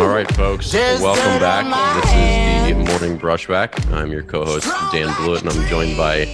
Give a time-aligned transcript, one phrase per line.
[0.00, 1.66] All right, folks, welcome back.
[2.02, 3.92] This is the Morning Brushback.
[3.92, 6.24] I'm your co host, Dan Blewett, and I'm joined by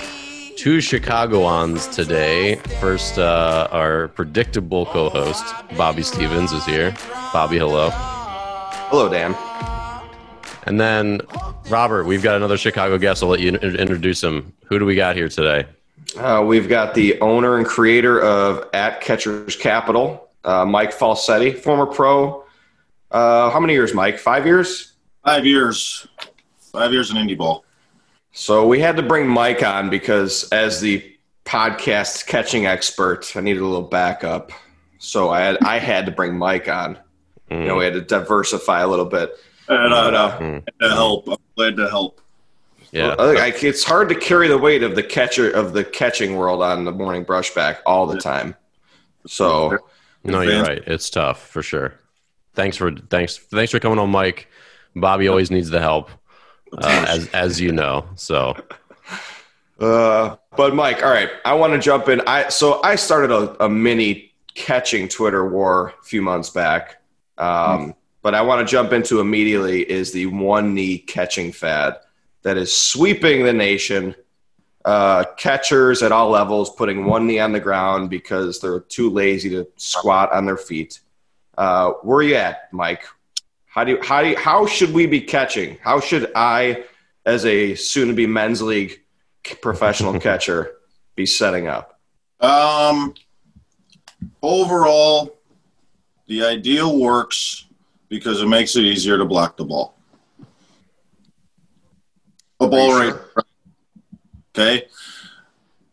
[0.56, 2.54] two Chicagoans today.
[2.80, 5.44] First, uh, our predictable co host,
[5.76, 6.94] Bobby Stevens, is here.
[7.32, 7.90] Bobby, hello.
[7.92, 9.34] Hello, Dan.
[10.66, 11.20] And then,
[11.68, 13.24] Robert, we've got another Chicago guest.
[13.24, 14.52] I'll let you in- introduce him.
[14.66, 15.66] Who do we got here today?
[16.16, 21.86] Uh, we've got the owner and creator of At Catchers Capital, uh, Mike Falsetti, former
[21.86, 22.45] pro.
[23.10, 24.18] Uh, how many years, Mike?
[24.18, 24.92] Five years?
[25.24, 26.06] Five years.
[26.72, 27.64] Five years in indie ball.
[28.32, 31.02] So we had to bring Mike on because, as the
[31.44, 34.50] podcast catching expert, I needed a little backup.
[34.98, 36.98] So I had I had to bring Mike on.
[37.50, 39.32] You know, we had to diversify a little bit.
[39.68, 40.64] And uh, But, uh, Mm.
[40.80, 41.28] to help.
[41.28, 42.20] I'm glad to help.
[42.90, 43.14] Yeah.
[43.18, 46.36] I think I- it's hard to carry the weight of the catcher of the catching
[46.36, 48.56] world on the morning brushback all the time.
[49.26, 49.78] So
[50.24, 50.82] No, you're right.
[50.86, 51.94] It's tough for sure.
[52.56, 54.48] Thanks for thanks thanks for coming on, Mike.
[54.96, 56.10] Bobby always needs the help,
[56.72, 58.06] uh, as as you know.
[58.16, 58.56] So
[59.78, 62.22] Uh, but Mike, all right, I want to jump in.
[62.26, 67.02] I so I started a, a mini catching Twitter war a few months back,
[67.36, 71.98] um, but I want to jump into immediately is the one knee catching fad
[72.42, 74.14] that is sweeping the nation.
[74.84, 79.50] Uh, catchers at all levels putting one knee on the ground because they're too lazy
[79.50, 81.00] to squat on their feet.
[81.56, 83.04] Uh, where are you at, Mike?
[83.66, 85.78] How do you, how do you, how should we be catching?
[85.82, 86.84] How should I,
[87.24, 89.02] as a soon-to-be men's league
[89.60, 90.72] professional catcher
[91.14, 92.00] be setting up?
[92.40, 93.14] Um,
[94.42, 95.36] overall,
[96.26, 97.66] the ideal works
[98.08, 99.94] because it makes it easier to block the ball.
[102.60, 103.14] A ball right.
[103.14, 103.42] you
[104.56, 104.88] Okay.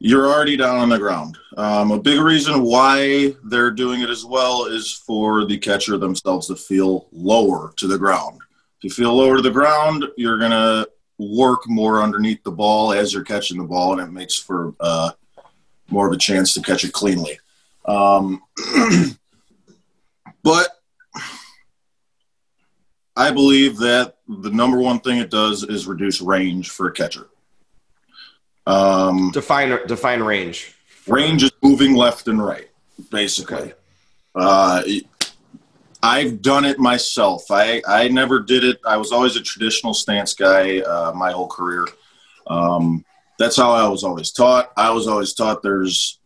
[0.05, 1.37] You're already down on the ground.
[1.55, 6.47] Um, a big reason why they're doing it as well is for the catcher themselves
[6.47, 8.41] to feel lower to the ground.
[8.79, 12.91] If you feel lower to the ground, you're going to work more underneath the ball
[12.91, 15.11] as you're catching the ball, and it makes for uh,
[15.89, 17.39] more of a chance to catch it cleanly.
[17.85, 18.43] Um,
[20.43, 20.67] but
[23.15, 27.29] I believe that the number one thing it does is reduce range for a catcher.
[28.65, 30.73] Um, Define define range.
[31.07, 32.69] range is moving left and right,
[33.11, 33.57] basically.
[33.57, 33.73] Okay.
[34.35, 34.81] Uh,
[36.01, 37.45] I've done it myself.
[37.49, 38.79] I, I never did it.
[38.85, 41.87] I was always a traditional stance guy uh, my whole career.
[42.47, 43.05] Um,
[43.39, 44.71] that's how I was always taught.
[44.75, 46.19] I was always taught there's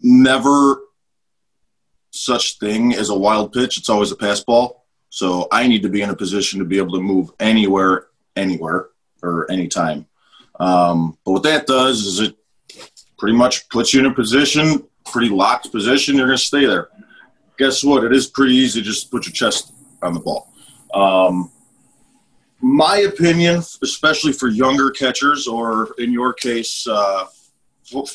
[0.00, 0.80] never
[2.10, 3.78] such thing as a wild pitch.
[3.78, 4.86] It's always a pass ball.
[5.10, 8.06] So I need to be in a position to be able to move anywhere,
[8.36, 8.88] anywhere,
[9.22, 10.06] or anytime.
[10.62, 12.36] Um, but what that does is it
[13.18, 16.16] pretty much puts you in a position, pretty locked position.
[16.16, 16.88] You're going to stay there.
[17.58, 18.04] Guess what?
[18.04, 20.52] It is pretty easy to just put your chest on the ball.
[20.94, 21.50] Um,
[22.60, 27.26] my opinion, especially for younger catchers, or in your case, uh,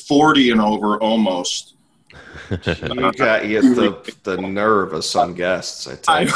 [0.06, 1.74] 40 and over almost.
[2.50, 5.86] You got you the the nerve of some guests.
[5.86, 6.32] I tell you.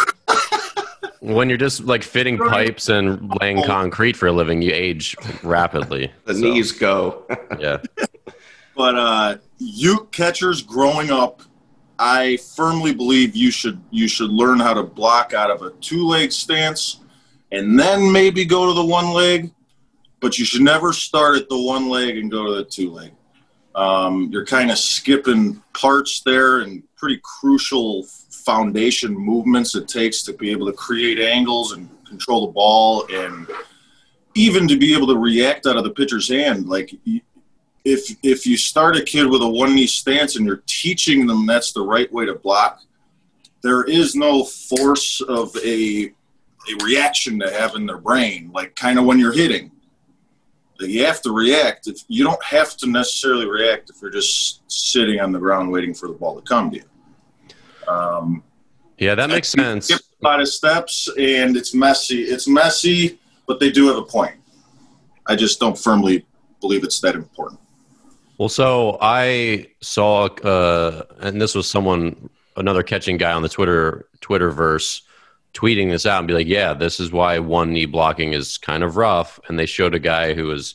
[1.23, 6.11] When you're just like fitting pipes and laying concrete for a living, you age rapidly.
[6.25, 7.25] the So, knees go.
[7.59, 7.79] Yeah.
[8.75, 11.43] But uh, you catchers growing up,
[11.99, 16.07] I firmly believe you should you should learn how to block out of a two
[16.07, 17.01] leg stance,
[17.53, 19.53] and then maybe go to the one leg.
[20.21, 23.13] But you should never start at the one leg and go to the two leg.
[23.75, 28.07] Um, you're kind of skipping parts there and pretty crucial
[28.45, 33.47] foundation movements it takes to be able to create angles and control the ball and
[34.35, 36.69] even to be able to react out of the pitcher's hand.
[36.69, 36.95] Like
[37.85, 41.47] if if you start a kid with a one knee stance and you're teaching them
[41.47, 42.81] that's the right way to block,
[43.63, 46.13] there is no force of a
[46.71, 49.71] a reaction to have in their brain, like kind of when you're hitting.
[50.79, 51.87] You have to react.
[51.87, 55.95] If you don't have to necessarily react if you're just sitting on the ground waiting
[55.95, 56.85] for the ball to come to you.
[57.89, 58.43] Um,
[58.99, 59.91] Yeah, that makes sense.
[59.91, 62.23] a lot of steps and it's messy.
[62.23, 64.37] It's messy, but they do have a point.
[65.27, 66.25] I just don't firmly
[66.61, 67.61] believe it's that important.
[68.39, 74.07] Well, so I saw, uh, and this was someone, another catching guy on the Twitter
[74.21, 75.03] Twitterverse,
[75.55, 78.83] tweeting this out and be like, "Yeah, this is why one knee blocking is kind
[78.83, 80.75] of rough." And they showed a guy who was,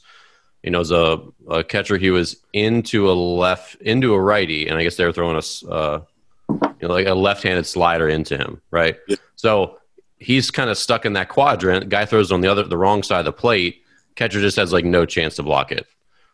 [0.64, 1.20] you know, as a,
[1.50, 5.12] a catcher, he was into a left, into a righty, and I guess they were
[5.14, 5.64] throwing us.
[5.66, 6.02] uh,
[6.50, 8.98] you know, like a left-handed slider into him, right?
[9.08, 9.18] Yeah.
[9.36, 9.80] So
[10.18, 11.90] he's kind of stuck in that quadrant.
[11.90, 13.84] Guy throws on the other, the wrong side of the plate.
[14.16, 15.86] Catcher just has like no chance to block it.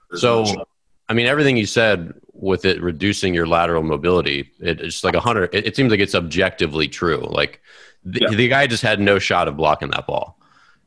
[0.10, 0.66] There's So, no-
[1.10, 5.20] I mean, everything you said with it reducing your lateral mobility, it, it's like a
[5.20, 5.54] hundred.
[5.54, 7.28] It, it seems like it's objectively true.
[7.30, 7.62] Like
[8.06, 8.36] the, Yeah.
[8.36, 10.40] the guy just had no shot of blocking that ball.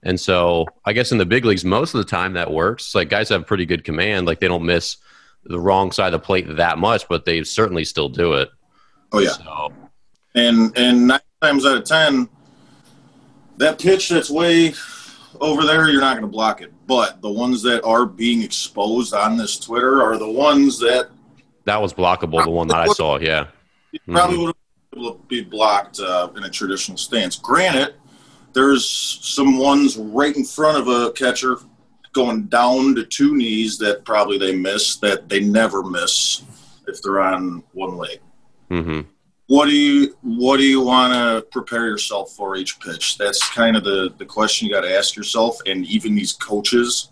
[0.02, 2.94] And so I guess in the big leagues, most of the time that works.
[2.94, 4.26] Like guys have pretty good command.
[4.26, 4.96] Like they don't miss
[5.44, 8.48] the wrong side of the plate that much, but they certainly still do it.
[9.12, 9.72] Oh yeah, So
[10.34, 12.28] and and nine times out of ten,
[13.58, 14.74] that pitch that's way
[15.40, 16.72] over there, you're not going to block it.
[16.86, 21.10] But the ones that are being exposed on this Twitter are the ones that
[21.64, 23.18] that was blockable, the one that I saw.
[23.18, 23.46] Yeah.
[23.92, 24.12] you Mm-hmm.
[24.12, 24.54] probably would
[24.94, 27.36] able to be blocked uh, in a traditional stance.
[27.36, 27.94] Granted,
[28.52, 31.56] there's some ones right in front of a catcher
[32.12, 36.42] going down to two knees that probably they miss that they never miss
[36.88, 38.20] if they're on one leg.
[38.68, 39.00] Hmm
[39.46, 43.18] What do you what do you want to prepare yourself for each pitch?
[43.18, 45.58] That's kind of the the question you got to ask yourself.
[45.66, 47.10] And even these coaches,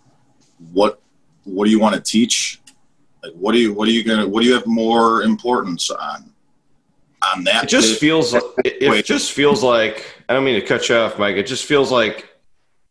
[0.73, 1.01] what
[1.45, 2.61] what do you want to teach?
[3.23, 6.33] Like what do you what are you gonna what do you have more importance on
[7.35, 7.65] on that?
[7.65, 7.99] It just pitch?
[8.01, 11.37] feels like it, it just feels like I don't mean to cut you off, Mike.
[11.37, 12.31] It just feels like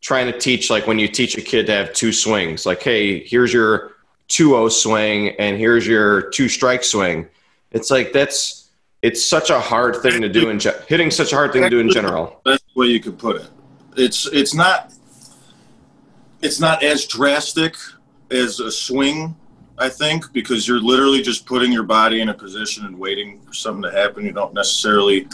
[0.02, 2.66] trying to teach like when you teach a kid to have two swings.
[2.66, 3.94] Like, hey, here's your
[4.30, 7.28] 2-0 swing and here's your two strike swing.
[7.74, 8.70] It's like that's
[9.02, 11.70] it's such a hard thing to do in ge- hitting such a hard thing to
[11.70, 12.42] do in general.
[12.46, 13.50] That's the way you could put it.
[13.98, 14.94] It's it's not
[16.42, 17.76] it's not as drastic
[18.32, 19.36] as a swing,
[19.78, 23.54] I think, because you're literally just putting your body in a position and waiting for
[23.54, 24.26] something to happen.
[24.26, 25.28] You don't necessarily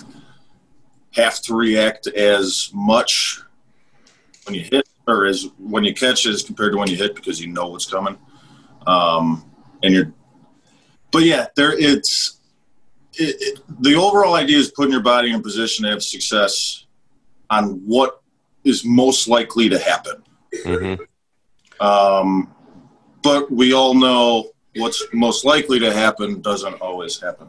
[1.15, 3.41] have to react as much
[4.45, 7.41] when you hit or as when you catch as compared to when you hit because
[7.41, 8.17] you know what's coming.
[8.85, 9.45] Um,
[9.83, 10.13] and you're
[11.11, 12.39] but yeah, there it's
[13.13, 16.85] it, it, the overall idea is putting your body in a position to have success
[17.49, 18.21] on what
[18.63, 20.23] is most likely to happen.
[20.63, 20.95] hmm
[21.79, 22.53] Um,
[23.23, 27.47] but we all know what's most likely to happen doesn't always happen.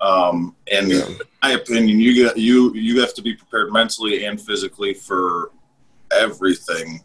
[0.00, 1.06] Um, and Yeah.
[1.06, 5.50] in my opinion, you get you you have to be prepared mentally and physically for
[6.12, 7.02] everything.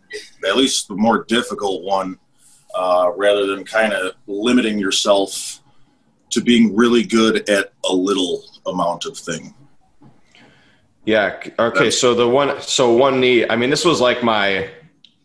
[0.47, 2.17] At least the more difficult one,
[2.75, 5.59] uh, rather than kind of limiting yourself
[6.33, 9.53] to being really good at a little amount of thing.
[11.05, 11.41] Yeah.
[11.59, 11.91] Okay.
[11.91, 13.47] So the one, so one knee.
[13.47, 14.69] I mean, this was like my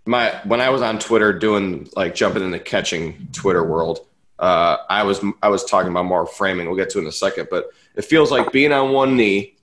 [0.06, 4.06] my when I was on Twitter doing like jumping in the catching Twitter world.
[4.38, 6.66] Uh, I was I was talking about more framing.
[6.66, 9.56] We'll get to it in a second, but it feels like being on one knee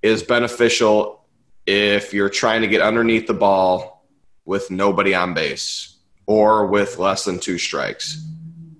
[0.00, 1.24] is beneficial
[1.66, 4.04] if you're trying to get underneath the ball
[4.44, 5.96] with nobody on base
[6.26, 8.24] or with less than two strikes.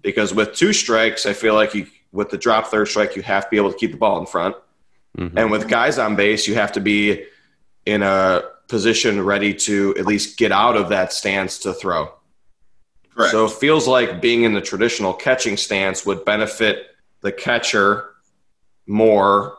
[0.00, 3.44] Because with two strikes, I feel like you with the drop third strike, you have
[3.44, 4.54] to be able to keep the ball in front.
[5.16, 7.24] hmm And with guys on base, you have to be
[7.84, 12.12] in a position ready to at least get out of that stance to throw.
[13.14, 13.32] Correct.
[13.32, 16.86] So it feels like being in the traditional catching stance would benefit
[17.20, 18.14] the catcher
[18.86, 19.56] more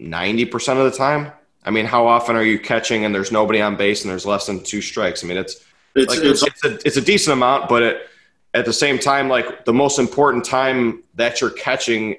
[0.00, 1.32] 90% of the time.
[1.64, 4.46] I mean, how often are you catching and there's nobody on base and there's less
[4.46, 5.24] than two strikes?
[5.24, 5.64] I mean, it's
[5.96, 8.08] it's, like it's it's, a, it's a decent amount, but it,
[8.56, 12.16] at the same time, like the most important time that you're catching,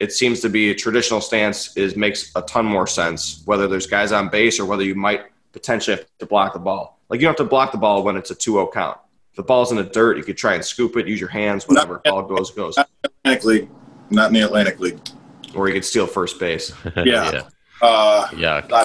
[0.00, 3.42] it seems to be a traditional stance is makes a ton more sense.
[3.44, 5.22] Whether there's guys on base or whether you might
[5.52, 6.98] potentially have to block the ball.
[7.08, 8.98] Like you don't have to block the ball when it's a 2-0 count.
[9.30, 11.68] If the ball's in the dirt, you could try and scoop it, use your hands,
[11.68, 12.00] whatever.
[12.04, 13.68] Ball goes goes, Atlantic League,
[14.10, 14.98] not in the Atlantic League.
[15.54, 16.72] or you could steal first base.
[16.96, 17.30] Yeah.
[17.32, 17.42] yeah.
[17.80, 18.84] Uh, Yeah.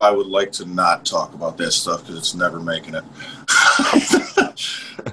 [0.00, 3.04] I would like to not talk about that stuff because it's never making it.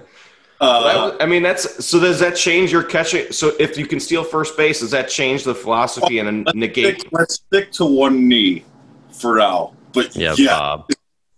[0.62, 2.00] uh, I mean, that's so.
[2.00, 3.32] Does that change your catching?
[3.32, 7.00] So if you can steal first base, does that change the philosophy and negate?
[7.00, 8.66] stick, let's stick to one knee
[9.12, 9.74] for now.
[9.94, 10.92] But Yeah, yeah, Bob.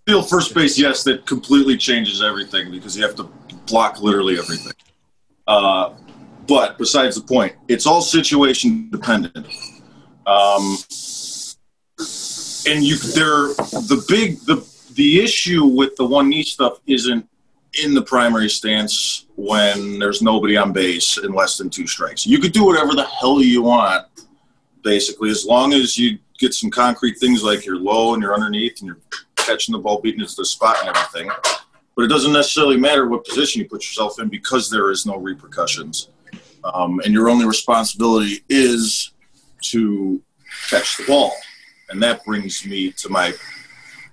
[0.08, 3.30] steal first base, yes, that completely changes everything because you have to
[3.68, 4.74] block literally everything.
[5.48, 5.94] Uh,
[6.48, 9.48] but besides the point, it's all situation dependent.
[10.26, 10.78] Um,
[12.68, 13.54] and you, there,
[13.88, 17.28] the big, the the issue with the one knee stuff isn't
[17.82, 22.26] in the primary stance when there's nobody on base in less than two strikes.
[22.26, 24.08] You could do whatever the hell you want,
[24.84, 28.82] basically, as long as you get some concrete things like you're low and you're underneath
[28.82, 29.00] and you're
[29.36, 31.32] catching the ball, beating it to the spot and everything.
[31.96, 35.18] But it doesn't necessarily matter what position you put yourself in because there is no
[35.18, 36.10] repercussions.
[36.64, 39.14] Um, and your only responsibility is
[39.64, 40.22] to
[40.70, 41.34] catch the ball.
[41.90, 43.34] And that brings me to my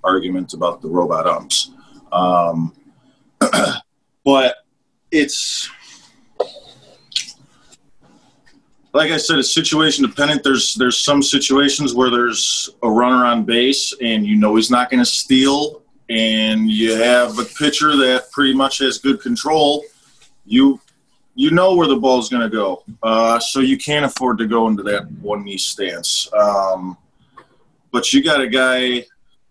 [0.02, 1.70] argument about the robot umps.
[2.12, 2.74] Um,
[4.24, 4.56] but
[5.10, 5.70] it's
[8.92, 10.42] like I said, it's situation dependent.
[10.42, 14.90] There's there's some situations where there's a runner on base and you know he's not
[14.90, 19.84] going to steal, and you have a pitcher that pretty much has good control.
[20.46, 20.80] You
[21.34, 24.68] you know where the ball's going to go, uh, so you can't afford to go
[24.68, 26.28] into that one knee stance.
[26.32, 26.96] Um,
[27.92, 29.04] but you got a guy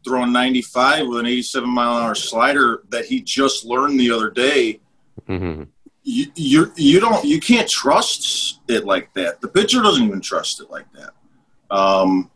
[0.08, 4.30] throwing 95 with an 87 mile an hour slider that he just learned the other
[4.30, 4.80] day.
[5.28, 5.64] hmm
[6.04, 9.42] You, you you don't you can't trust it like that.
[9.42, 11.76] The pitcher doesn't even trust it like that.
[11.76, 12.32] Um,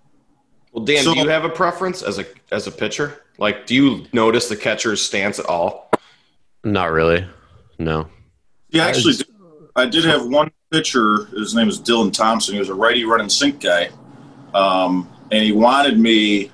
[0.73, 3.21] Well, Dan, So- do you have a preference as a as a pitcher?
[3.37, 5.89] Like, do you notice the catcher's stance at all?
[6.63, 7.25] Not really.
[7.79, 8.07] No.
[8.69, 9.15] Yeah, actually,
[9.75, 11.25] I did have one pitcher.
[11.35, 12.53] His name is Dylan Thompson.
[12.53, 13.89] He was a righty running sink guy,
[14.53, 16.51] um, and he wanted me.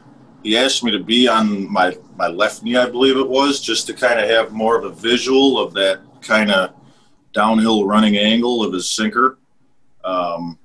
[0.48, 3.86] He asked me to be on my my left knee, I believe it was, just
[3.88, 6.74] to kind of have more of a visual of that kind of
[7.34, 9.40] downhill running angle of his sinker.
[10.06, 10.58] Um,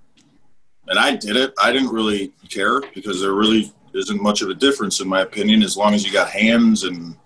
[0.87, 1.53] and I did it.
[1.61, 5.65] I didn't really care because there really isn't much of a difference, in my opinion,
[5.65, 7.17] as long as you got hands and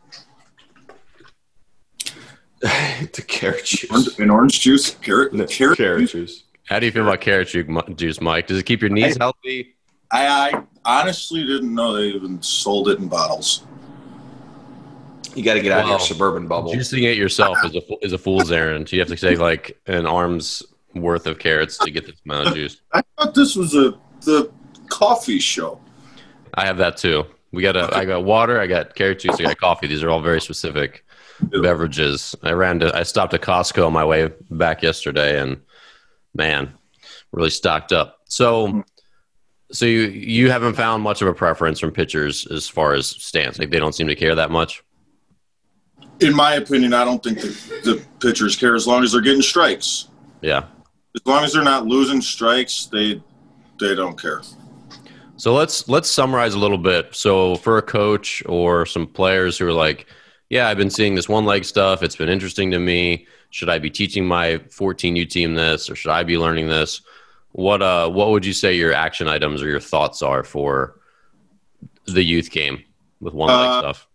[2.63, 4.19] the carrot juice.
[4.19, 6.45] and orange juice, carrot, carrot, Carrot juice.
[6.65, 7.49] How do you feel about carrot
[7.99, 8.47] juice, Mike?
[8.47, 9.75] Does it keep your knees healthy?
[10.11, 13.65] I, I honestly didn't know they even sold it in bottles.
[15.35, 16.73] You got to get out of your suburban bubble.
[16.73, 18.91] Juicing it yourself is a is a fool's errand.
[18.91, 20.63] You have to take like an arm's
[20.95, 22.81] worth of carrots to get this amount of juice.
[22.93, 24.51] I thought this was a the
[24.89, 25.79] coffee show.
[26.55, 27.27] I have that too.
[27.53, 27.95] We got a.
[27.95, 28.61] I got water.
[28.61, 29.37] I got carrot juice.
[29.39, 29.87] I got coffee.
[29.87, 31.05] These are all very specific
[31.41, 32.35] beverages.
[32.43, 32.97] I ran to.
[32.97, 35.61] I stopped at Costco on my way back yesterday, and
[36.35, 36.73] man,
[37.33, 38.21] really stocked up.
[38.25, 38.85] So,
[39.73, 43.59] so you you haven't found much of a preference from pitchers as far as stance.
[43.59, 44.83] Like they don't seem to care that much.
[46.21, 47.49] In my opinion, I don't think the,
[47.85, 50.09] the pitchers care as long as they're getting strikes.
[50.41, 50.65] Yeah.
[51.15, 53.23] As long as they're not losing strikes, they
[53.81, 54.43] they don't care.
[55.37, 57.15] So let's let's summarize a little bit.
[57.15, 60.07] So for a coach or some players who are like,
[60.49, 62.03] yeah, I've been seeing this one leg stuff.
[62.03, 63.27] It's been interesting to me.
[63.51, 67.03] Should I be teaching my 14U team this, or should I be learning this?
[67.57, 71.01] What uh what would you say your action items or your thoughts are for
[72.05, 72.85] the youth game
[73.19, 74.09] with one leg Uh, stuff?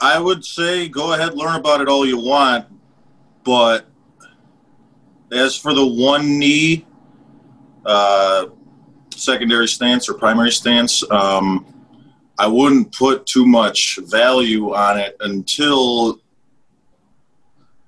[0.00, 2.66] I would say go ahead, learn about it all you want,
[3.44, 3.86] but
[5.30, 6.84] as for the one knee
[7.86, 8.46] uh,
[9.14, 11.64] secondary stance or primary stance, um,
[12.36, 16.20] I wouldn't put too much value on it until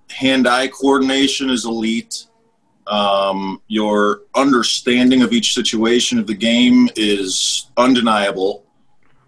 [0.09, 2.27] hand-eye coordination is elite.
[2.87, 8.67] Um, your understanding of each situation of the game is undeniable.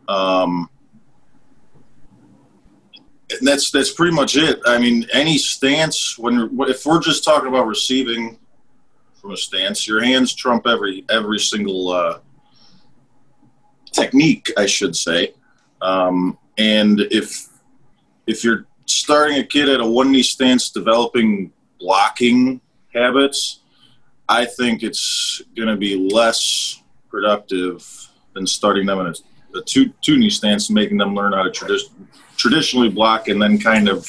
[0.08, 0.68] Um,
[3.30, 4.60] and that's that's pretty much it.
[4.66, 8.38] I mean, any stance when if we're just talking about receiving
[9.14, 12.18] from a stance, your hands trump every every single uh,
[13.92, 15.34] technique, I should say.
[15.80, 17.48] Um, and if
[18.26, 22.60] if you're starting a kid at a one knee stance, developing blocking
[22.94, 23.60] habits,
[24.28, 27.86] I think it's going to be less productive
[28.32, 31.42] than starting them in a, a two two knee stance and making them learn how
[31.42, 31.90] to tradi-
[32.36, 34.06] traditionally block and then kind of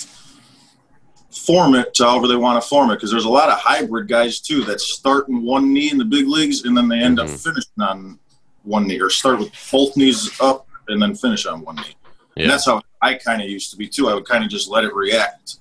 [1.32, 2.96] form it to however they want to form it.
[2.96, 6.06] Because there's a lot of hybrid guys too that start in one knee in the
[6.06, 7.44] big leagues and then they end up Mhm.
[7.44, 8.20] finishing on
[8.64, 11.96] one knee or start with both knees up and then finish on one knee.
[12.38, 14.10] And that's how I kind of used to be too.
[14.10, 15.58] I would kind of just let it react,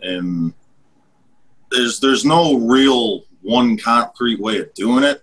[0.00, 0.52] and
[1.74, 5.22] there's there's no real one concrete way of doing it,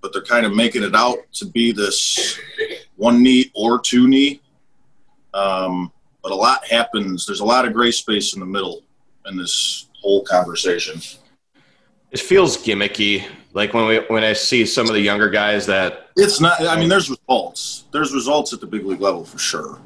[0.00, 2.38] but they're kind of making it out to be this
[2.96, 4.40] one knee or two knee.
[5.34, 7.26] Um, but a lot happens.
[7.26, 8.82] There's a lot of gray space in the middle
[9.26, 11.00] in this whole conversation.
[12.10, 13.26] It feels gimmicky.
[13.52, 16.60] Like when we when I see some of the younger guys that It's not.
[16.62, 17.84] I mean, there's results.
[17.92, 19.80] There's results at the big league level for sure.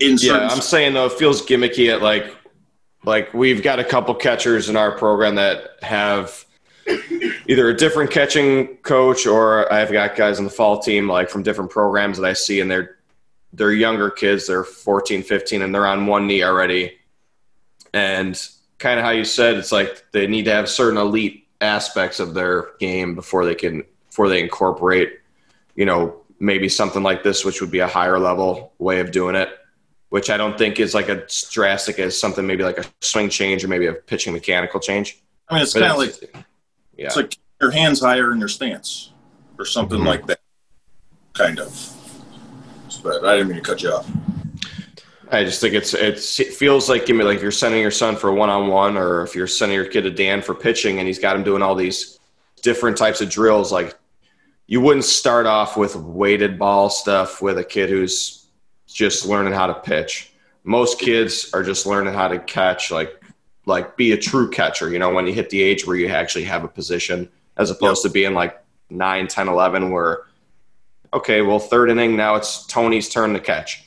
[0.00, 2.34] In Yeah, I'm saying though, it feels gimmicky at like,
[3.04, 6.44] like we've got a couple catchers in our program that have
[7.46, 11.42] either a different catching coach or I've got guys on the fall team like from
[11.42, 12.96] different programs that I see and they're
[13.52, 16.98] they're younger kids, they're 14, 15 and they're on one knee already.
[17.92, 18.40] And
[18.78, 22.34] kind of how you said, it's like they need to have certain elite aspects of
[22.34, 25.20] their game before they can before they incorporate,
[25.76, 29.36] you know, maybe something like this, which would be a higher level way of doing
[29.36, 29.50] it
[30.14, 33.64] which I don't think is like as drastic as something maybe like a swing change
[33.64, 35.20] or maybe a pitching mechanical change.
[35.48, 36.14] I mean, it's kind of like
[36.96, 39.10] yeah, It's like your hands higher in your stance
[39.58, 40.06] or something Mhm.
[40.06, 40.38] like that.
[41.32, 41.68] Kind of.
[43.02, 44.06] But I didn't mean to cut you off.
[45.32, 47.90] I just think it's, it's it feels like give me like if you're sending your
[47.90, 50.54] son for a one on one, or if you're sending your kid to Dan for
[50.54, 52.20] pitching, and he's got him doing all these
[52.62, 53.72] different types of drills.
[53.72, 53.96] Like
[54.68, 58.43] you wouldn't start off with weighted ball stuff with a kid who's
[58.94, 60.32] just learning how to pitch.
[60.62, 63.20] Most kids are just learning how to catch, like
[63.66, 64.88] like be a true catcher.
[64.90, 68.02] You know, when you hit the age where you actually have a position, as opposed
[68.02, 70.20] to being like 9, 10, 11, where
[71.12, 73.82] okay, well, third inning now it's Tony's turn to catch.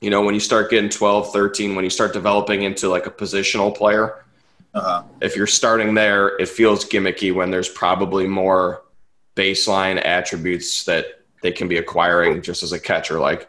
[0.00, 3.10] you know, when you start getting 12, 13, when you start developing into like a
[3.10, 4.22] positional player,
[4.74, 5.02] Uh-huh.
[5.22, 8.82] if you're starting there, it feels gimmicky when there's probably more
[9.36, 11.06] baseline attributes that
[11.42, 13.48] they can be acquiring just as a catcher, like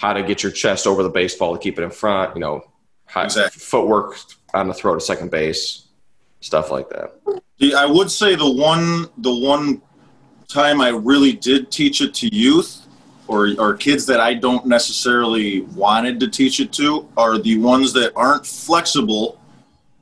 [0.00, 2.62] how to get your chest over the baseball to keep it in front, you know,
[3.04, 3.60] how, Exactly.
[3.60, 4.16] footwork
[4.54, 5.88] on the throw to second base,
[6.40, 7.20] stuff like that.
[7.58, 9.82] The- I would say the one the one
[10.48, 12.86] time I really did teach it to youth
[13.28, 17.92] or or kids that I don't necessarily wanted to teach it to are the ones
[17.92, 19.38] that aren't flexible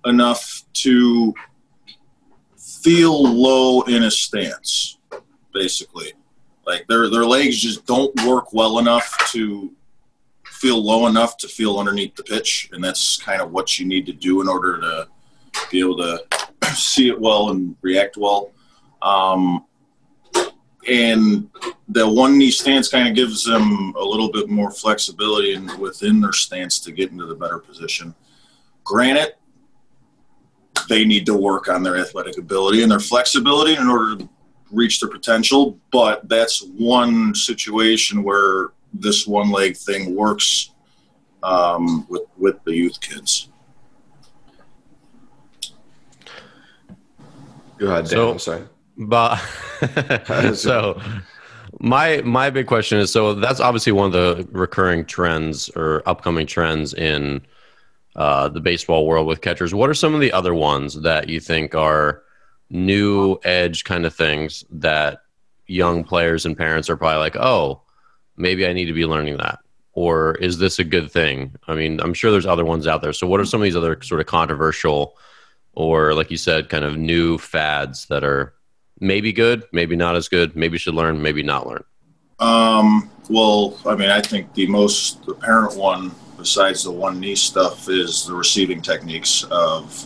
[0.04, 1.34] enough to
[2.56, 4.98] feel low in a stance,
[5.52, 6.12] basically.
[6.64, 9.72] Like their their legs just don't work well enough to
[10.58, 14.06] feel low enough to feel underneath the pitch, and that's kind of what you need
[14.06, 15.08] to do in order to
[15.70, 16.20] be able to
[16.74, 18.50] see it well and react well.
[19.00, 19.64] Um,
[20.88, 21.48] and
[21.88, 26.20] the one knee stance kind of gives them a little bit more flexibility in, within
[26.20, 28.12] their stance to get into the better position.
[28.82, 29.34] Granted,
[30.88, 34.28] they need to work on their athletic ability and their flexibility in order to
[34.72, 40.72] reach their potential, but that's one situation where this one leg thing works
[41.42, 43.48] um, with, with the youth kids.
[47.78, 48.10] Go ahead, Dan.
[48.10, 48.62] So- I'm sorry.
[49.00, 49.36] But
[50.54, 51.00] so
[51.78, 56.48] my my big question is so that's obviously one of the recurring trends or upcoming
[56.48, 57.40] trends in
[58.16, 59.72] uh, the baseball world with catchers.
[59.72, 62.22] What are some of the other ones that you think are
[62.70, 65.22] new edge kind of things that
[65.68, 67.82] young players and parents are probably like, oh,
[68.38, 69.58] maybe I need to be learning that,
[69.92, 71.56] or is this a good thing?
[71.66, 73.12] I mean, I'm sure there's other ones out there.
[73.12, 75.16] So what are some of these other sort of controversial
[75.78, 78.52] or like you said, kind of new fads that are
[78.98, 81.84] maybe good, maybe not as good, maybe should learn, maybe not learn.
[82.40, 87.88] Um, well, I mean, I think the most apparent one, besides the one knee stuff,
[87.88, 90.04] is the receiving techniques of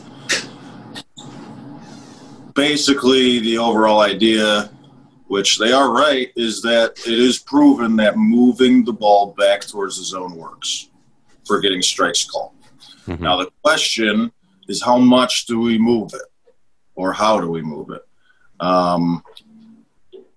[2.54, 4.70] basically the overall idea,
[5.32, 9.96] which they are right, is that it is proven that moving the ball back towards
[9.96, 10.90] the zone works
[11.46, 12.52] for getting strikes called.
[13.06, 13.20] Mhm.
[13.20, 14.30] Now, the question
[14.68, 16.28] is how much do we move it
[16.96, 18.02] or how do we move it?
[18.60, 19.24] Um,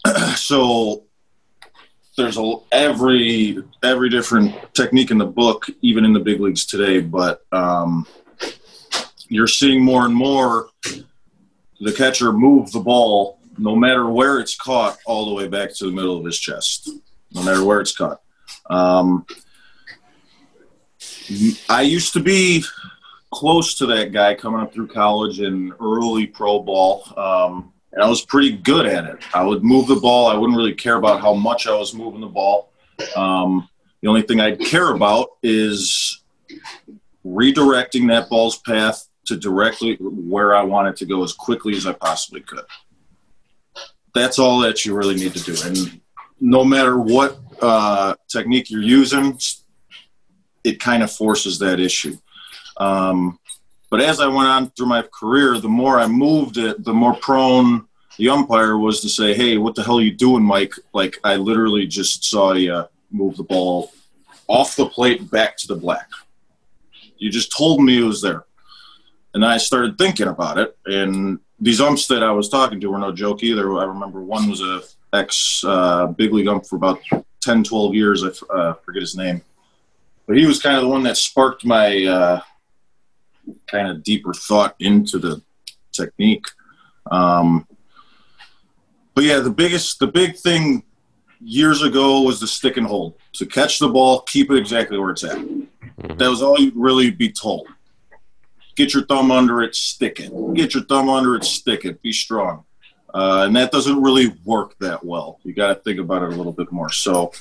[0.38, 1.03] so
[2.15, 7.01] there's a every every different technique in the book, even in the big leagues today.
[7.01, 8.08] But um,
[9.27, 10.69] you're seeing more and more
[11.81, 15.86] the catcher move the ball, no matter where it's caught, all the way back to
[15.86, 16.89] the middle of his chest,
[17.32, 18.22] no matter where it's caught.
[18.70, 19.26] Um,
[21.70, 22.63] I used to be
[23.32, 27.04] close to that guy coming up through college and early pro ball.
[27.18, 29.18] Um, and I was pretty good at it.
[29.34, 30.28] I would move the ball.
[30.28, 32.72] I wouldn't really care about how much I was moving the ball.
[33.15, 33.68] Um,
[34.02, 36.24] the only thing I'd care about is
[37.26, 41.88] redirecting that ball's path to directly where I want it to go as quickly as
[41.88, 42.65] I possibly could.
[44.15, 45.56] That's all that you really need to do.
[45.63, 46.01] And
[46.39, 49.38] no matter what uh, technique you're using,
[50.63, 52.17] it kind of forces that issue.
[52.78, 53.38] Um,
[53.91, 57.13] but as I went on through my career, the more I moved it, the more
[57.13, 61.19] prone the umpire was to say, "Hey, what the hell are you doing, Mike?" Like
[61.23, 63.91] I literally just saw you move the ball
[64.47, 66.10] off the plate back to the black.
[67.17, 68.45] You just told me it was there,
[69.34, 70.78] and I started thinking about it.
[70.86, 73.78] And these umps that I was talking to were no joke either.
[73.78, 74.82] I remember one was a
[75.13, 77.01] ex uh, big league ump for about
[77.41, 78.23] 10, 12 years.
[78.23, 79.41] I f- uh, forget his name,
[80.28, 82.06] but he was kind of the one that sparked my.
[82.06, 82.41] Uh,
[83.67, 85.41] kind of deeper thought into the
[85.91, 86.45] technique.
[87.12, 87.67] Um,
[89.13, 90.84] but yeah, the biggest, the big thing
[91.39, 93.15] years ago was the stick and hold.
[93.34, 95.38] So catch the ball, keep it exactly where it's at.
[96.17, 97.67] That was all you'd really be told.
[98.75, 100.31] Get your thumb under it, stick it.
[100.53, 102.01] Get your thumb under it, stick it.
[102.01, 102.65] Be strong.
[103.13, 105.39] Uh, and that doesn't really work that well.
[105.43, 106.91] You got to think about it a little bit more.
[106.91, 107.31] So,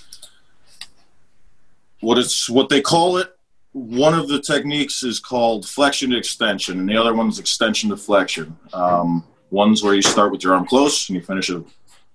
[2.00, 3.34] what it's what they call it
[3.74, 7.96] one of the techniques is called flexion to extension, and the other one's extension to
[7.96, 8.56] flexion.
[8.72, 11.60] Um, one's where you start with your arm close and you finish it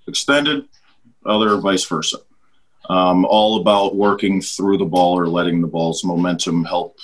[0.08, 0.70] extended,
[1.26, 2.18] other vice versa.
[2.90, 6.98] Um, all about working through the ball or letting the ball's momentum help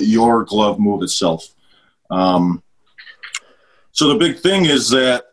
[0.00, 1.48] your glove move itself.
[2.10, 2.62] Um,
[3.92, 5.24] so the big thing is that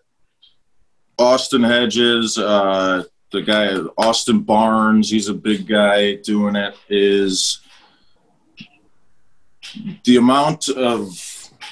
[1.17, 6.75] Austin Hedges, uh, the guy Austin Barnes, he's a big guy doing it.
[6.89, 7.61] Is
[10.03, 11.11] the amount of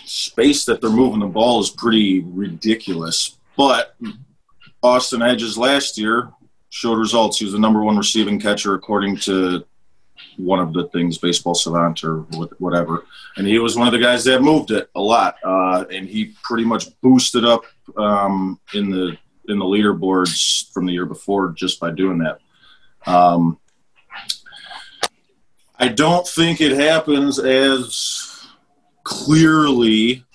[0.05, 3.37] space that they're moving the ball is pretty ridiculous.
[3.55, 3.95] But
[4.83, 6.31] Austin Hedges last year
[6.69, 7.39] showed results.
[7.39, 9.65] He was the number one receiving catcher according to
[10.37, 12.19] one of the things, baseball savant or
[12.59, 13.05] whatever.
[13.37, 16.33] And he was one of the guys that moved it a lot, uh, and he
[16.43, 17.63] pretty much boosted up
[17.97, 22.39] um, in the in the leaderboards from the year before just by doing that.
[23.05, 23.57] Um,
[25.79, 28.45] I don't think it happens as
[29.03, 30.25] clearly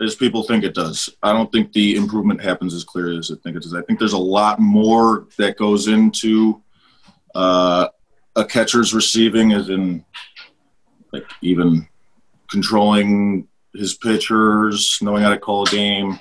[0.00, 1.10] as people think it does.
[1.22, 3.74] I don't think the improvement happens as clearly as I think it does.
[3.74, 6.62] I think there's a lot more that goes into
[7.34, 7.88] uh,
[8.38, 10.04] a catcher's receiving, as in
[11.12, 11.86] like even
[12.48, 16.18] controlling his pitchers, knowing how to call a game,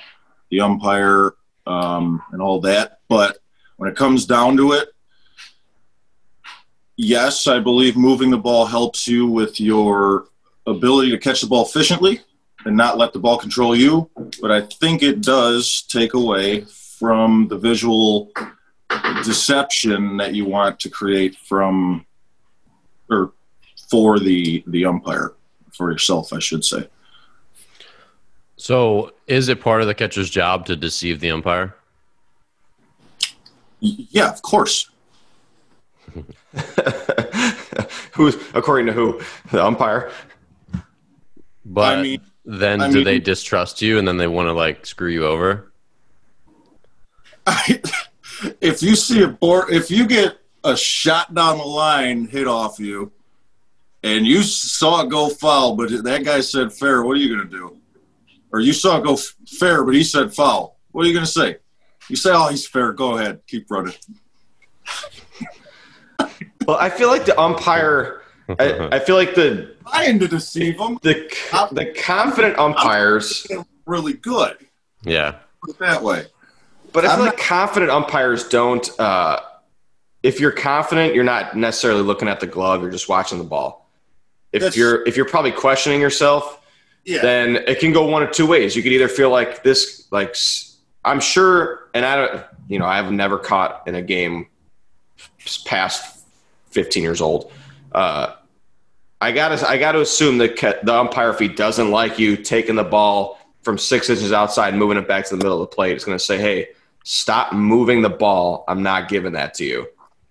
[0.50, 1.36] the umpire,
[1.68, 3.00] um, and all that.
[3.08, 3.38] But
[3.78, 4.90] when it comes down to it,
[6.96, 10.26] yes, I believe moving the ball helps you with your
[10.66, 12.22] ability to catch the ball efficiently
[12.66, 14.10] and not let the ball control you.
[14.42, 18.32] But I think it does take away from the visual
[19.24, 22.07] deception that you want to create from
[23.10, 23.32] or
[23.90, 25.34] for the the umpire
[25.72, 26.88] for yourself, I should say.
[28.58, 31.76] So, is it part of the catcher's job to deceive the umpire?
[33.80, 34.90] Yeah, of course.
[38.14, 39.22] Who's according to who?
[39.52, 40.12] The umpire.
[41.64, 44.54] But I mean, then I do mean, they distrust you and then they want to
[44.54, 45.72] like screw you over?
[47.46, 47.82] I,
[48.62, 50.38] if you see a board, if you get
[50.68, 53.12] a shot down the line hit off you,
[54.04, 57.50] and you saw it go foul, but that guy said fair, what are you going
[57.50, 57.78] to do?
[58.52, 59.18] Or you saw it go
[59.60, 60.78] fair, but he said foul.
[60.92, 61.58] What are you going to say?
[62.10, 62.94] You say, "Oh, he's fair.
[62.94, 63.94] Go ahead, keep running."
[66.66, 68.22] well, I feel like the umpire.
[68.60, 71.00] I, I, feel like the trying to deceive them.
[71.02, 71.14] The
[71.74, 73.46] the confident umpires
[73.86, 74.56] really good.
[75.04, 75.40] Yeah,
[75.80, 76.28] that way.
[76.94, 78.90] But I feel I'm like not, confident umpires don't.
[78.98, 79.42] Uh,
[80.24, 82.82] if you're confident, you're not necessarily looking at the glove.
[82.82, 83.90] You're just watching the ball.
[84.52, 86.62] If you're if you're probably questioning yourself,
[87.06, 87.22] yeah.
[87.22, 88.76] then it can go one of two ways.
[88.76, 90.36] You could either feel like this, like
[91.06, 94.48] I'm sure, and I don't, you know, I've never caught in a game
[95.66, 96.20] past
[96.72, 97.52] 15 years old.
[97.94, 98.34] Uh,
[99.22, 102.84] I gotta, I gotta assume that the umpire, if he doesn't like you taking the
[102.84, 105.96] ball from six inches outside and moving it back to the middle of the plate,
[105.98, 106.70] is going to say, "Hey,
[107.04, 108.64] stop moving the ball.
[108.68, 109.88] I'm not giving that to you."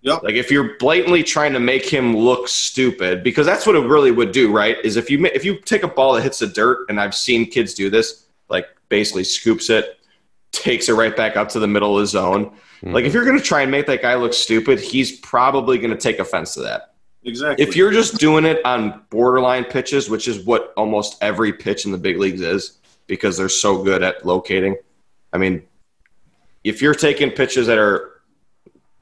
[0.06, 0.22] Yep.
[0.22, 4.12] Like if you're blatantly trying to make him look stupid, because that's what it really
[4.12, 4.76] would do, right?
[4.84, 7.50] Is if you if you take a ball that hits the dirt, and I've seen
[7.50, 9.98] kids do this, like basically scoops it,
[10.52, 12.46] takes it right back up to the middle of the zone.
[12.46, 12.92] Mm-hmm.
[12.92, 15.90] Like if you're going to try and make that guy look stupid, he's probably going
[15.90, 16.94] to take offense to that.
[17.24, 17.66] Exactly.
[17.66, 21.90] If you're just doing it on borderline pitches, which is what almost every pitch in
[21.90, 24.76] the big leagues is, because they're so good at locating.
[25.32, 25.64] I mean,
[26.62, 28.15] if you're taking pitches that are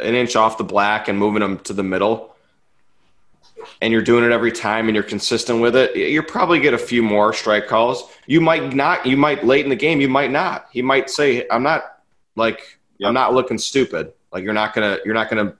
[0.00, 2.34] an inch off the black and moving them to the middle
[3.80, 6.78] and you're doing it every time and you're consistent with it, you'll probably get a
[6.78, 8.10] few more strike calls.
[8.26, 10.66] You might not, you might late in the game, you might not.
[10.70, 12.00] He might say, I'm not
[12.36, 13.08] like, yep.
[13.08, 14.12] I'm not looking stupid.
[14.32, 15.56] Like you're not going to, you're not going to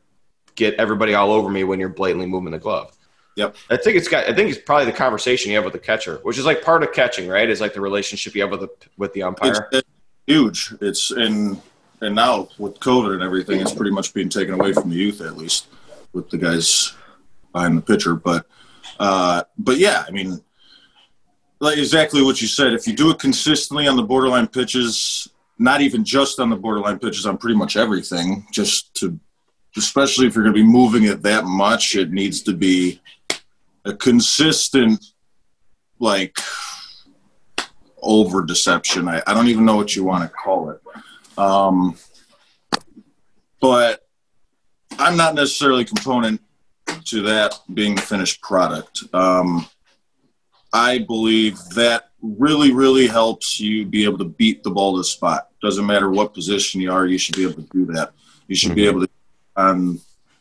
[0.55, 2.97] get everybody all over me when you're blatantly moving the glove.
[3.37, 3.57] Yep.
[3.71, 6.21] I think it's got, I think it's probably the conversation you have with the catcher,
[6.23, 7.49] which is like part of catching, right?
[7.49, 9.69] Is like the relationship you have with the, with the umpire.
[9.73, 9.89] It's, it's
[10.27, 10.75] huge.
[10.81, 11.61] It's in,
[12.01, 15.21] and now with COVID and everything, it's pretty much being taken away from the youth,
[15.21, 15.67] at least
[16.13, 16.95] with the guys
[17.53, 18.15] behind the pitcher.
[18.15, 18.47] But,
[18.99, 20.43] uh, but yeah, I mean,
[21.61, 22.73] like exactly what you said.
[22.73, 25.29] If you do it consistently on the borderline pitches,
[25.59, 29.19] not even just on the borderline pitches, on pretty much everything, just to,
[29.77, 33.01] especially if you're going to be moving it that much, it needs to be
[33.85, 35.05] a consistent,
[35.99, 36.39] like,
[38.03, 39.09] over deception.
[39.09, 40.81] I, I don't even know what you want to call it.
[41.39, 41.97] Um,
[43.61, 44.07] but
[44.99, 46.41] I'm not necessarily a component
[47.07, 49.03] to that being the finished product.
[49.13, 49.67] Um,
[50.73, 55.05] I believe that really, really helps you be able to beat the ball to the
[55.05, 55.49] spot.
[55.63, 58.13] Doesn't matter what position you are, you should be able to do that.
[58.49, 58.77] You should mm-hmm.
[58.77, 59.09] be able to
[59.57, 60.01] on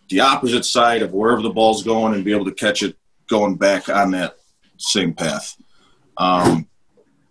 [0.10, 2.96] the opposite side of wherever the ball's going and be able to catch it
[3.28, 4.36] going back on that
[4.78, 5.56] same path.
[6.18, 6.68] Um,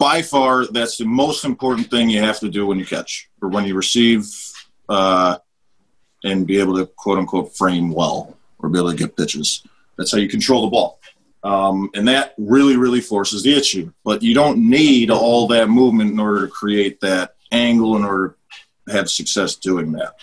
[0.03, 3.49] by far, that's the most important thing you have to do when you catch or
[3.49, 4.27] when you receive
[4.89, 5.39] uh,
[6.25, 9.63] and be able to quote unquote frame well or be able to get pitches.
[9.97, 10.99] That's how you control the ball.
[11.45, 13.93] Um, and that really, really forces the issue.
[14.03, 18.37] But you don't need all that movement in order to create that angle in order
[18.89, 20.17] to have success doing that.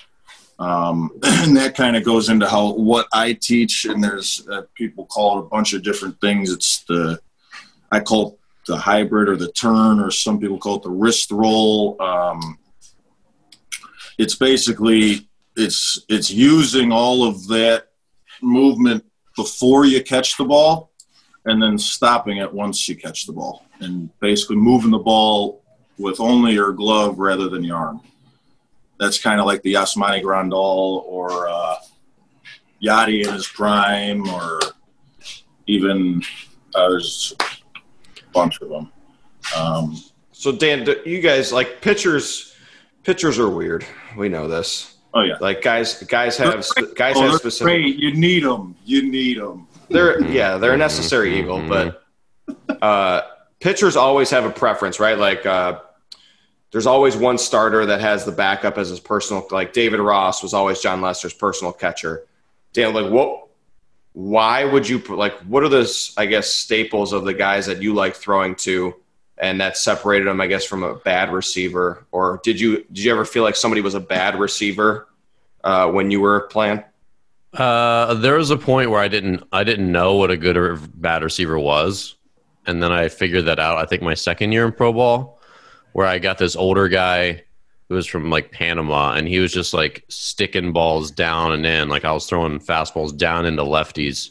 [0.59, 3.85] Um, and that kind of goes into how what I teach.
[3.85, 6.51] And there's uh, people call it a bunch of different things.
[6.51, 7.21] It's the
[7.93, 12.01] I call the hybrid or the turn, or some people call it the wrist roll.
[12.01, 12.57] Um,
[14.17, 17.87] it's basically it's it's using all of that
[18.41, 19.03] movement
[19.35, 20.91] before you catch the ball,
[21.45, 25.63] and then stopping it once you catch the ball, and basically moving the ball
[25.97, 28.01] with only your glove rather than your arm.
[28.99, 31.75] That's kind of like the Yasmani Grandal or uh,
[32.83, 34.59] Yadi in his prime, or
[35.67, 36.21] even
[36.75, 37.33] uh, there's
[38.33, 38.91] bunch of them.
[39.55, 39.97] Um,
[40.31, 42.55] So Dan, do you guys like pitchers?
[43.03, 43.85] Pitchers are weird.
[44.17, 44.97] We know this.
[45.13, 46.65] oh yeah, Like guys, guys have
[46.95, 47.65] guys oh, have specific.
[47.65, 47.95] great.
[47.95, 48.75] You need them.
[48.85, 49.67] You need them.
[49.89, 52.03] They're yeah, they're a necessary evil, but
[52.81, 53.21] uh,
[53.59, 55.17] pitchers always have a preference, right?
[55.17, 55.79] Like uh,
[56.71, 59.47] there's always one starter that has the backup as his personal.
[59.49, 62.27] Like David Ross was always Jon Lester's personal catcher.
[62.73, 63.47] Dan, like what?
[64.13, 65.37] Why would you like?
[65.41, 68.95] What are those I guess staples of the guys that you like throwing to,
[69.37, 72.05] and that separated them, I guess, from a bad receiver?
[72.11, 75.07] Or did you did you ever feel like somebody was a bad receiver
[75.63, 76.83] uh, when you were playing?
[77.53, 80.77] Uh, there was a point where I didn't I didn't know what a good or
[80.95, 82.15] bad receiver was,
[82.65, 83.77] and then I figured that out.
[83.77, 85.39] I think my second year in pro ball,
[85.93, 87.43] where I got this older guy
[87.89, 91.89] who was from like Panama, and he was just like sticking balls down and in.
[91.89, 94.29] Like I was throwing fastballs down into lefties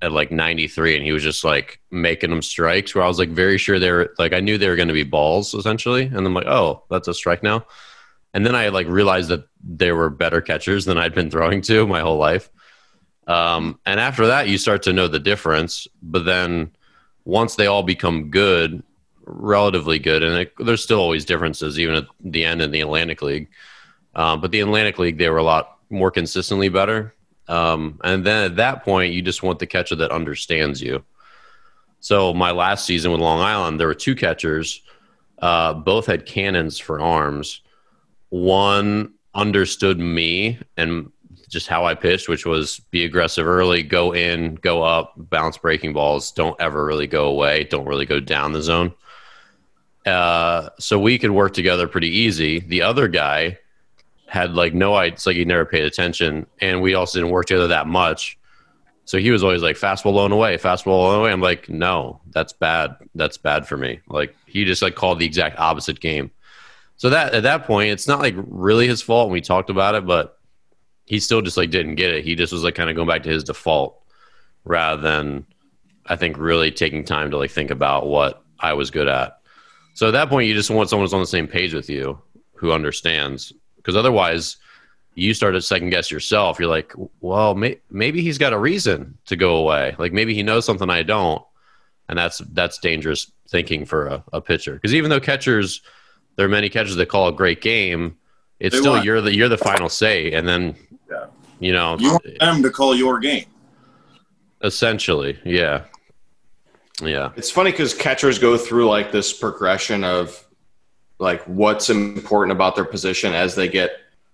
[0.00, 2.94] at like 93, and he was just like making them strikes.
[2.94, 4.94] Where I was like very sure they were like I knew they were going to
[4.94, 7.66] be balls essentially, and I'm like, oh, that's a strike now.
[8.32, 11.86] And then I like realized that they were better catchers than I'd been throwing to
[11.86, 12.50] my whole life.
[13.26, 15.86] Um, and after that, you start to know the difference.
[16.02, 16.72] But then
[17.24, 18.82] once they all become good,
[19.24, 23.22] relatively good, and it, there's still always differences, even at the end in the Atlantic
[23.22, 23.48] League.
[24.14, 27.14] Um, but the Atlantic League, they were a lot more consistently better.
[27.48, 31.04] Um, and then at that point, you just want the catcher that understands you.
[32.00, 34.82] So my last season with Long Island, there were two catchers.
[35.38, 37.60] Uh, both had cannons for arms
[38.34, 41.08] one understood me and
[41.48, 45.92] just how I pitched, which was be aggressive early, go in, go up, bounce breaking
[45.92, 46.32] balls.
[46.32, 47.62] Don't ever really go away.
[47.62, 48.92] Don't really go down the zone.
[50.06, 52.60] Uh, so we could work together pretty easy.
[52.60, 53.58] The other guy
[54.26, 55.14] had like no idea.
[55.14, 58.38] It's like he never paid attention, and we also didn't work together that much.
[59.06, 61.32] So he was always like fastball blown away, fastball blown away.
[61.32, 62.96] I'm like, no, that's bad.
[63.14, 64.00] That's bad for me.
[64.08, 66.30] Like he just like called the exact opposite game.
[66.96, 69.26] So that at that point, it's not like really his fault.
[69.26, 70.38] And we talked about it, but
[71.04, 72.24] he still just like didn't get it.
[72.24, 74.00] He just was like kind of going back to his default
[74.64, 75.44] rather than
[76.06, 79.38] I think really taking time to like think about what I was good at.
[79.94, 82.20] So at that point, you just want someone who's on the same page with you
[82.54, 84.56] who understands because otherwise
[85.14, 86.58] you start to second guess yourself.
[86.58, 89.94] You're like, well, may- maybe he's got a reason to go away.
[89.98, 91.40] Like maybe he knows something I don't,
[92.08, 94.74] and that's that's dangerous thinking for a, a pitcher.
[94.74, 95.80] Because even though catchers,
[96.36, 98.16] there are many catchers that call a great game,
[98.58, 100.74] it's They still want- you're the you're the final say, and then
[101.08, 101.26] Yeah.
[101.60, 103.44] you know You want them to call your game.
[104.62, 105.84] essentially, yeah,
[107.02, 110.46] yeah, It's funny because catchers go through like this progression of
[111.18, 113.92] like what's important about their position as they get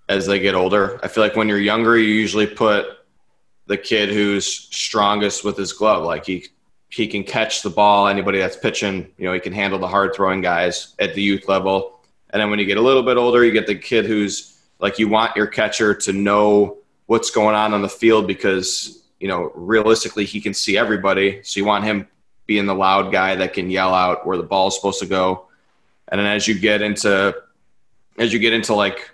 [0.09, 1.01] as they get older.
[1.03, 2.87] I feel like when you're younger, you usually put
[3.67, 6.05] the kid who's strongest with his glove.
[6.05, 6.47] Like he
[6.91, 8.09] he can catch the ball.
[8.09, 11.49] Anybody that's pitching, you know, he can handle the hard throwing guys at the youth
[11.49, 12.01] level.
[12.31, 14.99] And then when you get a little bit older, you get the kid who's like
[14.99, 19.51] you want your catcher to know what's going on on the field because you know
[19.55, 21.43] realistically he can see everybody.
[21.43, 22.07] So you want him
[22.51, 25.47] being the loud guy that can yell out where the ball is supposed to go.
[26.09, 27.33] And then as you get into
[28.19, 29.09] as you get into like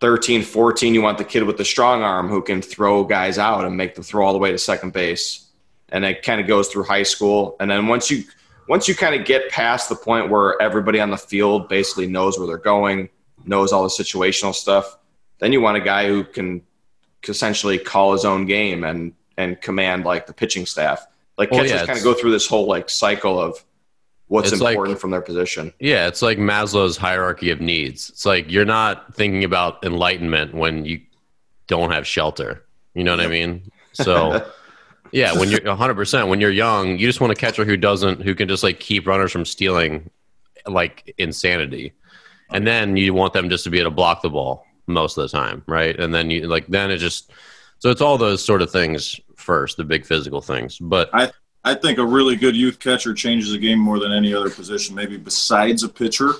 [0.00, 3.64] 13, 14, you want the kid with the strong arm who can throw guys out
[3.64, 5.46] and make them throw all the way to second base.
[5.88, 7.56] And it kind of goes through high school.
[7.60, 8.24] And then once you
[8.68, 12.36] once you kind of get past the point where everybody on the field basically knows
[12.36, 13.08] where they're going,
[13.46, 14.98] knows all the situational stuff,
[15.38, 16.60] then you want a guy who can
[17.26, 21.06] essentially call his own game and and command like the pitching staff.
[21.38, 23.62] Like Well, catchers yeah, kind of go through this whole like cycle of
[24.28, 25.72] what's It's like- important from their position.
[25.78, 26.06] yeah.
[26.06, 28.10] It's like Maslow's hierarchy of needs.
[28.10, 31.00] It's like you're not thinking about enlightenment when you
[31.66, 32.64] don't have shelter.
[32.94, 33.70] You know what I mean?
[33.92, 34.46] So.
[35.12, 38.34] Yeah, when you're 100%, when you're young, you just want a catcher who doesn't, who
[38.34, 40.10] can just like keep runners from stealing
[40.66, 41.92] like insanity.
[42.50, 45.22] And then you want them just to be able to block the ball most of
[45.22, 45.98] the time, right?
[45.98, 47.30] And then you like, then it just,
[47.78, 50.78] so it's all those sort of things first, the big physical things.
[50.78, 51.30] But I
[51.64, 54.94] I think a really good youth catcher changes the game more than any other position,
[54.94, 56.32] maybe besides a pitcher.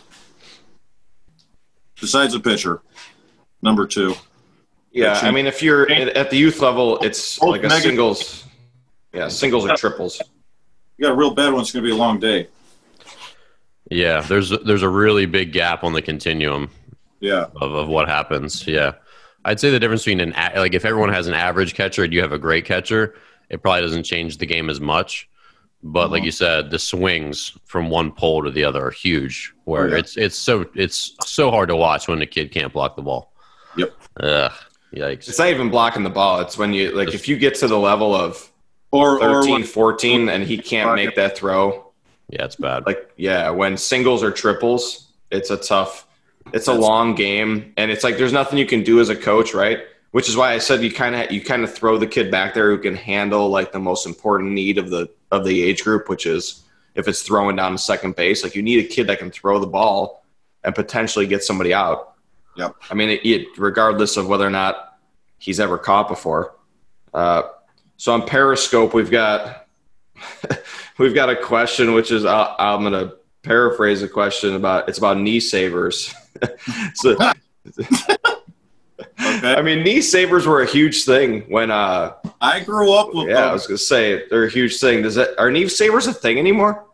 [2.01, 2.83] Besides a pitcher,
[3.63, 4.15] number two.
[4.93, 7.83] Yeah, I mean, if you're at at the youth level, it's Both like a negative.
[7.83, 8.45] singles.
[9.13, 10.21] Yeah, singles or triples.
[10.99, 11.63] You got a real bad one.
[11.63, 12.49] It's going to be a long day.
[13.91, 16.71] yeah, there's, there's a really big gap on the continuum
[17.21, 17.47] Yeah.
[17.61, 18.67] of, of what happens.
[18.67, 18.93] Yeah.
[19.47, 22.21] I'd say the difference between an, like if everyone has an average catcher and you
[22.21, 23.15] have a great catcher,
[23.49, 25.29] it probably doesn't change the game as much.
[25.85, 26.27] But like Mhm.
[26.27, 29.53] you said, the swings from one pole to the other are huge.
[29.65, 29.99] Where Oh, yeah.
[29.99, 33.33] it's it's so it's so hard to watch when a kid can't block the ball.
[33.77, 33.93] Yep.
[34.21, 34.53] Ugh,
[34.95, 35.29] yikes.
[35.29, 36.41] It's not even blocking the ball.
[36.41, 38.51] It's when you like if you get to the level of
[38.91, 41.93] Or, or 13, when- 14 and he can't make that throw.
[42.31, 42.85] Yeah, it's bad.
[42.87, 46.06] Like yeah, when singles or triples, it's a tough
[46.53, 49.55] it's a long game and it's like there's nothing you can do as a coach,
[49.55, 49.81] right?
[50.13, 52.55] Which is why I said you kind of you kind of throw the kid back
[52.55, 56.09] there who can handle like the most important need of the of the age group,
[56.09, 56.63] which is
[56.95, 59.59] if it's throwing down to second base, like you need a kid that can throw
[59.59, 60.25] the ball
[60.65, 62.15] and potentially get somebody out.
[62.57, 62.75] Yep.
[62.91, 64.99] I mean, it, it, regardless of whether or not
[65.39, 66.57] he's ever caught before.
[67.13, 67.43] Uh,
[67.99, 69.67] so on Periscope, we've got
[70.99, 74.99] we've got a question, which is uh, I'm going to paraphrase a question about it's
[74.99, 76.13] about knee savers.
[76.95, 77.33] so okay.
[79.19, 81.71] I mean, knee savers were a huge thing when.
[81.71, 85.03] Uh, I grew up with yeah, I was going to say they're a huge thing.
[85.03, 86.85] Does that are knee savers a thing anymore?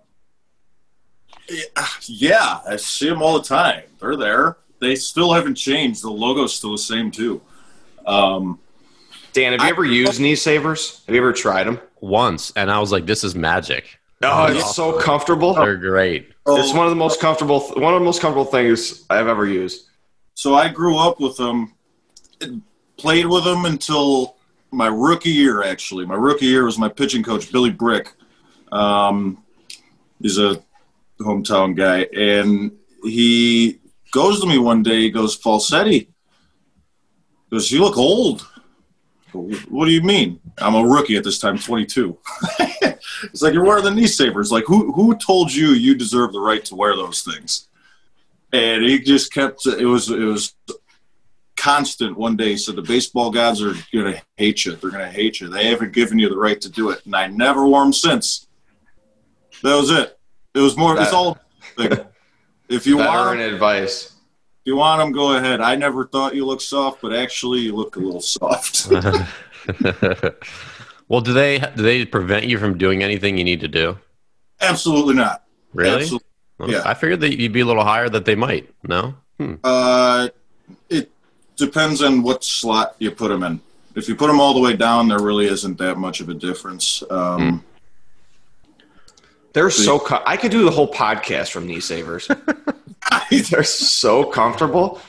[2.07, 3.83] Yeah, I see them all the time.
[4.01, 4.57] They're there.
[4.81, 6.03] They still haven't changed.
[6.03, 7.41] The logo's still the same too.
[8.07, 8.59] Um,
[9.33, 11.03] Dan, have you I- ever used knee savers?
[11.07, 11.81] Have you ever tried them?
[12.01, 14.59] Once, and I was like, "This is magic." Oh, Yeah.
[14.59, 15.55] it's so comfortable.
[15.55, 16.32] They're great.
[16.47, 19.87] It's one of the most comfortable one of the most comfortable things I've ever used.
[20.35, 21.75] So I grew up with them,
[22.97, 24.37] played with them until
[24.73, 25.63] my rookie year.
[25.63, 28.13] Actually, my rookie year was my pitching coach Billy Brick.
[28.73, 29.45] Um,
[30.21, 30.63] he's a
[31.21, 32.73] hometown guy, and
[33.05, 33.79] he
[34.11, 35.03] goes to me one day.
[35.03, 36.09] He goes, "Falsetti," he
[37.51, 38.49] goes, "You look old."
[39.33, 40.41] What do you mean?
[40.59, 42.19] I'm a rookie at this time, 22.
[43.25, 44.51] it's like you're wearing the knee savers.
[44.53, 47.69] Like who who told you you deserve the right to wear those things?
[48.53, 50.55] and he just kept it was it was
[51.57, 52.51] constant one day.
[52.51, 54.77] He said the baseball gods are gonna hate you.
[54.77, 55.49] They're gonna hate you.
[55.49, 57.05] They haven't given you the right to do it.
[57.07, 58.47] And i never wore them since.
[59.63, 60.19] That was it.
[60.55, 61.39] It was more it's all
[61.79, 62.07] like,
[62.69, 64.07] if you want Veteran 'em- advice.
[64.07, 65.61] if you want them go ahead.
[65.61, 68.89] I never thought you looked soft but actually you look a little soft
[71.13, 73.99] well, do they do they prevent you from doing anything you need to do?
[74.61, 75.43] absolutely not
[75.75, 76.03] Really?
[76.03, 76.29] Absolutely.
[76.59, 76.83] Well, yeah.
[76.85, 78.71] I figured that you'd be a little higher that they might.
[78.83, 79.15] No.
[79.39, 79.55] Hmm.
[79.65, 80.29] Uh,
[80.89, 81.11] it
[81.57, 83.61] depends on what slot you put them in.
[83.95, 86.35] If you put them all the way down, there really isn't that much of a
[86.35, 87.03] difference.
[87.11, 87.65] Um,
[89.53, 89.99] They're so.
[89.99, 92.29] Co- I could do the whole podcast from knee savers.
[93.51, 95.01] They're so comfortable.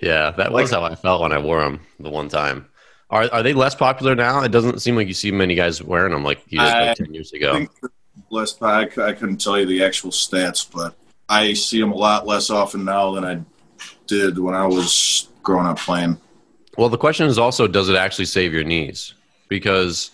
[0.00, 2.66] Yeah, that was how I felt when I wore them the one time.
[3.10, 4.42] Are are they less popular now?
[4.42, 6.96] It doesn't seem like you see many guys wearing them like you did I like
[6.96, 7.66] ten years ago.
[8.30, 10.94] less, I, I couldn't tell you the actual stats, but
[11.28, 13.40] I see them a lot less often now than I
[14.06, 16.20] did when I was growing up playing.
[16.78, 19.14] Well, the question is also, does it actually save your knees?
[19.48, 20.12] Because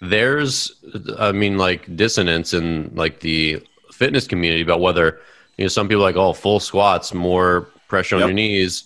[0.00, 0.72] there's,
[1.18, 5.20] I mean, like dissonance in like the fitness community about whether
[5.56, 8.28] you know some people are like, oh, full squats, more pressure on Yep.
[8.28, 8.84] your knees.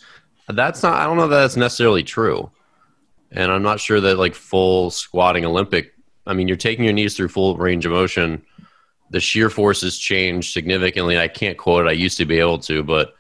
[0.48, 0.94] That's not.
[0.94, 2.50] I don't know that that's necessarily true,
[3.32, 5.94] and I'm not sure that like full squatting Olympic.
[6.26, 8.42] I mean, you're taking your knees through full range of motion.
[9.10, 11.18] The shear force has changed significantly.
[11.18, 11.88] I can't quote it.
[11.88, 13.14] I used to be able to, but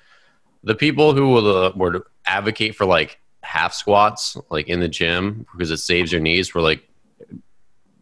[0.62, 5.46] the people who will uh, were advocate for like half squats like in the gym
[5.52, 6.86] because it saves your knees were like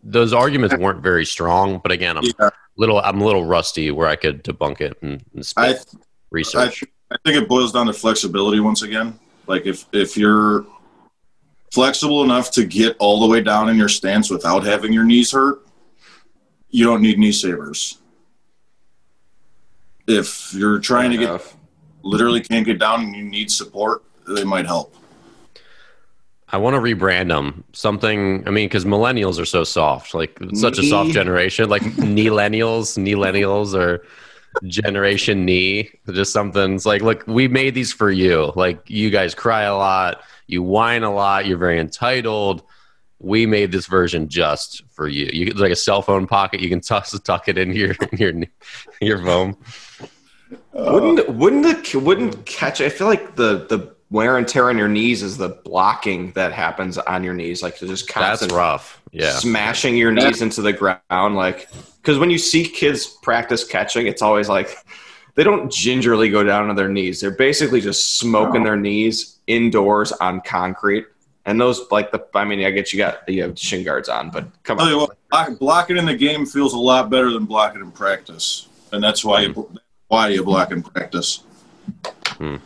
[0.03, 2.51] those arguments weren't very strong but again i'm Yeah.
[2.77, 5.77] little i'm a little rusty where i could debunk it and, and I,
[6.31, 9.19] research I think it boils down to flexibility once again.
[9.47, 10.67] Like if if you're
[11.73, 15.33] flexible enough to get all the way down in your stance without having your knees
[15.33, 15.67] hurt,
[16.71, 17.99] you don't need knee savers.
[20.07, 21.55] If you're trying to get
[22.03, 24.95] literally can't get down and you need support, they might help.
[26.51, 30.79] i want to rebrand them something i mean because millennials are so soft like such
[30.79, 34.03] a soft generation like millennials millennials or
[34.67, 38.53] generation knee just something it's like look we made these for you.
[38.57, 41.47] Like you guys cry a lot you whine a lot.
[41.47, 42.63] You're very entitled.
[43.21, 45.29] We made this version just for you.
[45.33, 46.61] You it's like a cell phone pocket.
[46.61, 48.33] You can tuck, tuck it in your your
[49.01, 49.57] your phone
[50.73, 52.81] Wouldn't wouldn't the wouldn't catch?
[52.81, 56.53] I feel like the the wear and tear on your knees is the blocking that
[56.53, 59.03] happens on your knees, like just that's rough.
[59.13, 59.33] Yeah.
[59.33, 61.69] smashing your knees into the ground, like
[62.01, 64.79] because when you see kids practice catching, it's always like
[65.35, 67.21] they don't gingerly go down on their knees.
[67.21, 71.07] They're basically just smoking their knees indoors on concrete.
[71.47, 74.31] And those like the I mean I get you got you have shin guards on,
[74.31, 74.93] but come on.
[74.93, 78.69] Oh, what, block- blocking in the game feels a lot better than blocking in practice,
[78.93, 79.71] and that's why you
[80.09, 81.43] why you block in practice.
[82.37, 82.57] Hmm.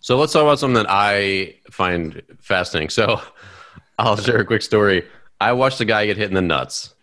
[0.00, 2.88] So let's talk about something that I find fascinating.
[2.88, 3.20] So
[3.98, 5.04] I'll share a quick story.
[5.40, 6.94] I watched a guy get hit in the nuts,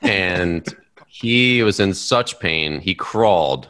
[0.00, 0.66] and
[1.06, 2.80] he was in such pain.
[2.80, 3.68] He crawled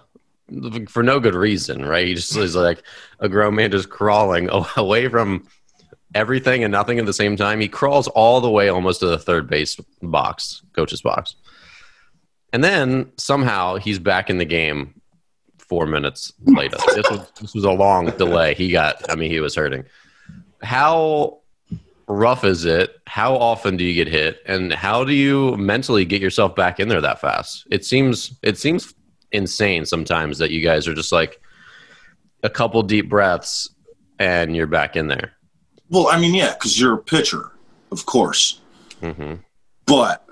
[0.88, 2.06] for no good reason, right?
[2.06, 2.82] He just is like
[3.18, 5.46] a grown man just crawling away from
[6.14, 7.60] everything and nothing at the same time.
[7.60, 11.36] He crawls all the way almost to the third base box, coach's box.
[12.52, 15.00] And then somehow he's back in the game
[15.58, 16.76] four minutes later.
[16.94, 18.54] this, was, this was a long delay.
[18.54, 19.84] He got, I mean, he was hurting.
[20.62, 21.38] How
[22.08, 22.98] rough is it?
[23.06, 24.42] How often do you get hit?
[24.46, 27.68] And how do you mentally get yourself back in there that fast?
[27.70, 28.92] It seems, it seems
[29.32, 31.40] insane sometimes that you guys are just like
[32.42, 33.68] a couple deep breaths
[34.18, 35.32] and you're back in there.
[35.88, 37.52] Well, I mean, yeah, because you're a pitcher,
[37.90, 38.60] of course.
[39.02, 39.34] Mm-hmm.
[39.86, 40.24] But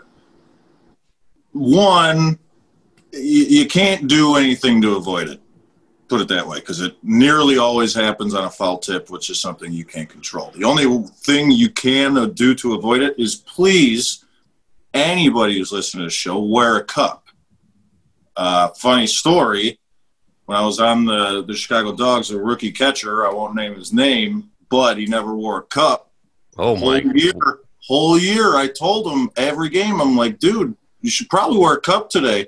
[1.53, 2.39] one,
[3.13, 5.41] you, you can't do anything to avoid it.
[6.09, 9.39] Put it that way, because it nearly always happens on a foul tip, which is
[9.39, 10.51] something you can't control.
[10.55, 14.25] The only thing you can do to avoid it is please,
[14.95, 17.28] anybody who's listening to the show, wear a cup.
[18.39, 19.81] Uh, funny story
[20.47, 23.93] when I was on the, the Chicago Dogs, a rookie catcher, I won't name his
[23.93, 26.13] name, but he never wore a cup.
[26.57, 31.11] Oh my whole year, whole year, I told him every game, I'm like, dude, you
[31.11, 32.47] should probably wear a cup today.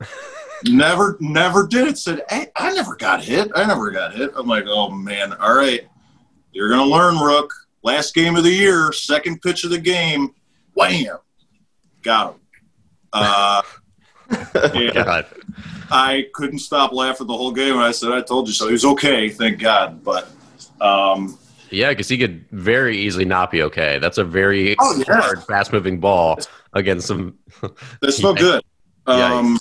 [0.64, 1.96] never, never did it.
[1.96, 3.52] Said, hey, I never got hit.
[3.54, 4.32] I never got hit.
[4.34, 5.86] I'm like, oh man, all right,
[6.52, 7.54] you're gonna learn, Rook.
[7.84, 10.34] Last game of the year, second pitch of the game,
[10.74, 11.18] wham,
[12.02, 12.40] got him.
[13.12, 13.62] Uh,
[14.94, 15.26] God.
[15.90, 17.74] I couldn't stop laughing the whole game.
[17.74, 18.66] And I said, I told you so.
[18.66, 20.04] He was okay, thank God.
[20.04, 20.30] But
[20.80, 21.36] um,
[21.70, 23.98] yeah, because he could very easily not be okay.
[23.98, 25.20] That's a very Oh, yeah.
[25.20, 26.38] hard, fast moving ball
[26.72, 27.38] against some.
[28.02, 28.62] that's no good.
[29.06, 29.58] Um,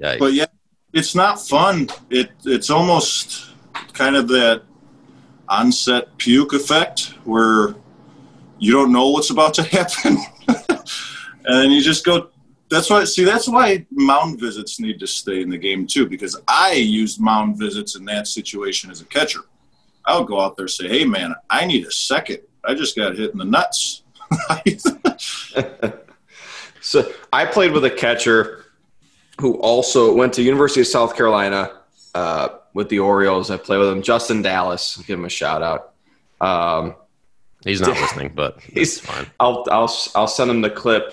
[0.00, 0.18] Yikes.
[0.20, 0.46] but yeah,
[0.94, 1.88] it's not fun.
[2.08, 3.50] It it's almost
[3.92, 4.62] kind of that
[5.48, 7.74] onset puke effect where
[8.58, 10.16] you don't know what's about to happen,
[11.44, 12.28] and you just go.
[12.70, 13.04] That's why.
[13.04, 17.20] See, that's why mound visits need to stay in the game too, because I used
[17.20, 19.40] mound visits in that situation as a catcher.
[20.04, 22.38] I would go out there and say, "Hey, man, I need a second.
[22.64, 24.02] I just got hit in the nuts."
[26.82, 28.64] So I played with a catcher
[29.40, 31.72] who also went to University of South Carolina
[32.14, 33.50] uh, with the Orioles.
[33.50, 34.96] I played with him, Justin Dalles.
[35.06, 35.92] Give him a shout out.
[36.40, 36.94] Um,
[37.64, 39.26] He's not listening, but He's- he's fine.
[39.38, 41.12] I'll I'll I'll send him the clip.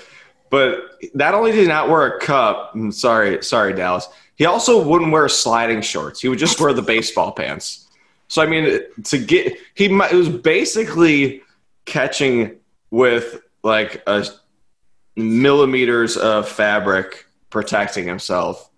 [0.50, 0.80] But
[1.14, 4.08] not only did he not wear a cup, I'm sorry, sorry, Dalles.
[4.36, 6.22] He also wouldn't wear sliding shorts.
[6.22, 7.88] He would just wear the baseball pants.
[8.28, 11.42] So I mean, to get he it was basically
[11.86, 12.58] catching
[12.92, 14.26] with like a
[15.16, 18.70] millimeters of fabric protecting himself.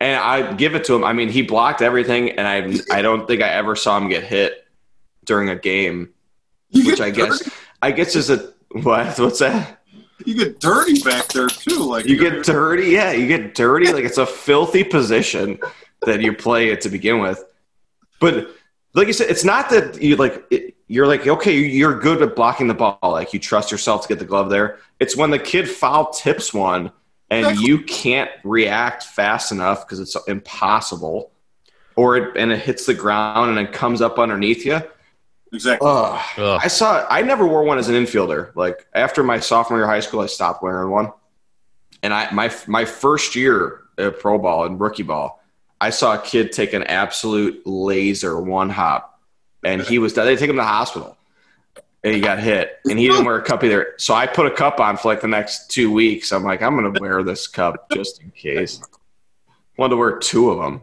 [0.00, 1.04] And I give it to him.
[1.04, 4.24] I mean, he blocked everything, and I I don't think I ever saw him get
[4.24, 4.66] hit
[5.24, 6.10] during a game,
[6.70, 7.50] You which I guess dirty-
[7.82, 9.18] I guess is a what?
[9.18, 9.80] What's that?
[10.24, 11.78] You get dirty back there too.
[11.78, 13.12] Like You get dirty, yeah.
[13.12, 13.92] You get dirty.
[13.92, 15.58] Like it's a filthy position
[16.02, 17.42] that you play it to begin with.
[18.20, 18.50] But
[18.94, 20.44] like you said, it's not that you like.
[20.50, 22.98] It, you're like okay, you're good at blocking the ball.
[23.02, 24.78] Like you trust yourself to get the glove there.
[25.00, 26.92] It's when the kid foul tips one
[27.30, 27.66] and Exactly.
[27.66, 31.32] you can't react fast enough because it's impossible,
[31.96, 34.80] or it, and it hits the ground and it comes up underneath you.
[35.54, 35.88] Exactly.
[35.88, 36.20] Ugh.
[36.38, 36.60] Ugh.
[36.62, 37.06] I saw.
[37.08, 38.54] I never wore one as an infielder.
[38.54, 41.12] Like after my sophomore year of high school, I stopped wearing one.
[42.02, 45.42] And I my my first year at pro ball and rookie ball,
[45.80, 49.20] I saw a kid take an absolute laser one hop,
[49.62, 51.16] and he was they take him to the hospital,
[52.02, 53.94] and he got hit, and he didn't wear a cup either.
[53.98, 56.32] So I put a cup on for like the next two weeks.
[56.32, 58.82] I'm like, I'm gonna wear this cup just in case.
[59.76, 60.82] Wanted to wear two of them.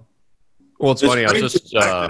[0.80, 1.26] Well, it's, funny.
[1.26, 2.10] I was just uh,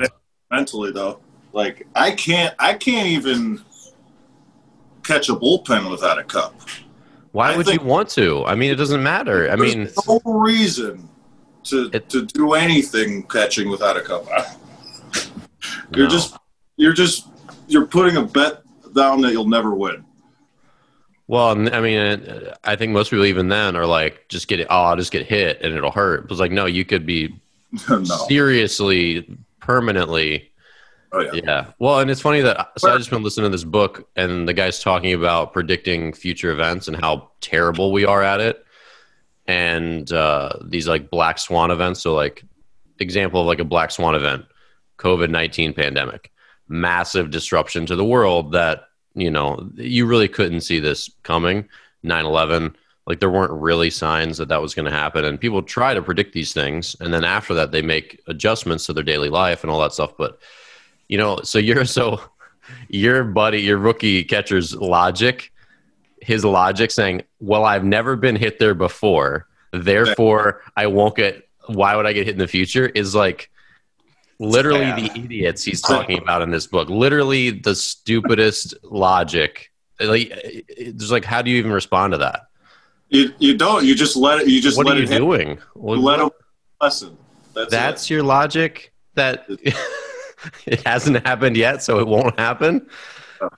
[0.49, 1.20] mentally though.
[1.54, 3.62] Like I can't, I can't even
[5.04, 6.56] catch a bullpen without a cup.
[7.32, 8.45] why I would you want to?
[8.45, 9.49] I mean, it doesn't matter.
[9.52, 11.10] I mean, There's no reason
[11.66, 14.26] to It- to do anything catching without a cup.
[15.95, 16.10] You're no.
[16.10, 16.38] just,
[16.78, 17.28] you're just,
[17.68, 18.62] you're putting a bet
[18.95, 20.04] down that you'll never win.
[21.28, 24.68] Well, I mean, I think most people even then are like, just get it.
[24.70, 26.30] Oh, I'll just get hit and it'll hurt.
[26.32, 27.39] It's like, no, you could be
[27.89, 28.04] no.
[28.04, 30.51] seriously, permanently.
[31.14, 31.32] Oh yeah.
[31.34, 31.66] Yeah.
[31.80, 34.53] Well, and it's funny that so I just been listening to this book, and the
[34.53, 38.66] guy's talking about predicting future events and how terrible we are at it,
[39.45, 42.01] and uh, these like black swan events.
[42.01, 42.43] So, like,
[42.99, 44.45] example of like a black swan event,
[44.99, 46.32] COVID nineteen pandemic,
[46.70, 51.68] massive disruption to the world that you know you really couldn't see this coming.
[52.03, 52.74] 9-11
[53.05, 56.01] like there weren't really signs that that was going to happen and people try to
[56.01, 59.72] predict these things and then after that they make adjustments to their daily life and
[59.72, 60.39] all that stuff but
[61.12, 62.20] you know so you're so
[62.89, 65.51] your buddy your rookie catcher's logic
[66.22, 71.47] his logic saying, "Well, I've never been hit there before, therefore I won't get.
[71.68, 73.49] Why would I get hit in the future?" Is like
[74.39, 74.99] literally bad.
[74.99, 76.89] the idiots he's talking about in this book.
[76.89, 79.72] Literally the stupidest logic.
[79.99, 82.47] Like, there's like, how do you even respond to that?
[83.09, 83.86] You, you don't.
[83.86, 84.47] You just let it.
[84.47, 85.59] You just What let are you it doing?
[85.76, 86.30] Well, You let them
[86.80, 87.18] lesson.
[87.53, 89.47] That's, That's your logic that
[90.66, 92.88] it hasn't happened yet, so it won't happen.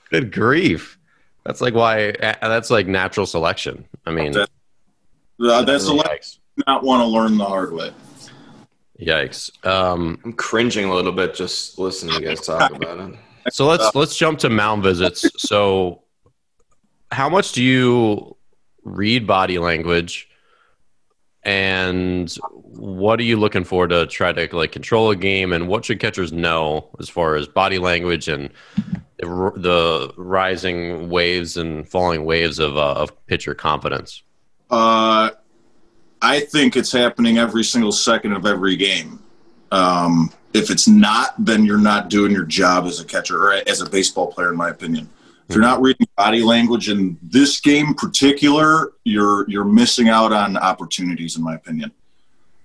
[0.09, 0.97] Good grief!
[1.45, 2.13] That's like why.
[2.19, 3.85] That's like natural selection.
[4.05, 4.49] I mean, That-
[5.39, 5.45] it.
[5.49, 6.37] Uh, that's the lesson yikes!
[6.67, 7.91] not want to learn the hard way.
[8.99, 9.65] Yikes!
[9.65, 13.15] Um, I'm cringing a little bit just listening to you guys talk about it.
[13.51, 15.25] so let's let's jump to mound visits.
[15.37, 16.03] So,
[17.11, 18.37] how much do you
[18.83, 20.29] read body language,
[21.41, 22.33] and
[22.75, 25.53] what are you looking for to try to like control a game?
[25.53, 28.49] And what should catchers know as far as body language and
[29.17, 34.23] the, the rising waves and falling waves of uh, of pitcher confidence?
[34.69, 35.31] Uh,
[36.21, 39.21] I think it's happening every single second of every game.
[39.71, 43.81] Um, if it's not, then you're not doing your job as a catcher or as
[43.81, 45.09] a baseball player, in my opinion.
[45.49, 50.55] If you're not reading body language in this game particular, you're you're missing out on
[50.57, 51.91] opportunities, in my opinion.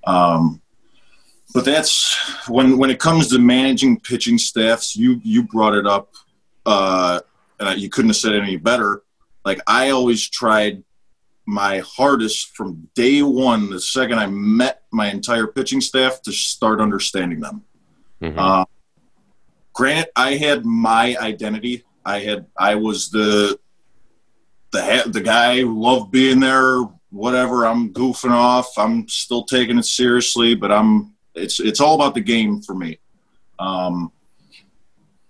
[0.07, 0.61] Um,
[1.55, 4.96] but that's when when it comes to managing pitching staffs.
[4.96, 6.12] You you brought it up,
[6.66, 7.20] uh,
[7.59, 9.03] and you couldn't have said it any better.
[9.44, 10.82] Like I always tried
[11.46, 16.80] my hardest from day one, the second I met my entire pitching staff, to start
[16.80, 17.62] understanding them.
[18.20, 18.34] Mhm.
[18.36, 18.64] Uh,
[19.72, 21.84] granted, I had my identity.
[22.05, 23.59] I had I was the
[24.72, 26.84] the the guy who loved being there.
[27.11, 28.77] Whatever, I'm goofing off.
[28.77, 32.99] I'm still taking it seriously, but I'm it's it's all about the game for me.
[33.59, 34.13] Um,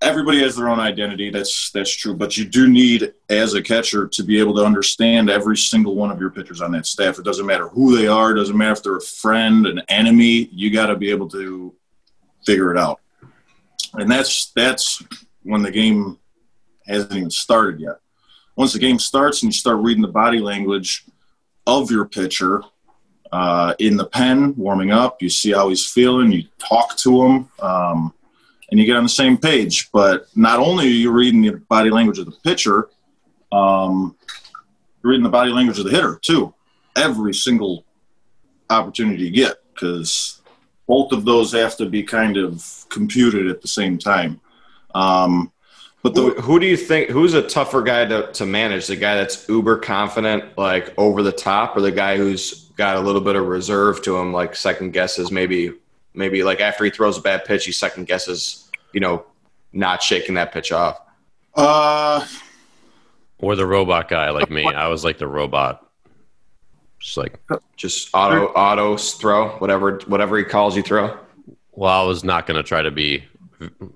[0.01, 1.29] everybody has their own identity.
[1.29, 5.29] That's that's true, but you do need as a catcher to be able to understand
[5.29, 7.19] every single one of your pitchers on that staff.
[7.19, 8.31] It doesn't matter who they are.
[8.31, 10.49] It doesn't matter if they're a friend, an enemy.
[10.51, 11.73] You got to be able to
[12.45, 12.99] figure it out.
[13.93, 15.03] And that's that's
[15.43, 16.17] when the game
[16.85, 17.97] hasn't even started yet.
[18.55, 21.05] Once the game starts and you start reading the body language
[21.67, 22.63] of your pitcher
[23.31, 27.49] uh, in the pen, warming up, you see how he's feeling, you talk to him,
[27.59, 28.13] um,
[28.71, 29.91] and you get on the same page.
[29.91, 32.89] But not only are you reading the body language of the pitcher,
[33.51, 34.15] um,
[35.03, 36.53] you're reading the body language of the hitter too.
[36.95, 37.85] Every single
[38.69, 40.41] opportunity you get, because
[40.87, 44.41] both of those have to be kind of computed at the same time.
[44.95, 45.51] Um,
[46.01, 48.87] but Who, the who do you think who's a tougher guy to, to manage?
[48.87, 52.99] The guy that's uber confident, like over the top, or the guy who's got a
[53.01, 55.73] little bit of reserve to him, like second guesses, maybe
[56.13, 59.25] maybe like after he throws a bad pitch, he second guesses, you know,
[59.73, 60.99] not shaking that pitch off.
[61.55, 62.25] uh,
[63.39, 64.63] Or the robot guy like me.
[64.65, 65.85] I was like the robot.
[66.99, 67.39] Just like,
[67.77, 71.17] Just auto auto throw, whatever whatever he calls you throw.
[71.71, 73.23] well, I was not going to try to be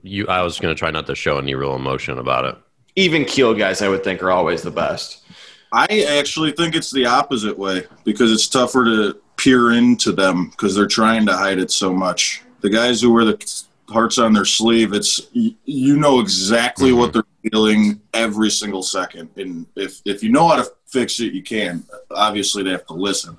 [0.01, 0.27] you.
[0.27, 2.55] I was going to try not to show any real emotion about it.
[2.95, 5.23] Even keel guys, I would think, are always the best.
[5.71, 10.75] I actually think it's the opposite way because it's tougher to peer into them because
[10.75, 12.43] they're trying to hide it so much.
[12.61, 17.23] The guys who wear the hearts on their sleeve, it's you know exactly what they're
[17.41, 21.83] feeling every single second, and if if you know how to fix it, you can.
[22.11, 23.37] Obviously, they have to listen.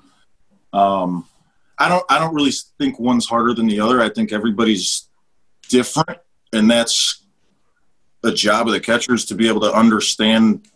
[0.73, 1.25] Um,
[1.77, 4.01] I don't I don't really think one's harder than the other.
[4.01, 5.04] I think everybody's
[5.69, 6.19] different,
[6.53, 7.23] and that's
[8.23, 10.67] a job of the catchers to be able to understand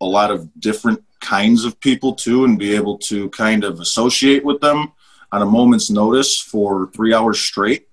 [0.00, 4.44] a lot of different kinds of people too and be able to kind of associate
[4.44, 4.92] with them
[5.32, 7.88] on a moment's notice for three hours straight.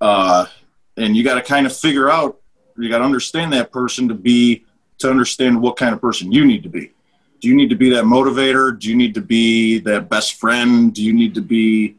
[0.00, 0.46] Uh,
[0.96, 2.40] and you got to kind of figure out
[2.76, 4.64] you got to understand that person to be
[4.98, 6.90] to understand what kind of person you need to be.
[7.40, 8.78] Do you need to be that motivator?
[8.78, 10.94] Do you need to be that best friend?
[10.94, 11.96] Do you need to be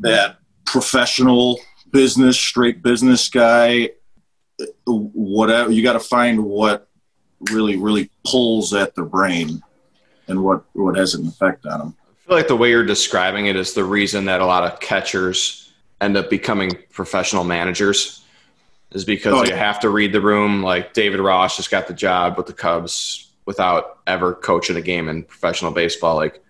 [0.00, 1.58] that professional
[1.90, 3.90] business straight business guy
[4.86, 6.88] whatever you got to find what
[7.52, 9.62] really really pulls at their brain
[10.26, 13.46] and what what has an effect on them I feel like the way you're describing
[13.46, 18.22] it is the reason that a lot of catchers end up becoming professional managers
[18.90, 19.56] is because Oh, you yeah.
[19.56, 20.62] have to read the room.
[20.62, 25.08] Like David Ross just got the job with the Cubs without ever coaching a game
[25.08, 26.16] in professional baseball.
[26.16, 26.42] Like,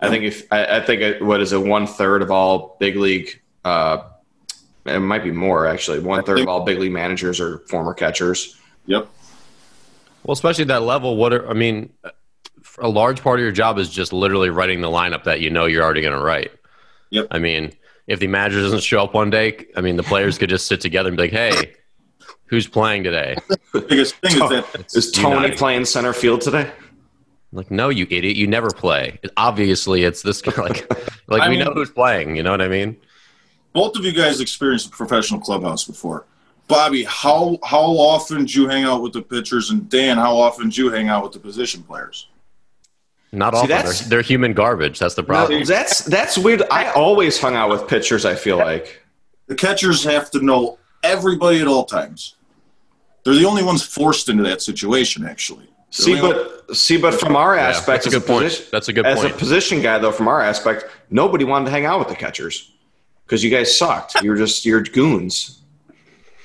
[0.00, 2.96] I think if I, I think it, what is it, one third of all big
[2.96, 4.04] league, uh,
[4.86, 6.00] it might be more actually.
[6.00, 8.56] One third of all big league managers are former catchers.
[8.86, 9.08] yep
[10.24, 11.92] Well, especially that level, what are, I mean,
[12.78, 15.66] a large part of your job is just literally writing the lineup that you know
[15.66, 16.50] you're already going to write.
[17.10, 17.26] Yep.
[17.30, 17.72] I mean,
[18.06, 20.80] if the manager doesn't show up one day, I mean, the players could just sit
[20.80, 21.72] together and be like, "Hey,
[22.46, 23.36] who's playing today?"
[23.72, 25.58] the biggest thing is that Is Tony uniting.
[25.58, 26.70] playing center field today?
[27.52, 28.36] Like, no, you idiot!
[28.36, 29.18] You never play.
[29.36, 30.52] Obviously, it's this guy.
[30.62, 30.90] Like,
[31.28, 32.36] like I we mean- know who's playing.
[32.36, 32.96] You know what I mean?
[33.72, 36.24] Both of you guys experienced a professional clubhouse before.
[36.66, 40.68] Bobby, how how often do you hang out with the pitchers, and Dan, how often
[40.68, 42.28] do you hang out with the position players?
[43.32, 43.68] Not See, often.
[43.68, 44.98] They're, that's- they're human garbage.
[44.98, 45.60] That's the problem.
[45.60, 46.62] No, that's that's weird.
[46.70, 48.24] I always hung out with pitchers.
[48.24, 49.02] I feel like.
[49.46, 52.34] The catchers have to know everybody at all times.
[53.24, 55.68] They're the only ones forced into that situation, actually.
[55.90, 56.44] See, Really?
[56.66, 58.44] but see, but from our Yeah, aspect, that's a as good point.
[58.44, 59.34] position- That's a good as point.
[59.34, 62.72] a position guy, though, from our aspect, nobody wanted to hang out with the catchers
[63.28, 64.22] because you guys sucked.
[64.22, 65.60] You're just you're goons.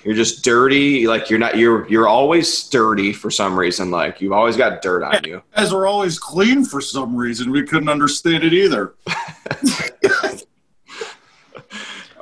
[0.04, 1.08] You're just dirty.
[1.08, 1.58] Like you're not.
[1.58, 3.90] You're you're always dirty for some reason.
[3.90, 5.42] Like you've always got dirt on you.
[5.54, 7.52] As we're always clean for some reason.
[7.52, 8.96] We couldn't understand it either.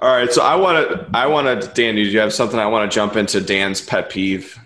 [0.02, 1.10] All right, so I want to.
[1.14, 1.68] I want to.
[1.74, 2.60] Dan, do you have something?
[2.60, 4.58] I want to jump into Dan's pet peeve.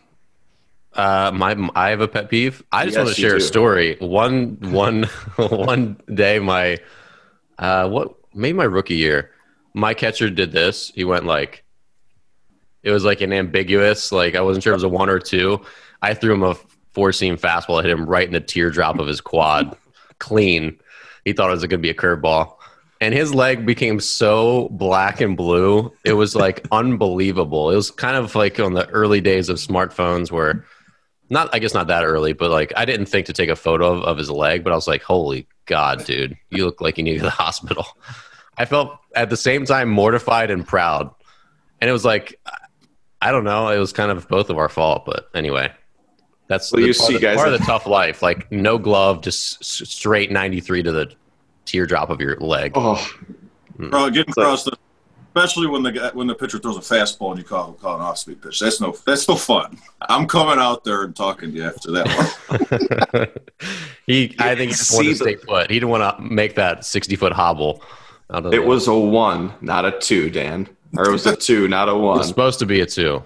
[0.93, 2.63] Uh, my I have a pet peeve.
[2.71, 3.97] I just Yes, want to you share a story.
[3.99, 5.03] One one
[5.35, 6.79] one day, my
[7.59, 9.31] uh, what maybe my rookie year,
[9.75, 10.91] my catcher did this.
[10.95, 11.63] He went like,
[12.81, 14.11] it was like an ambiguous.
[14.11, 15.61] Like I wasn't sure it was a one or two.
[16.01, 16.55] I threw him a
[16.93, 17.79] four seam fastball.
[17.79, 19.75] I hit him right in the teardrop of his quad,
[20.19, 20.79] clean.
[21.25, 22.55] He thought it was going to be a curveball.
[23.01, 25.91] And his leg became so black and blue.
[26.05, 27.69] It was like unbelievable.
[27.69, 30.65] It was kind of like on the early days of smartphones where
[31.29, 33.91] not I guess not that early, but like I didn't think to take a photo
[33.91, 37.03] of, of his leg, but I was like, holy God, dude, you look like you
[37.03, 37.85] need to go to the hospital.
[38.57, 41.09] I felt at the same time mortified and proud.
[41.81, 42.39] And it was like
[43.21, 45.71] I don't know, it was kind of both of our fault, but anyway.
[46.47, 48.21] That's Well, the you part, see, of, guys, part of the tough life.
[48.21, 51.11] Like no glove, just straight 93 to the
[51.65, 52.73] teardrop of your leg.
[52.75, 52.95] Oh,
[53.77, 53.89] hmm.
[53.89, 54.77] Bro, getting So- across the,
[55.35, 58.01] especially when the guy, when the pitcher throws a fastball and you call call an
[58.01, 58.59] off speed pitch.
[58.59, 59.77] That's no that's no fun.
[60.01, 62.07] I'm coming out there and talking to you after that
[62.49, 63.27] one.
[64.07, 65.69] he, I think he just wanted to stay put.
[65.69, 67.83] He didn't want to make that 60 foot hobble.
[68.33, 70.67] Out of it the- was a one, not a two, Dan.
[70.97, 72.17] Or it was a two, not a It one.
[72.19, 73.23] was supposed to be a two.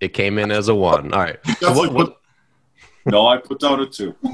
[0.00, 1.12] It came in as a one.
[1.12, 1.38] All right.
[1.60, 2.20] So what, what,
[3.06, 4.14] no, I put down a two.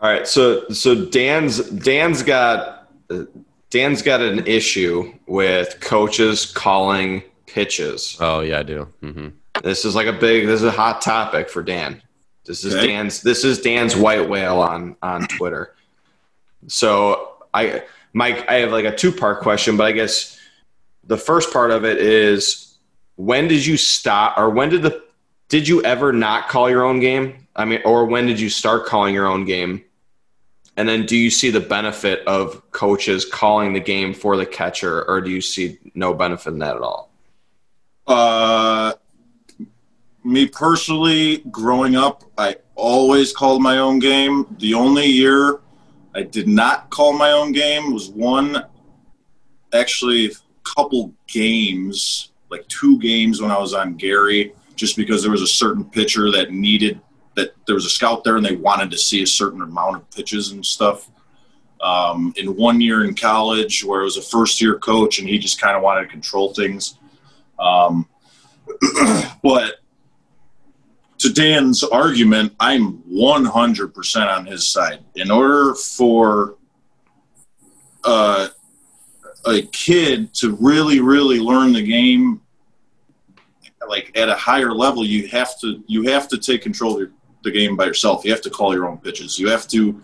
[0.00, 2.88] All right, so so Dan's Dan's got
[3.70, 8.16] Dan's got an issue with coaches calling pitches.
[8.20, 8.84] oh yeah, I do.
[9.02, 9.28] hmm
[9.62, 12.00] This is like a big this is a hot topic for Dan.
[12.44, 12.86] This is Okay.
[12.88, 15.74] Dan's this is Dan's white whale on on Twitter.
[16.68, 17.82] So I
[18.12, 20.38] Mike, I have like a two part question, but I guess
[21.04, 22.76] the first part of it is
[23.16, 25.02] when did you stop or when did the
[25.48, 27.46] did you ever not call your own game?
[27.56, 29.84] I mean, or when did you start calling your own game?
[30.76, 35.02] And then do you see the benefit of coaches calling the game for the catcher,
[35.08, 37.10] or do you see no benefit in that at all?
[38.06, 38.92] Uh,
[40.22, 44.46] me personally, growing up, I always called my own game.
[44.58, 45.58] The only year
[46.18, 48.64] I did not call my own game was one,
[49.72, 50.32] actually,
[50.64, 55.46] couple games, like two games when I was on Gary, just because there was a
[55.46, 57.00] certain pitcher that needed
[57.36, 60.10] that there was a scout there and they wanted to see a certain amount of
[60.10, 61.08] pitches and stuff.
[61.80, 65.38] Um, in one year in college, where I was a first year coach and he
[65.38, 66.98] just kind of wanted to control things.
[67.60, 68.08] Um,
[69.44, 69.76] but
[71.18, 75.00] to Dan's argument, I'm 100% on his side.
[75.16, 76.56] In order for
[78.04, 78.48] uh,
[79.46, 82.40] a kid to really, really learn the game,
[83.88, 87.10] like at a higher level, you have to you have to take control of
[87.42, 88.24] the game by yourself.
[88.24, 89.38] You have to call your own pitches.
[89.38, 90.00] You have to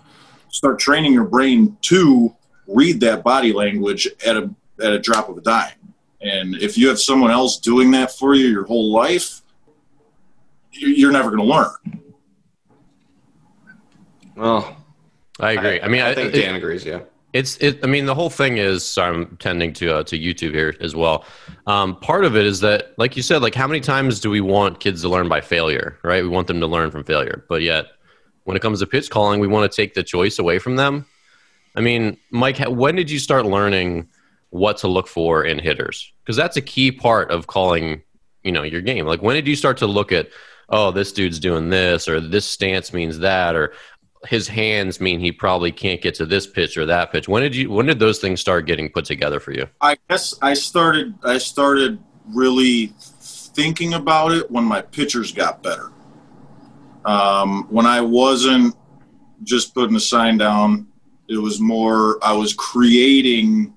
[0.48, 2.34] start training your brain to
[2.66, 4.50] read that body language at a
[4.82, 5.72] at a drop of a dime.
[6.22, 9.42] And if you have someone else doing that for you your whole life,
[10.74, 12.02] you're never going to learn.
[14.36, 14.76] Well,
[15.40, 15.80] I agree.
[15.80, 16.84] I, mean, I I, think it- Dan agrees.
[16.84, 17.00] Yeah.
[17.32, 17.80] It's it.
[17.82, 18.84] I mean, the whole thing is.
[18.84, 21.24] Sorry, I'm tending to uh, to YouTube here as well.
[21.66, 24.40] Um, part of it is that, like you said, like how many times do we
[24.40, 25.98] want kids to learn by failure?
[26.04, 26.22] Right?
[26.22, 27.86] We want them to learn from failure, but yet
[28.44, 31.06] when it comes to pitch calling, we want to take the choice away from them.
[31.74, 34.08] I mean, Mike, when did you start learning
[34.50, 36.12] what to look for in hitters?
[36.22, 38.02] Because that's a key part of calling,
[38.44, 39.06] you know, your game.
[39.06, 40.28] Like, when did you start to look at,
[40.68, 43.72] oh, this dude's doing this, or this stance means that, or
[44.26, 47.28] his hands mean he probably can't get to this pitch or that pitch.
[47.28, 47.70] When did you?
[47.70, 49.66] When did those things start getting put together for you?
[49.80, 55.90] I guess I started I started really thinking about it when my pitchers got better.
[57.04, 58.74] Um, when I wasn't
[59.42, 60.88] just putting a sign down,
[61.28, 63.74] it was more I was creating.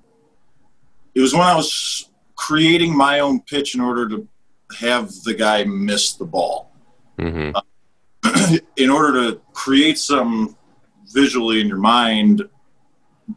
[1.14, 4.28] It was when I was creating my own pitch in order to
[4.80, 6.72] have the guy miss the ball.
[7.18, 7.52] Hmm
[8.78, 10.56] in order to create some
[11.14, 12.44] visually in your mind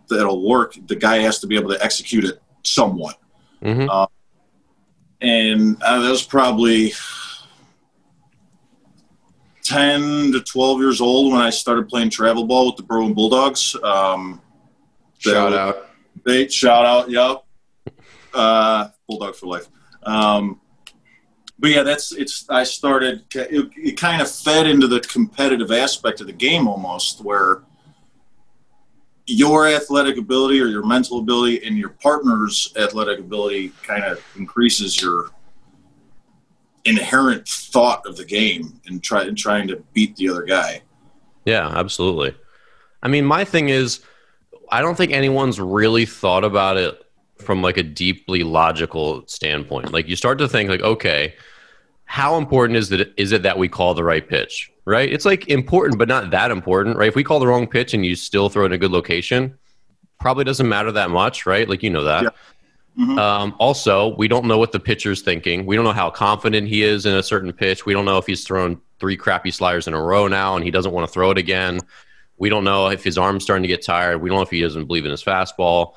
[0.08, 3.16] that'll work, the guy has to be able to execute it somewhat.
[3.62, 3.88] Mhm.
[3.90, 4.06] Uh,
[5.20, 6.92] and uh, that was probably
[9.62, 13.76] 10 to 12 years old when I started playing travel ball with the Berlin Bulldogs.
[13.82, 14.40] Um,
[15.18, 15.86] Shout out.
[16.24, 17.44] they shout out, yep.
[18.32, 19.68] Uh, Bulldog for life.
[20.02, 20.60] Um,
[21.60, 22.48] but yeah, that's it's.
[22.48, 23.22] I started.
[23.34, 27.62] It, it kind of fed into the competitive aspect of the game almost, where
[29.26, 35.00] your athletic ability or your mental ability and your partner's athletic ability kind of increases
[35.00, 35.30] your
[36.86, 40.80] inherent thought of the game and try and trying to beat the other guy.
[41.44, 42.34] Yeah, absolutely.
[43.02, 44.00] I mean, my thing is,
[44.70, 47.04] I don't think anyone's really thought about it
[47.38, 49.92] from like a deeply logical standpoint.
[49.92, 51.34] Like you start to think like, okay,
[52.10, 54.72] how important is it is it that we call the right pitch?
[54.84, 55.12] Right?
[55.12, 57.06] It's like important, but not that important, right?
[57.06, 59.56] If we call the wrong pitch and you still throw it in a good location,
[60.18, 61.68] probably doesn't matter that much, right?
[61.68, 62.24] Like you know that.
[62.24, 62.30] Yeah.
[62.98, 63.16] Mhm.
[63.16, 65.66] Um, also, we don't know what the pitcher's thinking.
[65.66, 67.86] We don't know how confident he is in a certain pitch.
[67.86, 70.72] We don't know if he's thrown three crappy sliders in a row now and he
[70.72, 71.78] doesn't want to throw it again.
[72.38, 74.20] We don't know if his arm's starting to get tired.
[74.20, 75.92] We don't know if he doesn't believe in his fastball.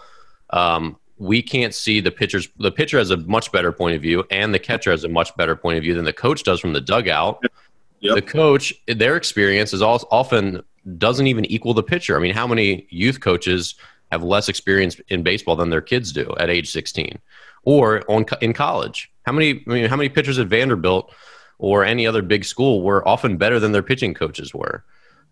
[0.52, 2.48] Um, we can't see the pitcher's.
[2.58, 5.36] The pitcher has a much better point of view, and the catcher has a much
[5.36, 7.44] better point of view than the coach does from the dugout.
[8.00, 8.16] Yep.
[8.16, 10.62] The coach, their experience is al- often
[10.98, 12.18] doesn't even equal the pitcher.
[12.18, 13.76] I mean, how many youth coaches
[14.12, 17.18] have less experience in baseball than their kids do at age 16
[17.64, 19.12] or on in college?
[19.26, 19.64] How many?
[19.68, 21.14] I mean, how many pitchers at Vanderbilt
[21.60, 24.84] or any other big school were often better than their pitching coaches were?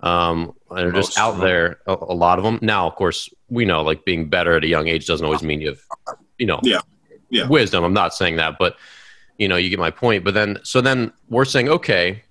[0.02, 1.80] Um, and they're just out there.
[1.88, 2.60] A, a lot of them.
[2.62, 5.62] Now, of course, we know like being better at a young age doesn't always mean
[5.62, 5.80] you have,
[6.38, 6.82] you know, Yeah.
[7.30, 7.48] Yeah.
[7.48, 7.84] wisdom.
[7.84, 8.76] I'm not saying that, but
[9.38, 10.24] you know, you get my point.
[10.24, 12.24] But then, so then we're saying, okay,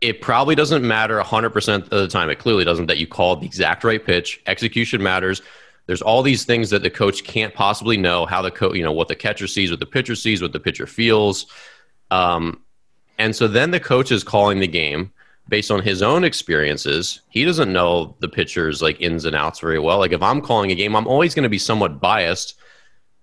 [0.00, 2.28] it probably doesn't matter 100% of the time.
[2.28, 4.40] It clearly doesn't that you call the exact right pitch.
[4.46, 5.40] Execution matters.
[5.86, 8.92] There's all these things that the coach can't possibly know how the coach, you know,
[8.92, 11.46] what the catcher sees, what the pitcher sees, what the pitcher feels.
[12.10, 12.62] Um,
[13.18, 15.11] and so then the coach is calling the game
[15.48, 17.20] based on his own experiences.
[17.28, 19.98] He doesn't know the pitcher's like ins and outs very well.
[19.98, 22.54] Like if I'm calling a game, I'm always going to be somewhat biased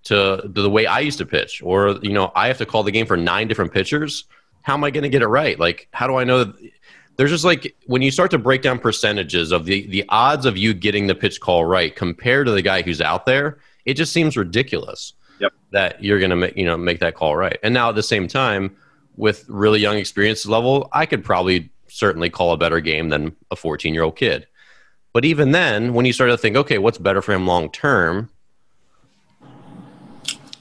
[0.04, 2.92] to the way I used to pitch, or you know, I have to call the
[2.92, 4.26] game for nine different pitchers.
[4.62, 5.60] How am I going to get it right?
[5.60, 6.46] Like, how do I know?
[6.46, 6.72] That,
[7.18, 10.58] there's just like when you start to break down percentages of the the odds of
[10.58, 14.14] you getting the pitch call right compared to the guy who's out there, it just
[14.14, 15.14] seems ridiculous.
[15.40, 15.54] Yep.
[15.72, 17.58] That you're going to make you know make that call right.
[17.62, 18.76] And now at the same time,
[19.18, 23.56] with really young experience level, I could probably certainly call a better game than a
[23.56, 24.48] 14 year old kid.
[25.14, 28.30] But even then, when you start to think, okay, what's better for him long term?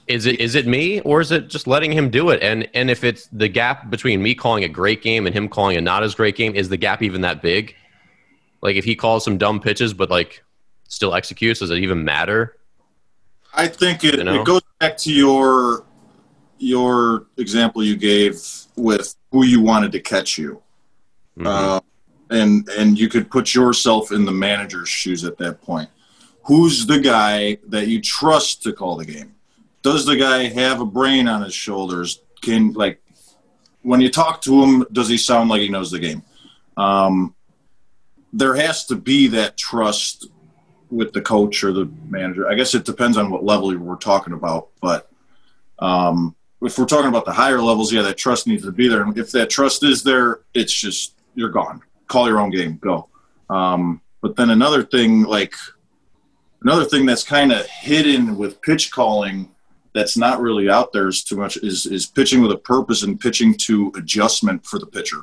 [0.06, 2.42] Is it is it me or is it just letting him do it?
[2.42, 5.76] And and if it's the gap between me calling a great game and him calling
[5.76, 7.76] a not as great game, is the gap even that big?
[8.62, 10.42] Like if he calls some dumb pitches but like
[10.88, 12.56] still executes, does it even matter?
[13.52, 14.40] I think it, You know?
[14.40, 15.84] it goes back to your
[16.58, 18.40] your example you gave
[18.76, 20.62] with who you wanted to catch you,
[21.38, 21.46] Mhm.
[21.46, 21.80] uh,
[22.30, 25.88] and and you could put yourself in the manager's shoes at that point.
[26.44, 29.34] Who's the guy that you trust to call the game?
[29.82, 32.20] Does the guy have a brain on his shoulders?
[32.42, 33.00] Can like
[33.82, 36.22] when you talk to him, does he sound like he knows the game?
[36.76, 37.34] Um,
[38.32, 40.26] there has to be that trust
[40.90, 42.48] with the coach or the manager.
[42.48, 45.10] I guess it depends on what level we're talking about, but
[45.78, 49.02] um, if we're talking about the higher levels, yeah, that trust needs to be there.
[49.02, 51.80] And if that trust is there, it's just you're gone.
[52.08, 53.08] Call your own game, go.
[53.48, 55.54] Um, but then another thing, like
[56.62, 59.50] another thing that's kind of hidden with pitch calling,
[59.94, 63.20] that's not really out there is too much is is pitching with a purpose and
[63.20, 65.22] pitching to adjustment for the pitcher.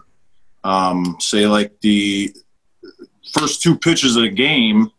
[0.63, 2.33] Um, say like the
[3.33, 4.89] first two pitches of the game,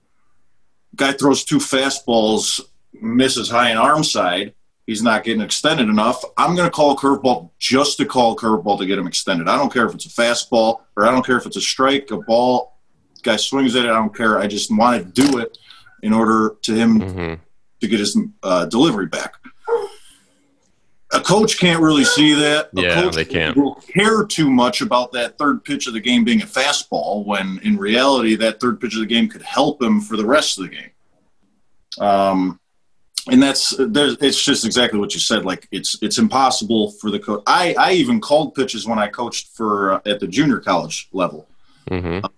[0.94, 2.60] guy throws two fastballs,
[2.92, 4.54] misses high and arm side.
[4.86, 6.22] He's not getting extended enough.
[6.36, 9.48] I'm going to call a curveball just to call a curveball to get him extended.
[9.48, 12.10] I don't care if it's a fastball or I don't care if it's a strike,
[12.12, 12.78] a ball.
[13.24, 13.90] Guy swings at it.
[13.90, 14.38] I don't care.
[14.38, 15.58] I just want to do it
[16.04, 17.40] in order to him Mhm.
[17.80, 19.34] to get his uh, delivery back.
[21.12, 22.70] A coach can't really see that.
[22.76, 23.56] A Yeah, coach they can't.
[23.56, 27.58] Will care too much about that third pitch of the game being a fastball when
[27.64, 30.64] in reality that third pitch of the game could help him for the rest of
[30.64, 30.90] the game.
[31.98, 32.60] Um,
[33.28, 35.44] and that's there's it's just exactly what you said.
[35.44, 37.42] Like it's it's impossible for the coach.
[37.46, 41.48] I I even called pitches when I coached for uh, at the junior college level.
[41.90, 42.28] Mhm.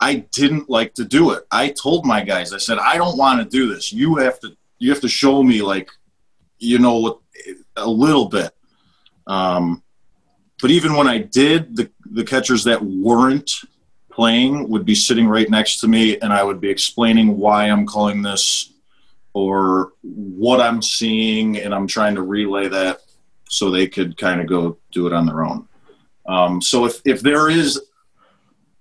[0.00, 1.46] I didn't like to do it.
[1.50, 3.92] I told my guys, I said, I don't want to do this.
[3.92, 5.88] You have to, you have to show me like,
[6.58, 7.18] you know, what
[7.76, 8.52] a little bit.
[9.26, 9.82] Um,
[10.60, 13.50] but even when I did, the the catchers that weren't
[14.10, 17.86] playing would be sitting right next to me, and I would be explaining why I'm
[17.86, 18.73] calling this
[19.34, 23.00] or what I'm seeing, and I'm trying to relay that
[23.48, 25.68] so they could kind of go do it on their own.
[26.26, 27.80] Um, so if if there is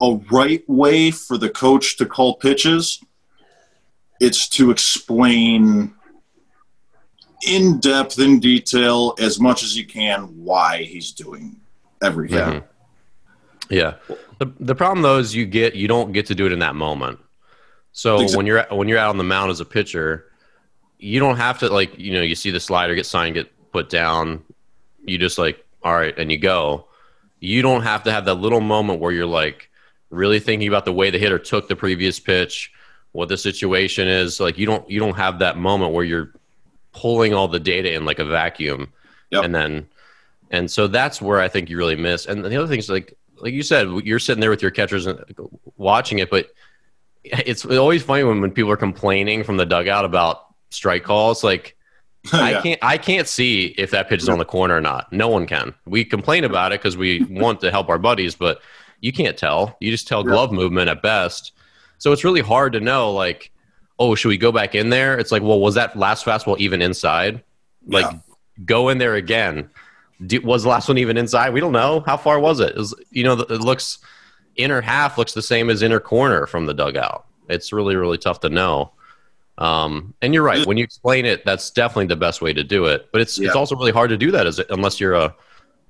[0.01, 3.04] a right way for the coach to call pitches,
[4.20, 5.93] it's to explain
[7.47, 11.60] in depth, in detail, as much as you can why he's doing
[12.01, 12.38] everything.
[12.38, 12.62] Yeah.
[13.70, 14.16] Yeah.
[14.39, 16.76] The the problem though is you get you don't get to do it in that
[16.76, 17.20] moment.
[17.91, 20.26] So when you're when you're out on the mound as a pitcher,
[21.04, 23.89] you don't have to like you know you see the slider get signed get put
[23.89, 24.41] down,
[25.04, 26.88] you just like all right and you go.
[27.39, 29.70] You don't have to have that little moment where you're like
[30.10, 32.72] really thinking about the way the hitter took the previous pitch,
[33.12, 34.39] what the situation is.
[34.39, 36.32] Like you don't you don't have that moment where you're
[36.93, 38.93] pulling all the data in like a vacuum,
[39.32, 39.43] Yep.
[39.43, 39.88] and then
[40.51, 42.28] and so that's where I think you really miss.
[42.28, 45.06] And the other thing is like like you said, you're sitting there with your catchers
[45.06, 45.20] and
[45.76, 46.47] watching it, but
[47.26, 51.43] it's always funny when, when people are complaining from the dugout about strike calls.
[51.43, 51.76] Like
[52.34, 55.11] I can't I can't see if that pitch is on the corner or not.
[55.11, 55.74] No one can.
[55.86, 58.61] We complain about it because we want to help our buddies, but
[59.01, 59.76] you can't tell.
[59.80, 60.32] You just tell Yeah.
[60.32, 61.51] glove movement at best.
[61.97, 63.11] So it's really hard to know.
[63.11, 63.51] Like,
[63.99, 65.17] oh, should we go back in there?
[65.17, 67.43] It's like, well, was that last fastball even inside?
[67.86, 68.19] Like, Yeah.
[68.65, 69.69] go in there again.
[70.26, 71.51] Do, was the last one even inside?
[71.53, 72.01] We don't know.
[72.05, 72.69] How far was it?
[72.71, 73.99] It was, you know, it looks
[74.55, 77.26] inner half looks the same as inner corner from the dugout.
[77.49, 78.91] It's really, really tough to know.
[79.58, 80.66] Um, and you're right.
[80.66, 83.10] When you explain it, that's definitely the best way to do it.
[83.12, 85.36] But it's it's also really hard to do that as unless you're a,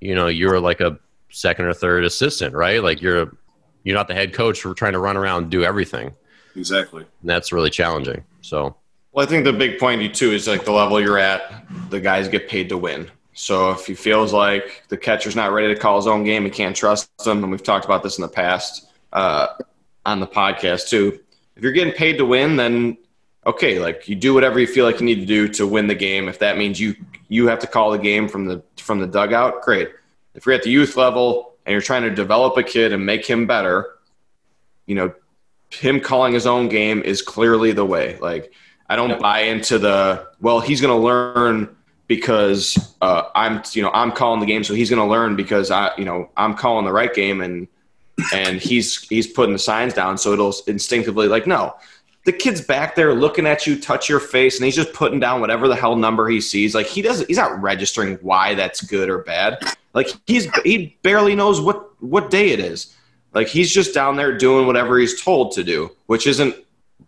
[0.02, 1.00] you know, you're like a
[1.30, 2.84] second or third assistant, right?
[2.84, 3.36] Like you're
[3.84, 6.14] you're not the head coach for trying to run around and do everything.
[6.56, 7.06] exactly.
[7.22, 8.24] And that's really challenging.
[8.42, 8.76] So
[9.12, 11.66] Well, I think the big point you too is like the level you're at.
[11.90, 13.10] The guys get paid to win.
[13.34, 16.52] So if he feels like the catcher's not ready to call his own game, he
[16.52, 19.48] can't trust them, and we've talked about this in the past uh,
[20.06, 21.20] on the podcast too.
[21.56, 22.98] If you're getting paid to win, then
[23.46, 25.96] okay, like you do whatever you feel like you need to do to win the
[25.96, 26.28] game.
[26.28, 26.96] If that means you
[27.28, 29.90] you have to call the game from the from the dugout, great.
[30.36, 33.26] If you're at the youth level and you're trying to develop a kid and make
[33.26, 33.96] him better,
[34.86, 35.14] you know,
[35.70, 38.18] him calling his own game is clearly the way.
[38.20, 38.54] Like
[38.90, 41.76] I don't buy into the well, he's going to learn
[42.08, 45.72] because uh, I'm you know I'm calling the game, so he's going to learn because
[45.72, 47.68] I you know I'm calling the right game and
[48.34, 51.76] and he's he's putting the signs down, so it'll instinctively like no.
[52.26, 55.42] The kid's back there looking at you, touch your face, and he's just putting down
[55.42, 56.74] whatever the hell number he sees.
[56.74, 59.58] Like he doesn't, he's not registering why that's good or bad.
[59.94, 62.96] Like he's he barely knows what what day it is.
[63.34, 66.56] Like he's just down there doing whatever he's told to do, which isn't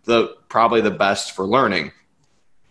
[0.04, 1.92] the probably the best for learning.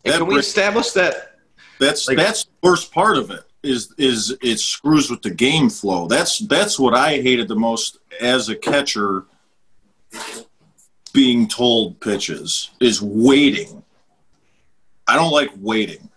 [0.03, 1.39] And That can we establish that?
[1.79, 5.69] That's Like- that's the worst part of it is is it screws with the game
[5.69, 6.07] flow.
[6.07, 9.25] That's that's what I hated the most as a catcher
[11.15, 13.81] being told pitches is waiting.
[15.07, 16.09] I don't like waiting.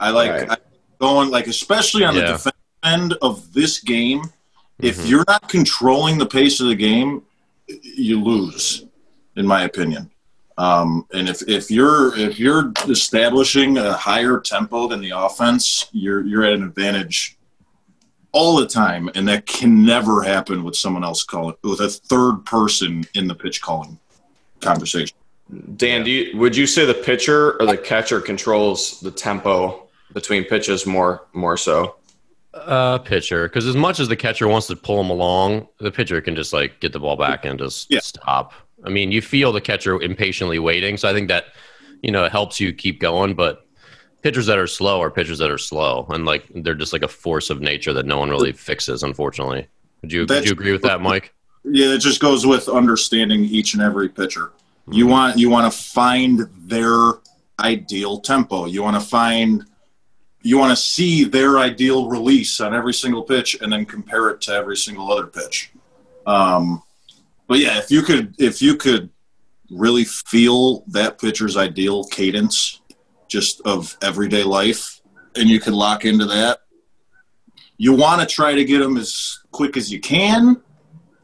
[0.00, 0.50] I like Right.
[0.50, 0.56] I,
[0.98, 2.32] going like especially on the Yeah.
[2.32, 4.22] defense end of this game.
[4.80, 5.08] If Mhm.
[5.08, 7.22] you're not controlling the pace of the game,
[7.68, 8.84] you lose,
[9.36, 10.10] in my opinion.
[10.58, 16.22] Um, and if, if you're if you're establishing a higher tempo than the offense, you're
[16.26, 17.36] you're at an advantage
[18.32, 22.44] all the time, and that can never happen with someone else calling with a third
[22.44, 23.98] person in the pitch calling
[24.60, 25.16] conversation.
[25.76, 30.44] Dan, do you, would you say the pitcher or the catcher controls the tempo between
[30.44, 31.96] pitches more more so?
[32.54, 36.20] Uh, pitcher, because as much as the catcher wants to pull him along, the pitcher
[36.20, 38.00] can just like get the ball back and just Yeah.
[38.00, 38.52] stop.
[38.84, 41.46] I mean, you feel the catcher impatiently waiting, so I think that
[42.02, 43.34] you know it helps you keep going.
[43.34, 43.66] But
[44.22, 47.08] pitchers that are slow are pitchers that are slow, and like they're just like a
[47.08, 49.02] force of nature that no one really fixes.
[49.02, 49.66] Unfortunately,
[50.02, 51.34] would you would you agree with that, Mike?
[51.64, 54.52] Yeah, it just goes with understanding each and every pitcher.
[54.90, 57.12] You want you want to find their
[57.58, 58.66] ideal tempo.
[58.66, 59.64] You want to find
[60.42, 64.40] you want to see their ideal release on every single pitch and then compare it
[64.42, 65.70] to every single other pitch.
[66.26, 66.82] Um,
[67.46, 69.10] but yeah, if you could if you could
[69.70, 72.79] really feel that pitcher's ideal cadence
[73.30, 75.00] just of everyday life
[75.36, 76.58] and you can lock into that,
[77.78, 80.60] you want to try to get them as quick as you can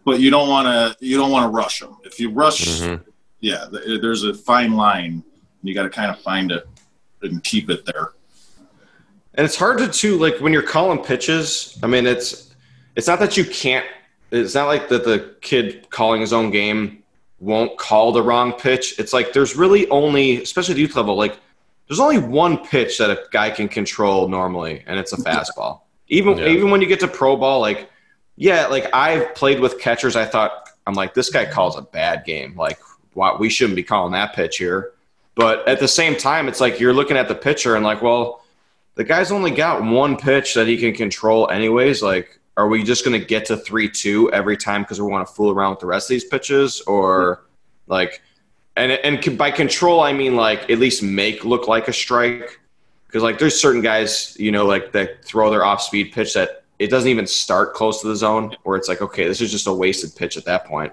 [0.04, 1.96] but you don't want to you don't want to rush them.
[2.04, 3.02] If you rush, Mhm.
[3.40, 5.24] yeah, th- there's a fine line.
[5.64, 6.64] You got to kind of find it
[7.22, 8.12] and keep it there.
[9.34, 11.76] And it's hard to too like when you're calling pitches.
[11.82, 12.54] I mean, it's
[12.94, 13.84] it's not that you can't.
[14.30, 17.02] It's not like that the kid calling his own game
[17.40, 18.94] won't call the wrong pitch.
[19.00, 21.36] It's like there's really only, especially at youth level, like
[21.88, 25.80] there's only one pitch that a guy can control normally, and it's a fastball.
[26.08, 26.48] Even Yeah.
[26.48, 27.88] even when you get to pro ball, like
[28.36, 30.14] yeah, like I've played with catchers.
[30.16, 32.54] I thought I'm like this guy calls a bad game.
[32.56, 32.78] Like
[33.14, 34.92] why we shouldn't be calling that pitch here.
[35.34, 38.42] But at the same time, it's like you're looking at the pitcher and like, well,
[38.94, 42.02] the guy's only got one pitch that he can control anyways.
[42.02, 45.26] Like, are we just going to get to three two every time because we want
[45.26, 47.44] to fool around with the rest of these pitches, or
[47.86, 48.22] like,
[48.76, 52.60] and and by control I mean like at least make look like a strike.
[53.06, 56.64] Because like there's certain guys you know like that throw their off speed pitch that
[56.78, 59.66] it doesn't even start close to the zone where it's like okay this is just
[59.66, 60.92] a wasted pitch at that point.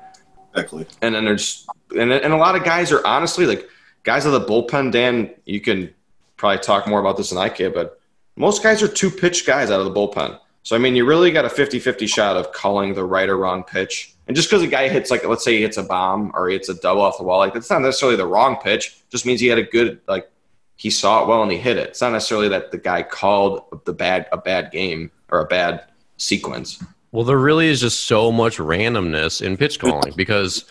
[0.55, 0.85] Exactly.
[1.01, 1.65] and then there's
[1.97, 3.67] and, and a lot of guys are honestly like
[4.03, 5.91] guys of the bullpen dan you can
[6.37, 7.99] probably talk more about this than i can but
[8.35, 11.31] most guys are two pitch guys out of the bullpen so i mean you really
[11.31, 14.09] got a 50-50 shot of calling the right or wrong pitch.
[14.25, 16.53] And just because a guy hits like let's say he hits a bomb or he
[16.53, 18.97] hits a double off the wall like that's not necessarily the wrong pitch.
[19.09, 20.29] Just means he had a good like
[20.75, 21.89] he saw it well and he hit it.
[21.89, 25.83] It's not necessarily that the guy called the bad a bad game or a bad
[26.17, 26.81] sequence.
[27.11, 30.65] Well, there really is just so much randomness in pitch calling because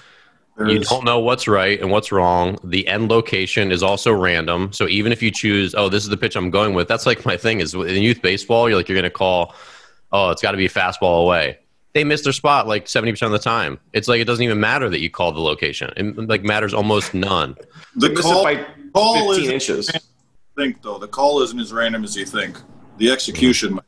[0.59, 2.59] you don't know what's right and what's wrong.
[2.65, 4.73] The end location is also random.
[4.73, 7.25] So even if you choose, oh, this is the pitch I'm going with, that's like
[7.25, 9.55] my thing is in youth baseball, you're like, you're going to call,
[10.13, 11.59] oh, it's got to be a fastball away.
[11.95, 13.79] They miss their spot like 70% of the time.
[13.93, 15.91] It's like it doesn't even matter that you called the location.
[15.97, 17.55] It like matters almost none.
[17.97, 19.91] the He call, it by call 15 is inches
[20.57, 20.99] think though.
[20.99, 22.59] The call isn't as random as you think.
[22.99, 23.79] The execution.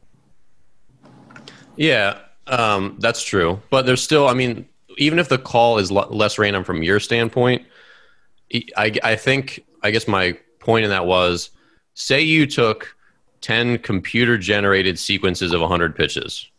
[1.77, 3.61] Yeah, um, that's true.
[3.71, 4.67] But there's still, I mean,
[4.97, 7.67] even if the call is l- less random from your standpoint,
[8.77, 11.51] I, I think, I guess my point in that was
[11.95, 12.97] say you took
[13.45, 16.51] 10 computer generated sequences of 100 pitches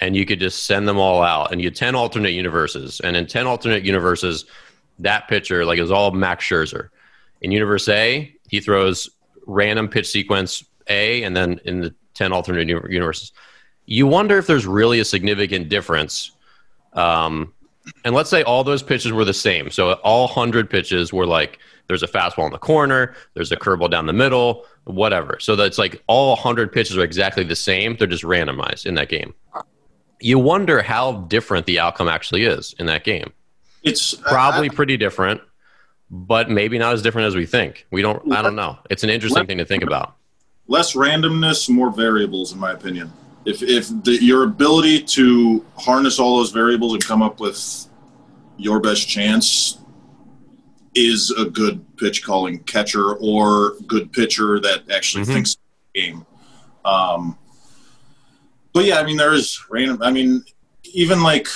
[0.00, 3.00] and you could just send them all out and you had 10 alternate universes.
[3.00, 4.46] And in 10 alternate universes,
[5.00, 6.88] that pitcher, like it was all Max Scherzer.
[7.42, 9.10] In universe A, he throws
[9.46, 13.32] random pitch sequence A, and then in the 10 alternate universes,
[13.84, 16.32] you wonder if there's really a significant difference.
[16.94, 17.52] Um,
[18.04, 19.70] and let's say all those pitches were the same.
[19.70, 23.90] So all 100 pitches were like there's a fastball in the corner, there's a curveball
[23.90, 25.38] down the middle, whatever.
[25.40, 27.96] So that's like all 100 pitches are exactly the same.
[27.96, 29.34] They're just randomized in that game.
[30.20, 33.32] You wonder how different the outcome actually is in that game.
[33.84, 35.40] It's uh, Probably pretty different,
[36.10, 37.86] but maybe not as different as we think.
[37.90, 38.32] We don't.
[38.32, 38.78] I don't know.
[38.90, 40.16] It's an interesting thing to think about.
[40.66, 43.12] less randomness, more variables, in my opinion.
[43.48, 47.86] If if the, your ability to harness all those variables and come up with
[48.58, 49.78] your best chance
[50.94, 55.32] is a good pitch calling catcher or good pitcher that actually Mhm.
[55.32, 55.56] thinks
[55.94, 56.26] the game.
[56.84, 57.38] Um,
[58.74, 60.02] but yeah, I mean, there is random.
[60.02, 60.44] I mean,
[60.92, 61.48] even like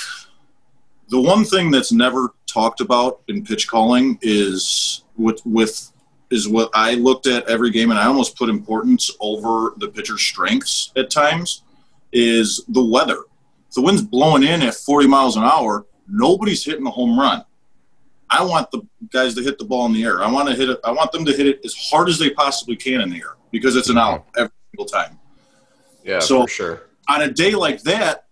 [1.09, 5.91] the one thing that's never talked about in pitch calling is with with
[6.31, 10.21] is what I looked at every game, and I almost put importance over the pitcher's
[10.21, 11.61] strengths at times.
[12.13, 13.17] Is the weather?
[13.67, 17.43] If the wind's blowing in at 40 miles an hour, nobody's hitting a home run.
[18.29, 20.23] I want the guys to hit the ball in the air.
[20.23, 20.79] I want to hit it.
[20.83, 23.35] I want them to hit it as hard as they possibly can in the air
[23.51, 25.19] because it's an out every single time.
[26.03, 28.25] yeah So- for sure On a day like that,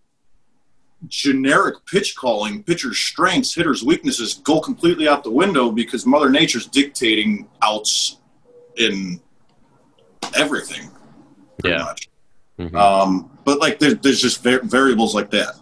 [1.07, 6.67] generic pitch calling, pitcher's strengths, hitter's weaknesses go completely out the window because Mother Nature's
[6.67, 8.17] dictating outs
[8.77, 9.19] in
[10.35, 10.89] everything.
[11.63, 11.77] Yeah.
[11.83, 12.09] much.
[12.59, 12.75] Mhm.
[12.75, 15.55] Um, but like there, there's just var- variables like that.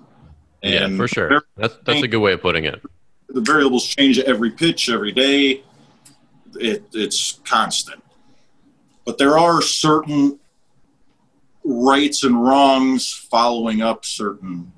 [0.62, 1.44] yeah, And for sure.
[1.58, 2.82] That's that's a good way of putting it.
[3.30, 5.64] The variables change every pitch, every day.
[6.60, 8.04] It, it's constant.
[9.06, 10.40] But there are certain
[11.64, 14.72] rights and wrongs following up certain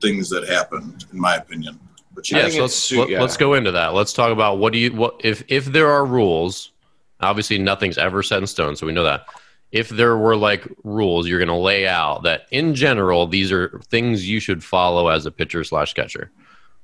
[0.00, 1.78] things that happened, in my opinion.
[2.14, 3.22] But I yeah, Yes, think let's it's- let, yeah.
[3.22, 3.94] us go into that.
[3.94, 6.72] Let's talk about what do you what if if there are rules.
[7.20, 9.26] Obviously, nothing's ever set in stone, so we know that.
[9.70, 13.80] If there were like rules you're going to lay out that in general these are
[13.90, 16.30] things you should follow as a pitcher slash catcher,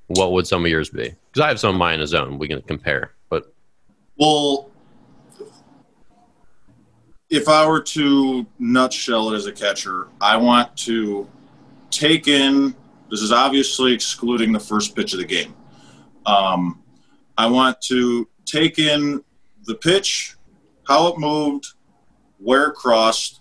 [0.09, 1.15] what would some of yours be?
[1.33, 2.39] Because I have some of mine in a zone.
[2.39, 3.55] We can compare, but
[4.19, 4.71] Well,
[7.31, 11.29] if I were to nutshell it as a catcher, I want to
[11.91, 12.75] take in.
[13.11, 15.55] This is obviously excluding the first pitch of the game.
[16.27, 16.83] Um,
[17.37, 19.23] I want to take in
[19.65, 20.37] the pitch,
[20.87, 21.74] how it moved,
[22.39, 23.41] where crossed.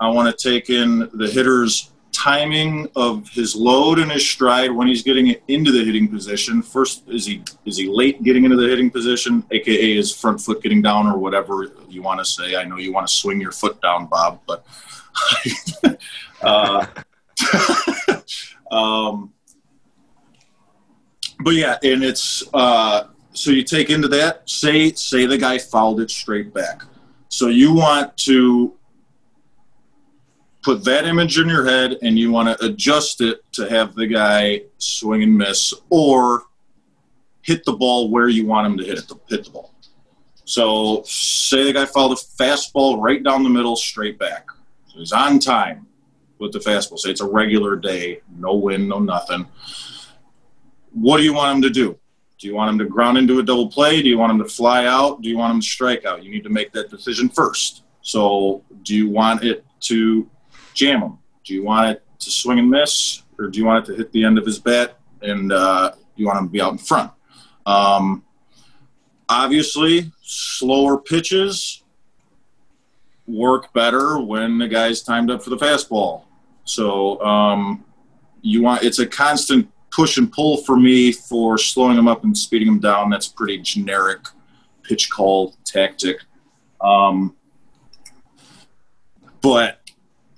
[0.00, 4.88] I want to take in the hitter's timing of his load and his stride when
[4.88, 6.62] he's getting it into the hitting position.
[6.62, 10.62] First, is he is he late getting into the hitting position, aka his front foot
[10.62, 12.56] getting down, or whatever you want to say.
[12.56, 14.64] I know you want to swing your foot down, Bob, but
[16.42, 16.86] uh,
[18.70, 19.32] um,
[21.40, 24.48] but yeah, and it's uh, so you take into that.
[24.50, 26.82] Say say the guy fouled it straight back.
[27.28, 28.74] So you want to
[30.62, 34.06] put that image in your head and you want to adjust it to have the
[34.06, 36.44] guy swing and miss or
[37.42, 39.74] hit the ball where you want him to hit it, hit the ball.
[40.44, 44.46] So say the guy fouled a fastball right down the middle, straight back.
[44.86, 45.86] So he's on time
[46.38, 46.98] with the fastball.
[46.98, 49.46] Say it's a regular day, no wind, no nothing.
[50.92, 51.98] What do you want him to do?
[52.38, 54.00] Do you want him to ground into a double play?
[54.00, 55.20] Do you want him to fly out?
[55.22, 56.22] Do you want him to strike out?
[56.22, 57.82] You need to make that decision first.
[58.00, 60.30] So do you want it to
[60.72, 61.18] jam him?
[61.44, 63.22] Do you want it to swing and miss?
[63.38, 66.26] Or do you want it to hit the end of his bat and uh, you
[66.26, 67.10] want him to be out in front?
[67.66, 68.24] Um,
[69.28, 71.82] obviously, slower pitches
[73.26, 76.24] work better when the guy's timed up for the fastball.
[76.64, 77.84] So um,
[78.42, 82.36] you want it's a constant push and pull for me for slowing them up and
[82.36, 83.10] speeding them down.
[83.10, 84.20] That's pretty generic
[84.82, 86.18] pitch call tactic.
[86.80, 87.36] Um,
[89.40, 89.80] but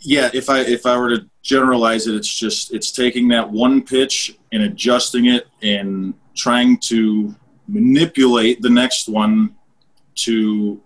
[0.00, 3.82] yeah, if I if I were to generalize it, it's just it's taking that one
[3.82, 7.34] pitch and adjusting it and trying to
[7.68, 9.54] manipulate the next one
[10.14, 10.80] to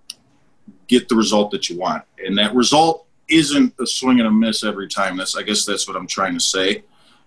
[0.87, 2.05] get the result that you want.
[2.25, 5.17] And that result isn't a swing and a miss every time.
[5.17, 6.85] That's I guess that's what I'm trying to say.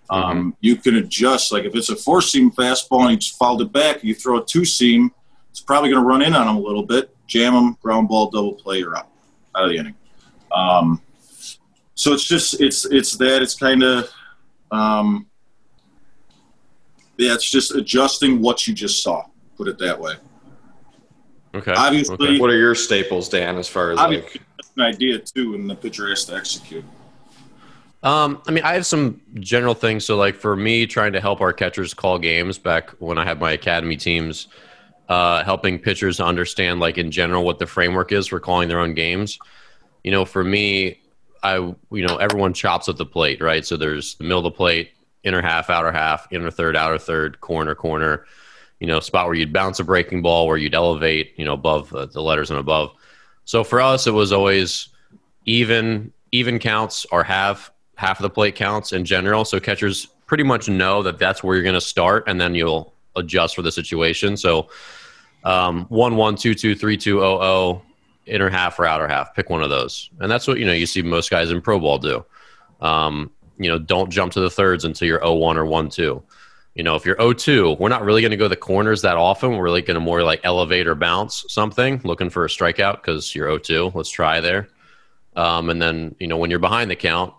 [0.10, 0.32] Um, mm-hmm.
[0.40, 1.52] Um, you can adjust.
[1.52, 4.46] Like if it's a four seam fastball and you fouled it back, you throw a
[4.46, 5.12] two seam,
[5.52, 8.30] it's probably going to run in on him a little bit, jam him, ground ball,
[8.30, 9.10] double play, you're out,
[9.56, 9.96] out of the inning.
[10.52, 11.02] Um,
[11.96, 14.10] so it's just it's it's that it's kind of
[14.72, 15.28] um,
[17.18, 19.26] yeah, it's just adjusting what you just saw.
[19.58, 20.14] Put it that way.
[21.56, 21.74] Okay.
[21.76, 22.40] Obviously, okay.
[22.40, 23.58] what are your staples, Dan?
[23.58, 24.40] As far as like
[24.76, 26.86] an idea too, and the pitcher has to execute.
[28.08, 30.06] Um, I mean, I have some general things.
[30.06, 33.38] So, like for me, trying to help our catchers call games back when I had
[33.42, 34.48] my academy teams,
[35.10, 38.94] uh, helping pitchers understand, like in general, what the framework is for calling their own
[38.94, 39.38] games.
[40.06, 41.02] You know, for me,
[41.44, 41.76] I you
[42.08, 43.66] know everyone chops at the plate, right?
[43.66, 44.92] So there's the middle of the plate,
[45.24, 48.26] inner half, outer half, inner third, outer third, corner, corner.
[48.80, 51.94] You know, spot where you'd bounce a breaking ball, where you'd elevate, you know, above
[51.94, 52.94] uh, the letters and above.
[53.44, 54.88] So for us, it was always
[55.44, 59.44] even even counts or half half of the plate counts in general.
[59.44, 62.94] So catchers pretty much know that that's where you're going to start, and then you'll
[63.16, 64.38] adjust for the situation.
[64.38, 64.70] So
[65.44, 67.82] um, one one two two three two oh oh
[68.26, 69.36] inner half or outer half.
[69.36, 70.74] Pick one of those, and that's what you know.
[70.74, 72.24] You see most guys in pro ball do.
[72.80, 76.22] Um, you know, don't jump to the thirds until you're 0-1 or 1-2.
[76.76, 79.58] You know, if you're 0-2, we're not really going to go the corners that often.
[79.58, 83.34] We're really going to more like elevate or bounce something, looking for a strikeout because
[83.34, 83.96] you're 0-2.
[83.96, 84.68] Let's try there.
[85.36, 87.34] Um, and then you know when you're behind the count,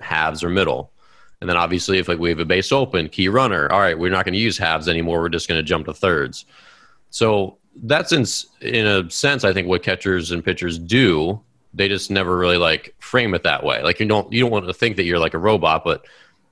[0.00, 0.92] halves or middle.
[1.40, 4.10] And then obviously, if like we have a base open, key runner, all right, we're
[4.10, 5.20] not going to use halves anymore.
[5.20, 6.44] We're just going to jump to thirds.
[7.10, 8.24] So that's in
[8.60, 11.40] in a sense, I think what catchers and pitchers do.
[11.72, 13.82] They just never really like frame it that way.
[13.82, 16.04] Like you don't you don't want to think that you're like a robot, but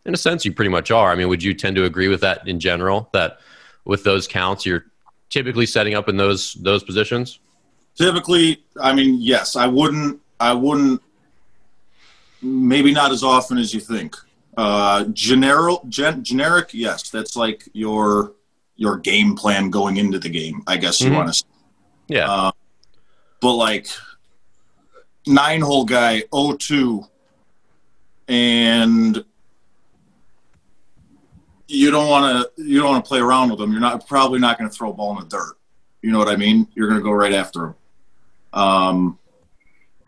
[0.04, 1.10] in a sense, you pretty much are.
[1.10, 3.10] I mean, would you tend to agree with that in general?
[3.12, 3.40] That
[3.84, 4.86] with those counts, you're
[5.28, 7.40] typically setting up in those those positions.
[7.96, 10.20] Typically, I mean, yes, I wouldn't.
[10.40, 11.02] I wouldn't
[12.42, 14.16] maybe not as often as you think.
[14.56, 18.32] Uh, general, gen, generic, yes, that's like your
[18.76, 20.62] your game plan going into the game.
[20.66, 21.16] I guess you mm-hmm.
[21.16, 21.44] want to.
[22.08, 22.30] Yeah.
[22.30, 22.52] Uh,
[23.40, 23.88] but like
[25.26, 27.08] nine hole guy, 0-2,
[28.28, 29.24] and
[31.68, 33.72] you don't want to you don't want to play around with them.
[33.72, 35.54] You're not probably not going to throw a ball in the dirt.
[36.02, 36.66] You know what I mean?
[36.74, 37.74] You're going to go right after them.
[38.52, 39.18] Um,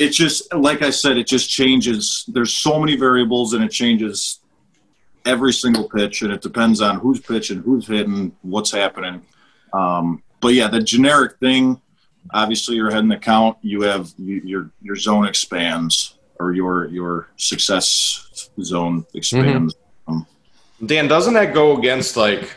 [0.01, 2.25] it just like I said, it just changes.
[2.27, 4.41] There's so many variables, and it changes
[5.27, 9.21] every single pitch, and it depends on who's pitching, who's hitting, what's happening.
[9.75, 11.81] Um, but yeah, the generic thing.
[12.33, 13.59] Obviously, you're heading the count.
[13.61, 19.75] You have you, your your zone expands, or your your success zone expands.
[19.75, 20.13] Mm-hmm.
[20.13, 20.27] Um,
[20.87, 22.57] Dan, doesn't that go against like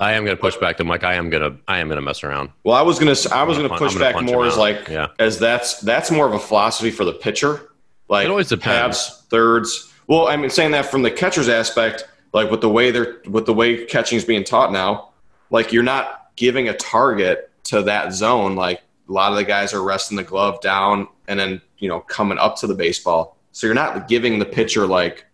[0.00, 1.04] I am going to push back to Mike.
[1.04, 2.50] I am going to I am going to mess around.
[2.64, 5.08] Well, I was going to I was going to push back more as like yeah.
[5.18, 7.70] as that's that's more of a philosophy for the pitcher.
[8.08, 9.06] Like it always depends.
[9.06, 9.92] Halves, thirds.
[10.06, 13.54] Well, I'm saying that from the catcher's aspect, like with the way they're with the
[13.54, 15.10] way catching is being taught now,
[15.50, 18.56] like you're not giving a target to that zone.
[18.56, 22.00] Like a lot of the guys are resting the glove down and then you know
[22.00, 23.36] coming up to the baseball.
[23.52, 25.26] So you're not giving the pitcher like,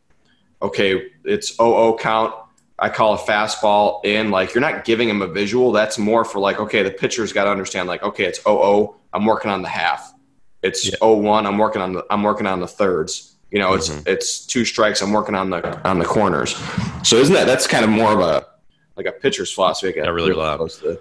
[0.60, 2.35] okay, it's 0-0 count
[2.79, 5.73] I call a fastball in, like you're not giving him a visual.
[5.73, 9.25] That's more for like, okay, the pitcher's got to understand, like, okay, it's 0 I'm
[9.25, 10.13] working on the half.
[10.63, 11.07] It's yeah.
[11.07, 13.37] 1 I'm working on the I'm working on the thirds.
[13.51, 14.03] You know, it's mm-hmm.
[14.07, 15.01] it's two strikes.
[15.01, 16.55] I'm working on the on the corners.
[17.03, 18.47] So isn't that that's kind of more of a
[18.97, 20.01] like a pitcher's philosophy?
[20.01, 20.69] I really loud.
[20.71, 21.01] To,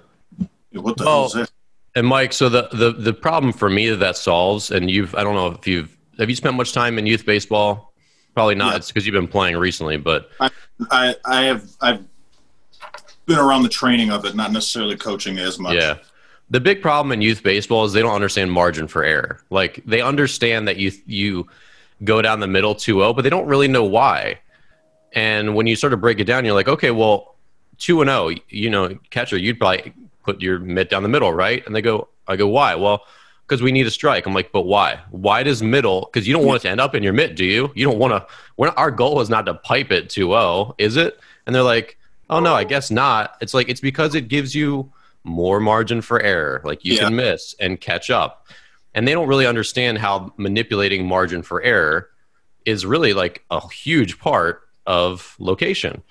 [0.71, 1.51] what the well, hell is that?
[1.95, 5.23] And Mike, so the, the the problem for me that that solves, and you've I
[5.23, 7.86] don't know if you've have you spent much time in youth baseball?
[8.37, 8.73] Probably not.
[8.73, 8.77] Yeah.
[8.77, 10.29] It's because you've been playing recently, but
[10.91, 12.05] I, I have I've
[13.25, 15.73] been around the training of it, not necessarily coaching as much.
[15.73, 15.95] Yeah.
[16.51, 19.41] The big problem in youth baseball is they don't understand margin for error.
[19.49, 21.47] Like they understand that you you
[22.03, 24.37] go down the middle 2-0, but they don't really know why.
[25.13, 27.37] And when you sort of break it down, you're like, okay, well,
[27.79, 31.65] 2 and 0, you know, catcher, you'd probably put your mitt down the middle, right?
[31.65, 32.75] And they go, I go, why?
[32.75, 33.01] Well,
[33.47, 34.25] because we need a strike.
[34.25, 34.99] I'm like, but why?
[35.09, 36.09] Why does middle?
[36.11, 37.71] Because you don't want it to end up in your mitt, do you?
[37.75, 38.27] You don't want to.
[38.57, 41.17] We're not, our goal is not to pipe it 2-0, is it?
[41.45, 41.97] And they're like,
[42.29, 43.37] oh no, I guess not.
[43.39, 44.91] It's like it's because it gives you
[45.23, 46.61] more margin for error.
[46.65, 47.05] Like you Yeah.
[47.05, 48.47] can miss and catch up.
[48.93, 52.09] And they don't really understand how manipulating margin for error
[52.65, 56.01] is really like a huge part of location.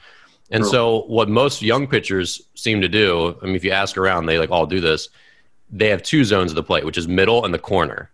[0.51, 4.25] And so what most young pitchers seem to do, I mean if you ask around,
[4.27, 5.09] they like all do this.
[5.71, 8.11] They have two zones of the plate, which is middle and the corner.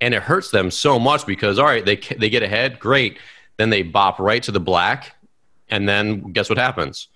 [0.00, 3.18] And it hurts them so much because all right, they they get ahead, great.
[3.56, 5.14] Then they bop right to the black
[5.72, 7.08] and then guess what happens?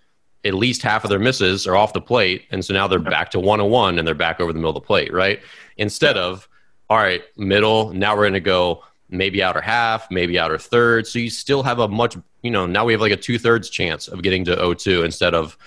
[0.42, 3.30] At least half of their misses are off the plate, and so now they're back
[3.32, 5.40] to one on one, and they're back over the middle of the plate, right?
[5.76, 6.48] Instead of,
[6.88, 7.92] all right, middle.
[7.92, 11.06] Now we're going to go maybe outer half, maybe outer third.
[11.06, 13.68] So you still have a much, you know, now we have like a two thirds
[13.68, 15.58] chance of getting to 0-2 instead of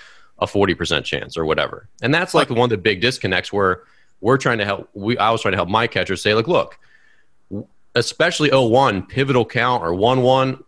[0.41, 1.87] a 40% chance or whatever.
[2.01, 3.83] And that's like one of the big disconnects where
[4.21, 4.89] we're trying to help.
[4.93, 6.77] We I was trying to help my catchers say, like, look,
[7.95, 10.63] especially 0-1 pivotal count or 1-1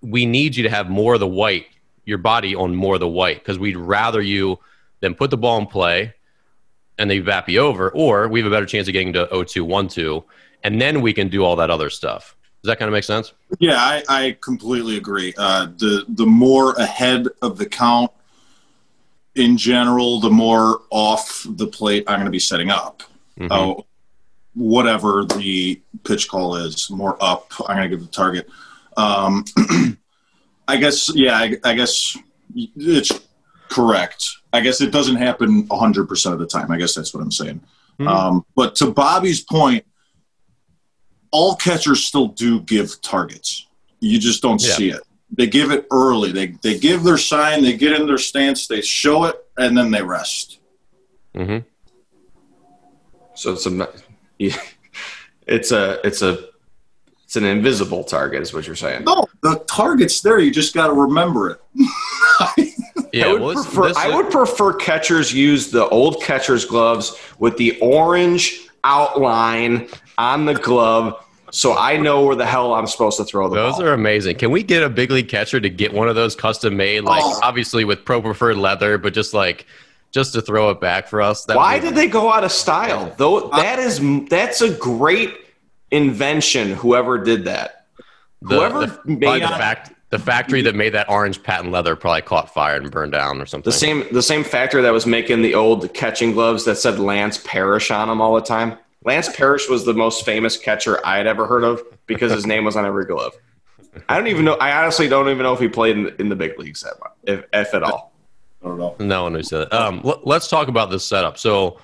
[0.00, 1.66] we need you to have more of the white
[2.04, 4.58] your body on more of the white because we'd rather you
[5.00, 6.12] than put the ball in play
[6.98, 10.24] and they you over or we have a better chance of getting to 0-2 1-2
[10.64, 13.34] and then we can do all that other stuff does that kind of make sense
[13.58, 15.34] Yeah, I, I completely agree.
[15.36, 18.10] Uh, the the more ahead of the count
[19.34, 23.02] in general, the more off the plate I'm going to be setting up.
[23.38, 23.48] Mhm.
[23.50, 23.86] Oh,
[24.54, 27.52] whatever the pitch call is, more up.
[27.68, 28.48] I'm going to give the target.
[28.96, 29.44] Um,
[30.68, 32.16] I guess, yeah, I, I guess
[32.54, 33.10] it's
[33.68, 34.28] correct.
[34.52, 36.70] I guess it doesn't happen 100% of the time.
[36.70, 37.60] I guess that's what I'm saying.
[37.98, 38.08] Mhm.
[38.08, 39.84] Um, but to Bobby's point,
[41.32, 43.66] all catchers still do give targets.
[43.98, 44.74] You just don't Yeah.
[44.74, 45.02] see it.
[45.36, 46.32] They give it early.
[46.32, 47.62] They they give their sign.
[47.62, 48.66] They get in their stance.
[48.66, 50.58] They show it, and then they rest.
[51.34, 51.66] Mm-hmm.
[53.34, 53.88] So it's a
[55.46, 56.48] it's a it's a
[57.24, 59.04] it's an invisible target, is what you're saying.
[59.04, 60.38] No, the target's there.
[60.38, 61.60] You just got to remember it.
[63.12, 67.16] yeah I would, well, prefer, this I would prefer catchers use the old catcher's gloves
[67.38, 69.88] with the orange outline
[70.18, 71.23] on the glove
[71.54, 73.84] so I know where the hell I'm supposed to throw the those ball.
[73.86, 76.76] are amazing can we get a big league catcher to get one of those custom
[76.76, 77.40] made like Oh.
[77.42, 79.66] obviously with pro preferred leather but just like
[80.10, 83.12] just to throw it back for us Why did they go out of style?
[83.16, 85.34] Though that is that's a great
[85.90, 86.72] invention.
[86.74, 87.86] Whoever did that,
[88.42, 92.22] the, whoever the, made the fact the factory that made that orange patent leather probably
[92.22, 95.42] caught fire and burned down or something the same the same factory that was making
[95.42, 98.78] the old catching gloves that said Lance Parrish on them all the time.
[99.04, 102.64] Lance Parrish was the most famous catcher I had ever heard of because his name
[102.64, 103.34] was on every glove.
[104.08, 104.54] I don't even know.
[104.54, 107.12] I honestly don't even know if he played in, in the big leagues that much,
[107.24, 108.12] if, if at all.
[108.62, 108.96] I don't know.
[108.98, 109.72] No one knows that.
[109.72, 111.38] Um, l- let's talk about this setup.
[111.38, 111.78] So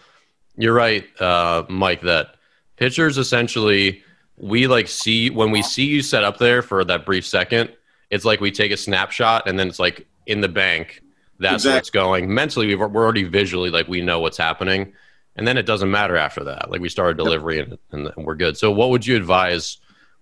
[0.56, 2.00] you're right, uh, Mike.
[2.00, 2.36] That
[2.76, 4.02] pitchers essentially
[4.38, 7.70] we like see when we see you set up there for that brief second.
[8.08, 11.02] It's like we take a snapshot and then it's like in the bank.
[11.38, 11.78] That's where Exactly.
[11.78, 12.34] it's going.
[12.34, 14.92] Mentally, we've, we're already visually like we know what's happening,
[15.40, 16.70] and then it doesn't matter after that.
[16.70, 18.56] Like we started delivery and, and we're good.
[18.56, 19.78] So, what would you advise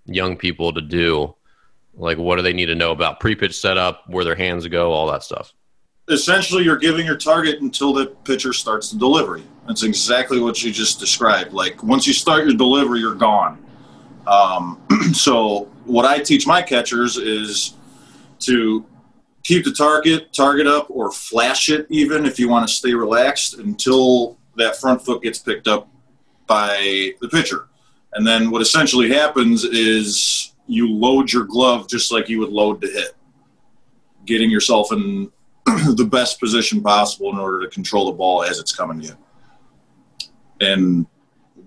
[0.07, 1.35] young people to do?
[1.95, 5.11] Like, what do they need to know about pre-pitch setup, where their hands go, all
[5.11, 5.53] that stuff?
[6.11, 9.43] essentially you're giving your target until the pitcher starts the delivery.
[9.67, 11.53] That's exactly what you just described.
[11.53, 13.63] Like once you start your delivery, you're gone.
[14.27, 14.81] Um,
[15.13, 17.75] so what I teach my catchers is
[18.41, 18.85] to
[19.43, 23.55] keep the target target up or flash it even if you want to stay relaxed
[23.55, 25.89] until that front foot gets picked up
[26.47, 27.69] by the pitcher.
[28.13, 32.81] And then what essentially happens is you load your glove just like you would load
[32.83, 33.15] to hit,
[34.25, 35.31] getting yourself in
[35.67, 39.17] the best position possible in order to control the ball as it's coming to you.
[40.61, 41.07] And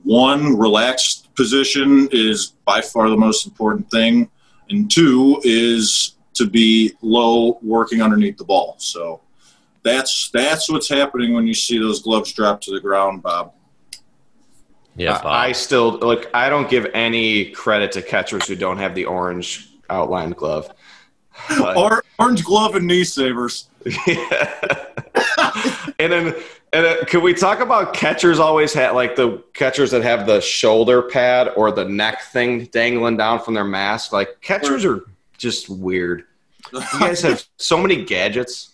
[0.04, 4.30] one, relaxed position is by far the most important thing.
[4.70, 8.76] And two is to be low working underneath the ball.
[8.80, 9.22] So
[9.84, 13.54] that's that's what's happening when you see those gloves drop to the ground, Bob.
[14.96, 16.30] Yeah, I, I still look.
[16.34, 20.70] I don't give any credit to catchers who don't have the orange outlined glove.
[21.50, 23.70] But- Or, orange glove and knee savers.
[24.06, 24.86] Yeah.
[26.00, 26.36] and then,
[26.74, 30.40] and then, can we talk about catchers always have like the catchers that have the
[30.42, 34.12] shoulder pad or the neck thing dangling down from their mask?
[34.14, 35.02] Like catchers are
[35.38, 36.26] just weird.
[36.72, 38.71] You guys have so many gadgets.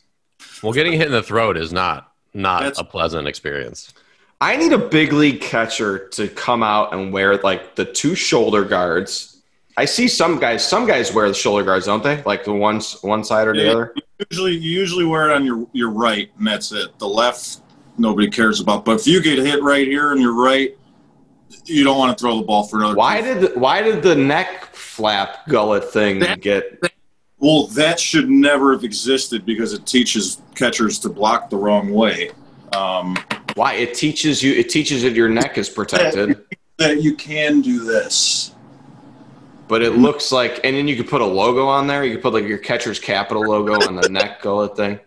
[0.64, 3.94] Well, getting hit in the throat is not not That's- a pleasant experience.
[4.40, 8.64] I need a big league catcher to come out and wear like the two shoulder
[8.64, 9.42] guards.
[9.78, 10.68] I see some guys.
[10.68, 12.22] Some guys wear the shoulder guards, don't they?
[12.24, 13.72] Like the one one side or the Yeah.
[13.72, 13.96] other.
[14.30, 16.98] Usually, you usually wear it on your your right, and that's it.
[17.00, 17.60] The left,
[17.98, 18.86] nobody cares about.
[18.86, 20.76] But if you get hit right here and you're right,
[21.66, 22.96] you don't want to throw the ball for another.
[22.96, 26.80] Why did why did the neck flap gullet thing That- get?
[27.40, 32.32] Well, that should never have existed because it teaches catchers to block the wrong way.
[32.76, 33.16] Um,
[33.56, 34.54] Why it teaches you?
[34.54, 36.44] It teaches that your neck is protected,
[36.78, 38.54] that you can do this.
[39.68, 40.62] but it looks like.
[40.64, 42.04] And then you could put a logo on there.
[42.04, 45.00] You could put like your Catchers Capital logo on the neck gullet thing.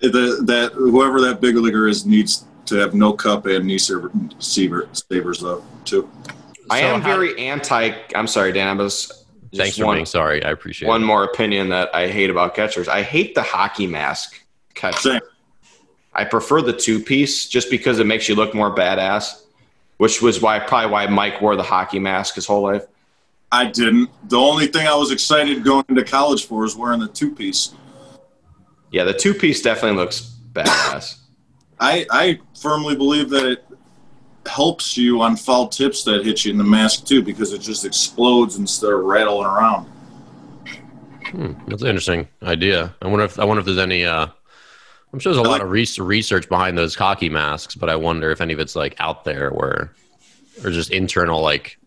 [0.00, 4.10] The, that whoever that big leaguer is needs to have no cup and knee saver,
[4.40, 6.10] saver, savers though too.
[6.70, 7.92] I So am very anti.
[8.14, 8.68] I'm sorry, Dan.
[8.68, 9.21] I was.
[9.52, 10.42] Just Thanks for one, being sorry.
[10.42, 10.88] I appreciate it.
[10.88, 11.06] one it.
[11.06, 12.88] more opinion that I hate about catchers.
[12.88, 14.42] I hate the hockey mask
[14.74, 14.98] catcher.
[14.98, 15.20] Same.
[16.14, 19.42] I prefer the two piece just because it makes you look more badass.
[19.98, 22.84] Which was why probably why Mike wore the hockey mask his whole life.
[23.52, 24.10] I didn't.
[24.28, 27.74] The only thing I was excited going to college for was wearing the two piece.
[28.90, 31.18] Yeah, the two piece definitely looks badass.
[31.78, 33.64] I, I firmly believe that it
[34.46, 37.84] helps you on foul tips that hit you in the mask too because it just
[37.84, 39.86] explodes instead of rattling around.
[41.30, 42.94] Hmm, that's an interesting idea.
[43.00, 44.04] I wonder if I wonder if there's any.
[44.04, 44.26] Uh,
[45.12, 48.30] I'm sure there's a lot of res- research behind those hockey masks, but I wonder
[48.30, 49.92] if any of it's like out there where,
[50.64, 51.78] or just internal like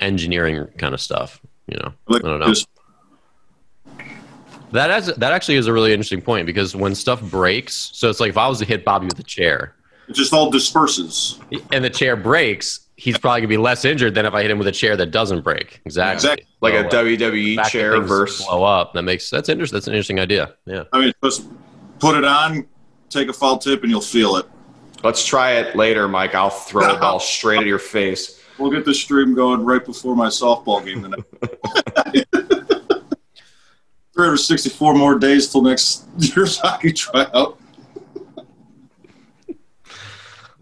[0.00, 1.40] engineering kind of stuff.
[1.66, 2.54] You know, I don't know.
[4.72, 8.20] That is that actually is a really interesting point because when stuff breaks, so it's
[8.20, 9.74] like if I was to hit Bobby with a chair
[10.08, 11.38] it just all disperses.
[11.72, 14.58] and the chair breaks, he's probably gonna be less injured than if I hit him
[14.58, 15.80] with a chair that doesn't break.
[15.84, 16.30] Exactly.
[16.32, 16.46] Exactly.
[16.60, 18.94] Like So, a uh, WWE fact chair versus blow up.
[18.94, 19.76] That makes that's interesting.
[19.76, 20.54] That's an interesting idea.
[20.66, 20.84] Yeah.
[20.92, 21.46] I mean, just
[21.98, 22.66] put it on,
[23.10, 24.46] take a foul tip, and you'll feel it.
[25.04, 26.34] Let's try it later, Mike.
[26.34, 28.42] I'll throw a ball straight at your face.
[28.58, 31.24] We'll get the stream going right before my softball game tonight.
[34.14, 37.60] 364 more days till next year's hockey tryout.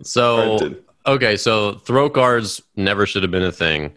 [0.07, 0.77] So
[1.07, 3.95] okay, so throw guards never should have been a thing.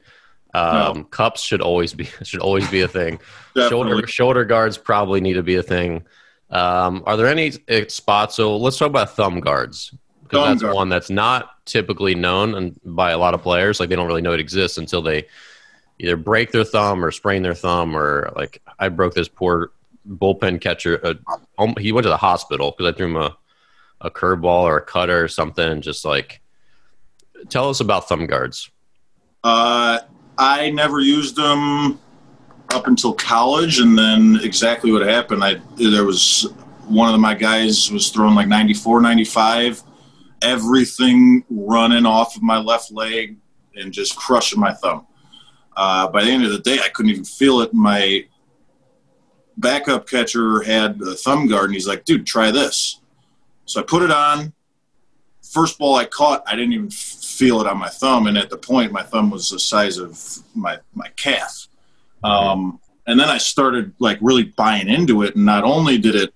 [0.53, 3.19] Um, Cups should always be should always be a thing.
[3.55, 6.03] Shoulder shoulder guards probably need to be a thing.
[6.49, 8.35] Um, are there any uh, spots?
[8.35, 10.75] So let's talk about thumb guards because that's guard.
[10.75, 13.79] one that's not typically known and by a lot of players.
[13.79, 15.27] Like they don't really know it exists until they
[15.99, 19.71] either break their thumb or sprain their thumb or like I broke this poor
[20.07, 20.99] bullpen catcher.
[21.03, 21.13] Uh,
[21.59, 23.37] um, he went to the hospital because I threw him a
[24.01, 25.81] a curveball or a cutter or something.
[25.81, 26.41] Just like
[27.49, 28.69] tell us about thumb guards.
[29.43, 29.99] Uh,
[30.37, 31.99] I never used them
[32.73, 35.43] up until college, and then exactly what happened.
[35.43, 36.47] I there was
[36.87, 39.83] one of my guys was throwing like 94, 95,
[40.41, 43.37] everything running off of my left leg
[43.75, 45.05] and just crushing my thumb.
[45.77, 47.73] Uh, by the end of the day, I couldn't even feel it.
[47.73, 48.25] My
[49.57, 52.98] backup catcher had a thumb guard, and he's like, "Dude, try this."
[53.69, 54.51] So I put it on.
[55.43, 58.57] First ball I caught, I didn't even feel it on my thumb, and at the
[58.57, 60.19] point, my thumb was the size of
[60.55, 61.67] my my calf.
[62.23, 66.33] Um, and then I started like really buying into it, and not only did it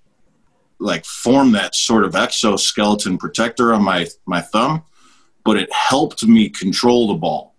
[0.77, 4.83] like form that sort of exoskeleton protector on my my thumb,
[5.43, 7.55] but it helped me control the ball.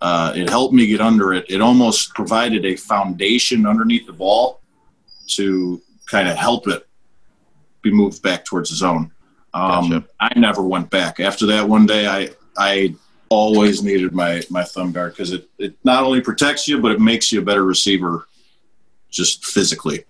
[0.00, 1.46] Uh, it helped me get under it.
[1.48, 4.60] It almost provided a foundation underneath the ball
[5.30, 6.86] to kind of help it
[7.82, 9.10] be moved back towards the zone.
[9.56, 10.06] Um, Gotcha.
[10.20, 11.66] I never went back after that.
[11.66, 12.94] One day, I I
[13.30, 17.00] always needed my my thumb guard because it it not only protects you, but it
[17.00, 18.28] makes you a better receiver,
[19.08, 20.04] just physically.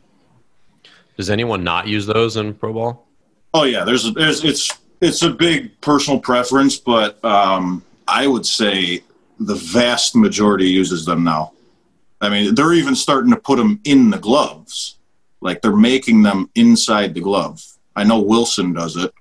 [1.17, 3.07] Does anyone not use those in pro ball?
[3.55, 4.69] Oh yeah, there's there's it's
[5.01, 9.05] it's a big personal preference, but um, I would say
[9.39, 11.53] the vast majority uses them now.
[12.21, 14.97] I mean, they're even starting to put them in the gloves,
[15.41, 17.63] like they're making them inside the glove.
[17.95, 19.13] I know Wilson does it.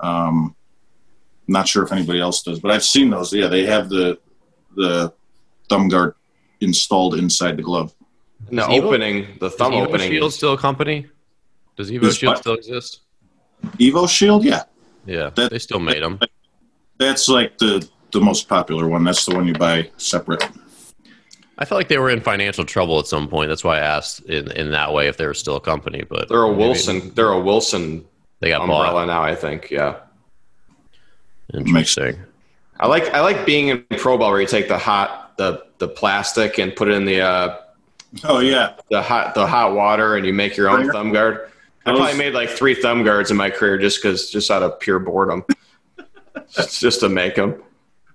[0.00, 0.54] Um,
[1.48, 3.32] not sure if anybody else does, but I've seen those.
[3.32, 4.18] Yeah, they have the
[4.76, 5.12] the
[5.68, 6.14] thumb guard
[6.60, 7.94] installed inside the glove.
[8.48, 10.10] And the Evo- opening, the Is thumb Evo opening.
[10.10, 11.06] Shield still a company?
[11.76, 12.38] Does Evo Is Shield what?
[12.40, 13.00] still exist?
[13.78, 14.62] Evo Shield, yeah,
[15.06, 16.18] Yeah, That- they still made them.
[16.98, 19.04] that's like the the most popular one.
[19.04, 20.42] That's the one you buy separate.
[21.58, 23.48] I felt like they were in financial trouble at some point.
[23.48, 26.04] That's why I asked in, in that way if they were still a company.
[26.08, 27.12] But They're a maybe Wilson.
[27.14, 28.04] They're a Wilson
[28.40, 29.06] They got umbrella bought.
[29.06, 29.22] now.
[29.22, 29.70] I think.
[29.70, 29.96] Yeah.
[31.54, 32.18] Interesting.
[32.78, 35.88] I like I like being in pro ball where you take the hot the the
[35.88, 37.56] plastic and put it in the uh,
[38.24, 41.50] Oh yeah, the hot the hot water, and you make your own thumb guard.
[41.84, 44.80] I probably made like three thumb guards in my career just because, just out of
[44.80, 45.44] pure boredom,
[46.50, 47.62] just, just to make them.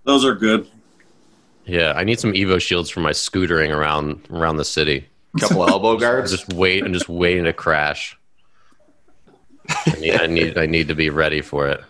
[0.04, 0.70] those are good.
[1.66, 5.08] Yeah, I need some Evo shields for my scootering around around the city.
[5.36, 6.32] A couple elbow guards.
[6.32, 8.18] Just wait and just waiting to crash.
[9.70, 11.82] I need, I need I need to be ready for it.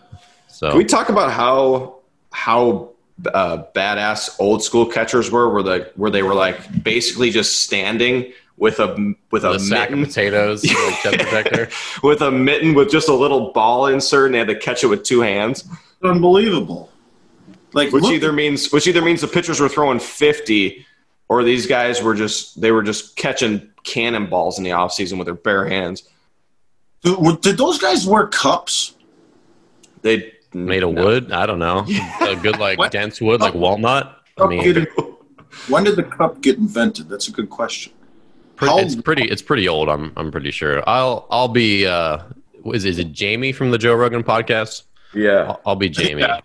[0.48, 1.96] So Can we talk about how
[2.30, 2.90] how
[3.32, 5.50] uh, badass old school catchers were?
[5.52, 9.90] Where the where they were like basically just standing with a with a the sack
[9.90, 11.68] of potatoes, like protector.
[12.02, 14.88] with a mitten with just a little ball insert, and they had to catch it
[14.88, 15.64] with two hands.
[16.02, 16.90] Unbelievable.
[17.72, 20.86] Like Which look- either means which either means the pitchers were throwing fifty,
[21.28, 25.34] or these guys were just they were just catching cannonballs in the offseason with their
[25.34, 26.08] bare hands.
[27.02, 28.94] Dude, did those guys wear cups?
[30.02, 31.32] They Made of wood?
[31.32, 31.86] I don't know.
[32.20, 32.92] A good like What?
[32.92, 34.18] dense wood, like walnut.
[34.38, 34.88] I mean, Get-
[35.68, 37.08] when did the cup get invented?
[37.08, 37.92] That's a good question.
[38.58, 39.24] how- it's pretty.
[39.24, 39.88] It's pretty old.
[39.88, 40.12] I'm.
[40.16, 40.86] I'm pretty sure.
[40.88, 41.26] I'll.
[41.30, 41.86] I'll be.
[41.86, 42.18] Uh,
[42.66, 44.82] is is it Jamie from the Joe Rogan podcast?
[45.14, 46.22] Yeah, I'll, I'll be Jamie.
[46.22, 46.40] Yeah.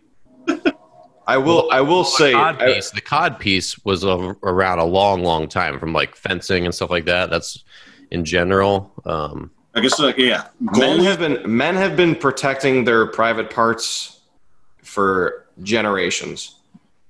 [1.27, 1.69] I will.
[1.71, 2.31] I will say.
[2.31, 2.91] cod I- piece.
[2.91, 6.89] the cod piece was a, around a long, long time from like fencing and stuff
[6.89, 7.29] like that.
[7.29, 7.63] That's
[8.11, 8.91] in general.
[9.05, 14.21] Um, I guess like yeah, men have been men have been protecting their private parts
[14.81, 16.55] for generations.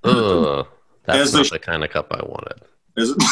[0.04, 0.68] ugh,
[1.06, 2.62] that's As not sh- the kind of cup I wanted.
[2.98, 3.24] Is it?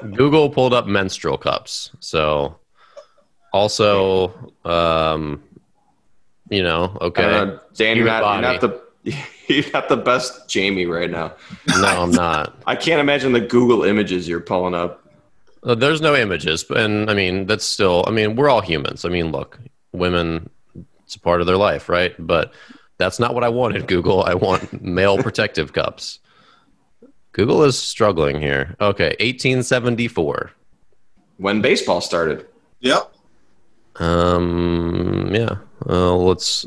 [0.14, 1.90] Google pulled up menstrual cups.
[2.00, 2.56] So,
[3.52, 5.42] also, um,
[6.48, 7.24] you know, okay.
[7.24, 8.80] Uh, Dan, you're not, you're not the
[9.48, 11.34] you're not the best Jamie right now.
[11.68, 12.56] no, I'm not.
[12.66, 15.01] I can't imagine the Google images you're pulling up.
[15.62, 18.04] There's no images, but- and I mean that's still.
[18.06, 19.04] I mean we're all humans.
[19.04, 19.58] I mean, look,
[19.92, 20.50] women,
[21.04, 22.14] it's a part of their life, right?
[22.18, 22.52] But
[22.98, 23.86] that's not what I wanted.
[23.86, 26.18] Google, I want male protective cups.
[27.32, 28.76] Google is struggling here.
[28.80, 30.50] Okay, 1874.
[31.38, 32.46] When baseball started,
[32.80, 33.12] Yep.
[33.96, 35.56] Um, yeah.
[35.88, 36.66] Uh, let's.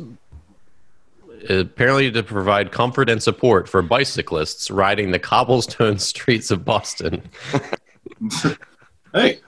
[1.49, 7.21] Apparently, to provide comfort and support for bicyclists riding the cobblestone streets of Boston.
[9.15, 9.39] Hey.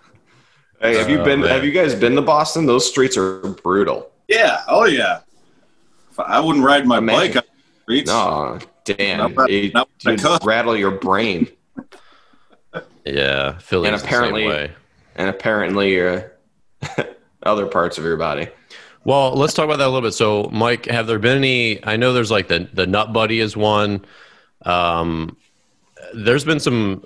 [0.82, 1.42] hey, have you Oh, been?
[1.42, 1.50] man.
[1.50, 2.66] Have you guys been to Boston?
[2.66, 4.10] Those streets are brutal.
[4.28, 4.62] Yeah.
[4.68, 5.20] Oh yeah.
[6.18, 8.10] I wouldn't ride my Imagine- bike on the streets.
[8.10, 11.48] No, damn, Not it, not bad you'd rattle your brain.
[13.06, 14.72] Yeah, Philly's And the same apparently- way.
[15.16, 16.34] and apparently your
[17.44, 18.48] other parts of your body.
[19.06, 20.14] Well, let's talk about that a little bit.
[20.14, 21.84] So, Mike, have there been any?
[21.86, 24.04] I know there's like the the Nut Buddy is one.
[24.66, 25.38] Um,
[26.14, 27.06] there's been some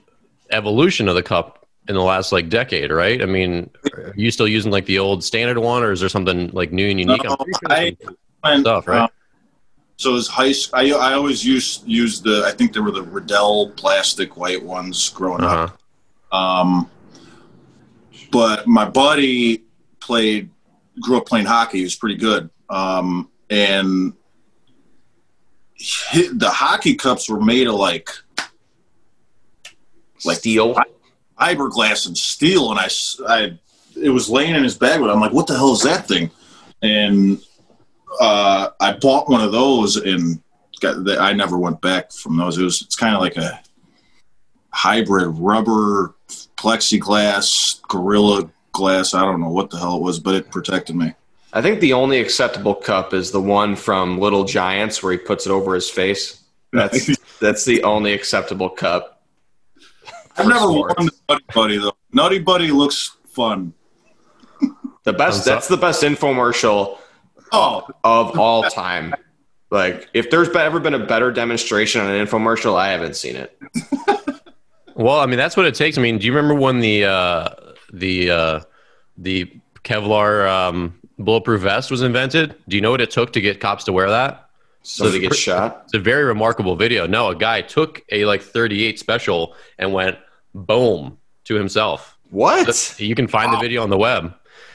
[0.50, 3.22] evolution of the cup in the last like decade, right?
[3.22, 6.50] I mean, are you still using like the old standard one, or is there something
[6.52, 7.24] like new and unique?
[7.24, 9.02] No, I'm pretty sure I- there's some And, stuff, right?
[9.04, 9.10] um,
[9.98, 13.70] so as high, I I always used used the I think they were the Riddell
[13.72, 15.70] plastic white ones growing uh-huh.
[16.32, 16.34] up.
[16.34, 16.90] Um,
[18.32, 19.64] but my buddy
[20.00, 20.50] played,
[21.02, 21.80] grew up playing hockey.
[21.80, 22.50] He was pretty good.
[22.70, 24.14] Um, and
[25.80, 28.10] hi the hockey cups were made of like
[30.24, 30.76] Like- Steel.
[31.42, 32.72] Fiberglass and steel.
[32.72, 32.90] And I,
[33.28, 33.60] I,
[34.02, 36.30] it was laying in his bag, but I'm like, what the hell is that thing?
[36.82, 37.42] And
[38.20, 40.42] uh, I bought one of those and
[40.80, 42.58] got the, I never went back from those.
[42.58, 43.60] It was, it's kind of like a
[44.72, 46.16] hybrid rubber
[46.58, 49.14] plexiglass, gorilla glass.
[49.14, 51.14] I don't know what the hell it was, but it protected me.
[51.54, 55.46] I think the only acceptable cup is the one from Little Giants where he puts
[55.46, 56.42] it over his face.
[56.72, 59.21] That's that's the only acceptable cup.
[60.38, 60.96] I've never sports.
[60.98, 61.98] worn the Nutty Buddy though.
[62.14, 63.74] Nutty Buddy looks fun.
[65.04, 65.46] The best.
[65.46, 66.98] That's the best infomercial
[67.52, 69.14] Oh, of all time.
[69.72, 73.58] Like, if there's ever been a better demonstration on an infomercial, I haven't seen it.
[74.94, 75.98] Well, I mean, that's what it takes.
[75.98, 77.48] I mean, do you remember when the uh,
[77.94, 78.60] the uh,
[79.18, 79.50] the
[79.86, 82.56] Kevlar um, bulletproof vest was invented?
[82.68, 84.50] Do you know what it took to get cops to wear that?
[84.84, 85.82] So- gets shot.
[85.86, 87.06] It's a very remarkable video.
[87.08, 90.18] No, a guy took a like 38 special and went
[90.54, 92.18] boom to himself.
[92.30, 92.96] What?
[92.98, 94.34] You can find the video on the web.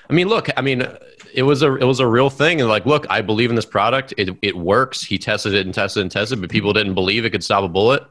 [0.09, 0.87] I mean, look, I mean,
[1.35, 3.67] it was a it was a real thing, and like, look, I believe in this
[3.67, 4.15] product.
[4.17, 5.03] It it works.
[5.03, 7.69] He tested it and tested and tested, but people didn't believe it could stop a
[7.69, 8.05] bullet.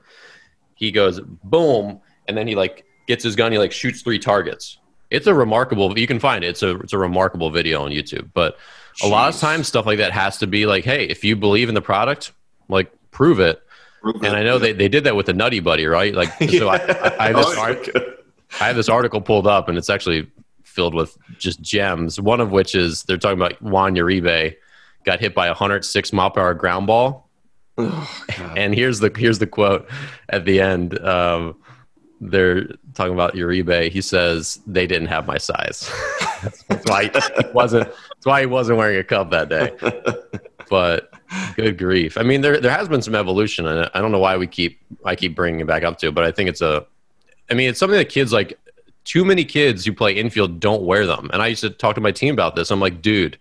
[0.75, 3.51] He goes boom, and then he like gets his gun.
[3.51, 4.77] He like shoots three targets.
[5.09, 5.97] It's a remarkable.
[5.97, 6.49] You can find it.
[6.49, 8.31] It's a it's a remarkable video on YouTube.
[8.33, 8.57] But
[9.03, 11.69] a lot of times, stuff like that has to be like, hey, if you believe
[11.69, 12.31] in the product,
[12.69, 13.61] like prove it.
[14.03, 16.13] And I know they, they did that with the Nutty Buddy, right?
[16.13, 17.89] Like, so I, I, I have this Oh, art,
[18.61, 20.27] I have this article pulled up, and it's actually
[20.63, 22.19] filled with just gems.
[22.21, 24.55] One of which is they're talking about Juan Uribe
[25.05, 27.29] got hit by a 106 mile per hour ground ball,
[27.77, 28.09] Oh,
[28.55, 29.89] and here's the here's the quote
[30.29, 30.97] at the end.
[30.99, 31.57] Um,
[32.21, 33.91] they're talking about Uribe.
[33.91, 35.91] He says they didn't have my size.
[36.67, 37.11] that's why he
[37.53, 37.87] wasn't.
[37.87, 39.75] That's why he wasn't wearing a cup that day.
[40.69, 41.13] But
[41.55, 42.17] good grief!
[42.17, 44.79] I mean, there there has been some evolution, and I don't know why we keep
[45.03, 46.85] I keep bringing it back up to, but I think it's a.
[47.49, 48.59] I mean, it's something that kids like.
[49.03, 52.01] Too many kids who play infield don't wear them, and I used to talk to
[52.01, 52.71] my team about this.
[52.71, 53.37] I'm like, dude,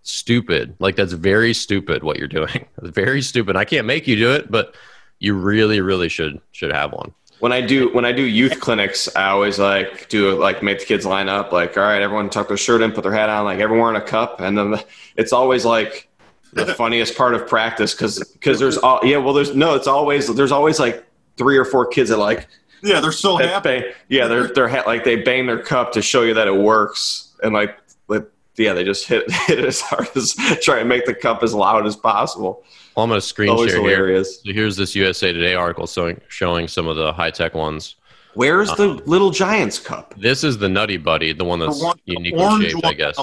[0.00, 0.76] stupid.
[0.78, 2.66] Like that's very stupid what you're doing.
[2.80, 3.56] very stupid.
[3.56, 4.76] I can't make you do it, but
[5.18, 7.12] you really, really should should have one.
[7.40, 10.86] When I do when I do youth clinics, I always like do like make the
[10.86, 11.52] kids line up.
[11.52, 13.44] Like, all right, everyone tuck their shirt in, put their hat on.
[13.44, 14.76] Like everyone wearing a cup, and then
[15.16, 16.08] it's always like
[16.52, 20.32] the funniest part of practice because because there's all yeah well there's no it's always
[20.34, 21.04] there's always like
[21.36, 22.46] three or four kids that like
[22.82, 26.00] yeah they're so happy bang, yeah they're they're ha- like they bang their cup to
[26.00, 27.76] show you that it works and like
[28.08, 28.24] like
[28.56, 31.54] yeah they just hit hit it as hard as try and make the cup as
[31.54, 32.64] loud as possible.
[32.96, 33.90] Well, I'm going to screen Always share here.
[33.96, 34.40] hilarious.
[34.44, 37.96] So here's this USA Today article showing showing some of the high tech ones.
[38.34, 40.14] Where's the Little Giants cup?
[40.16, 43.16] This is the Nutty Buddy, the one that's The one- uniquely orange shaped, I guess.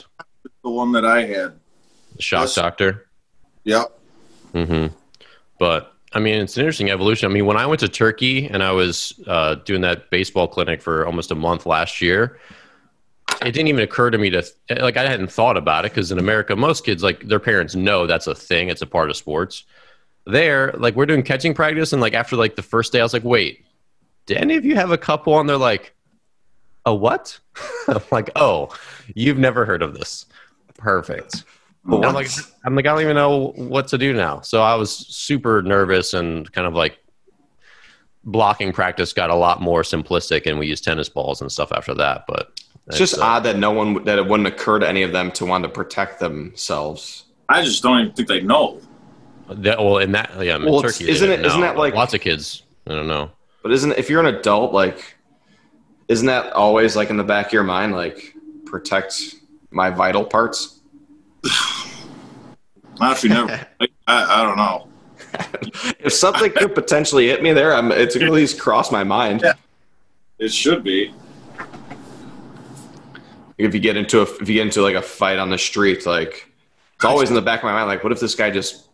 [0.63, 1.53] the one that I had
[2.15, 2.55] The Shock Yes.
[2.55, 3.07] Doctor.
[3.65, 3.97] yep
[4.53, 4.93] Mm-hmm.
[5.59, 7.29] But I mean, it's an interesting evolution.
[7.31, 10.81] I mean, when I went to Turkey and I was uh, doing that baseball clinic
[10.81, 12.37] for almost a month last year,
[13.41, 16.19] it didn't even occur to me to like I hadn't thought about it because in
[16.19, 18.69] America, most kids like their parents know that's a thing.
[18.69, 19.65] It's a part of sports.
[20.25, 23.13] There, like we're doing catching practice, and like after like the first day, I was
[23.13, 23.65] like, "Wait,
[24.27, 25.93] do any of you have a couple?" And they're like,
[26.85, 27.39] "A what?"
[27.87, 28.75] I'm like, "Oh,
[29.15, 30.27] you've never heard of this?
[30.77, 31.43] Perfect."
[31.83, 32.29] I'm like,
[32.63, 34.41] I'm like, I don't even know what to do now.
[34.41, 36.99] So I was super nervous and kind of like
[38.23, 41.93] blocking practice got a lot more simplistic, and we used tennis balls and stuff after
[41.95, 42.25] that.
[42.27, 45.11] But It's just uh, odd that no one that it wouldn't occur to any of
[45.11, 47.25] them to want to protect themselves.
[47.47, 48.81] I just don't even think they know
[49.49, 51.93] that, well, in that, yeah, in Well, it's- Turkey, isn't didn't it- isn't that like-
[51.93, 52.63] lots of kids?
[52.87, 53.31] I don't know.
[53.63, 55.17] But isn't if you're an adult, like,
[56.07, 58.33] isn't that always like in the back of your mind, like
[58.65, 59.35] protect
[59.71, 60.79] my vital parts?
[62.99, 63.49] honestly never
[63.79, 64.87] I, I don't know
[65.99, 69.41] if something could potentially hit me there, I'm, it's at least crossed my mind.
[69.43, 69.53] Yeah.
[70.39, 71.13] it should be
[73.63, 76.05] If you get into a, if you get into like a fight on the street,
[76.05, 76.51] like
[76.95, 78.89] it's always in the back of my mind, like, what if this guy just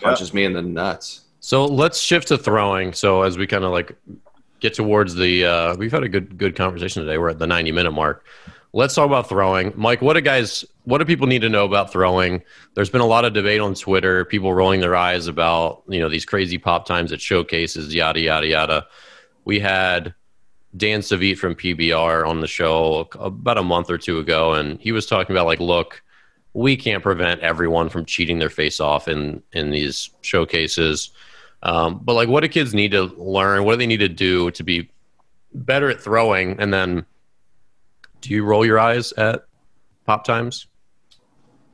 [0.00, 1.22] punches me in the nuts?
[1.40, 2.92] So let's shift to throwing.
[2.92, 3.96] So as we kind of like
[4.60, 7.18] get towards the, uh, we've had a good good conversation today.
[7.18, 8.26] We're at the ninety minute mark.
[8.72, 10.02] Let's talk about throwing, Mike.
[10.02, 10.64] What do guys?
[10.84, 12.42] What do people need to know about throwing?
[12.74, 14.24] There's been a lot of debate on Twitter.
[14.24, 18.48] People rolling their eyes about you know these crazy pop times at showcases, yada yada
[18.48, 18.86] yada.
[19.44, 20.14] We had
[20.76, 24.92] Dan Savit from PBR on the show about a month or two ago, and he
[24.92, 26.02] was talking about like, look,
[26.52, 31.10] we can't prevent everyone from cheating their face off in in these showcases.
[31.62, 33.64] Um, but like, what do kids need to learn?
[33.64, 34.90] What do they need to do to be
[35.52, 36.60] better at throwing?
[36.60, 37.06] And then,
[38.20, 39.44] do you roll your eyes at
[40.06, 40.66] pop times?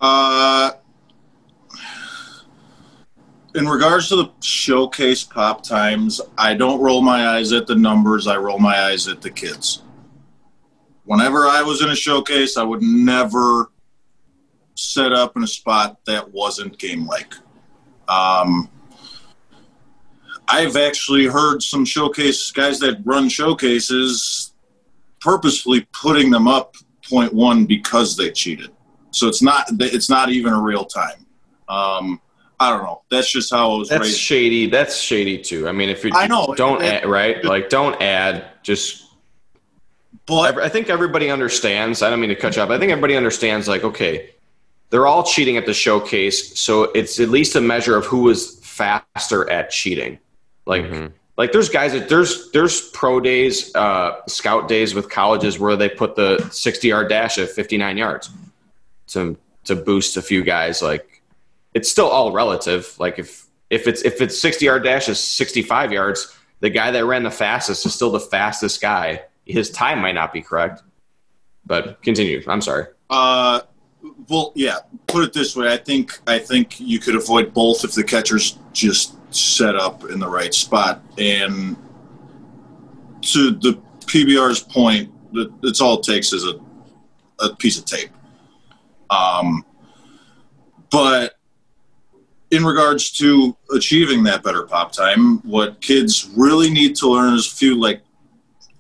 [0.01, 0.73] Uh,
[3.55, 8.27] in regards to the showcase pop times, I don't roll my eyes at the numbers.
[8.27, 9.83] I roll my eyes at the kids.
[11.05, 13.71] Whenever I was in a showcase, I would never
[14.77, 17.35] set up in a spot that wasn't game like.
[18.09, 18.71] Um,
[20.49, 24.53] I've actually heard some showcase guys that run showcases
[25.21, 26.77] purposefully putting them up
[27.09, 28.71] point one because they cheated.
[29.11, 31.27] So it's not it's not even a real time.
[31.69, 32.21] Um,
[32.63, 33.01] I don't know.
[33.11, 34.19] That's just how I was That's raised.
[34.21, 34.67] shady.
[34.67, 35.67] That's shady too.
[35.67, 36.55] I mean, if you I know.
[36.57, 38.45] don't It- add, right, like don't add.
[38.63, 39.05] Just
[40.27, 42.03] but I think everybody understands.
[42.03, 42.71] I don't mean to cut you off.
[42.71, 43.67] I think everybody understands.
[43.67, 44.31] Like, okay,
[44.91, 48.59] they're all cheating at the showcase, so it's at least a measure of who is
[48.63, 50.19] faster at cheating.
[50.67, 51.13] Like, Mhm.
[51.39, 55.89] like there's guys that there's there's pro days, uh, scout days with colleges where they
[55.89, 58.29] put the 60 yard dash at 59 yards
[59.09, 60.83] to to boost a few guys.
[60.83, 61.07] Like,
[61.75, 62.95] it's still all relative.
[62.99, 67.05] Like if if it's if it's 60 yard dash is 65 yards, the guy that
[67.05, 69.23] ran the fastest is still the fastest guy.
[69.45, 70.83] His time might not be correct,
[71.67, 72.43] but continue.
[72.47, 72.87] I'm sorry.
[73.09, 73.61] uh,
[74.29, 74.77] well, yeah.
[75.09, 75.73] Put it this way.
[75.73, 80.19] I think I think you could avoid both if the catcher's just set up in
[80.19, 81.03] the right spot.
[81.19, 81.77] And
[83.23, 86.59] to the PBR's point, that it's all it takes is a
[87.41, 88.11] a piece of tape.
[89.11, 89.65] Um,
[90.91, 91.37] but
[92.51, 97.47] in regards to achieving that better pop time, what kids really need to learn is
[97.47, 98.03] a few like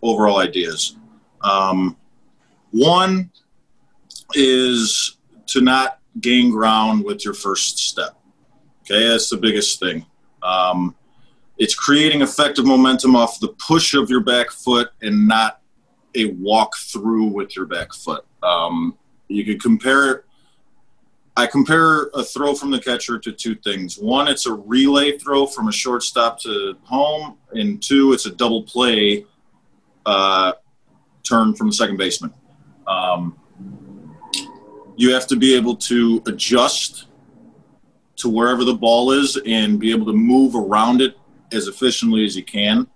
[0.02, 0.96] overall ideas.
[1.42, 1.96] Um,
[2.72, 3.30] one
[4.34, 5.16] is
[5.46, 8.16] to not gain ground with your first step.
[8.82, 10.04] Okay, that's the biggest thing.
[10.42, 10.96] Um,
[11.58, 15.60] it's creating effective momentum off the push of your back foot and not
[16.16, 18.24] a walk through with your back foot.
[18.42, 18.96] Um,
[19.28, 20.24] you could compare it.
[21.40, 23.98] I compare a throw from the catcher to two things.
[23.98, 28.62] One, it's a relay throw from a shortstop to home, and two, it's a double
[28.64, 29.24] play
[30.04, 30.52] uh,
[31.22, 32.34] turn from the second baseman.
[32.86, 33.38] Um,
[34.96, 37.06] you have to be able to adjust
[38.16, 41.16] to wherever the ball is and be able to move around it
[41.52, 42.86] as efficiently as you can.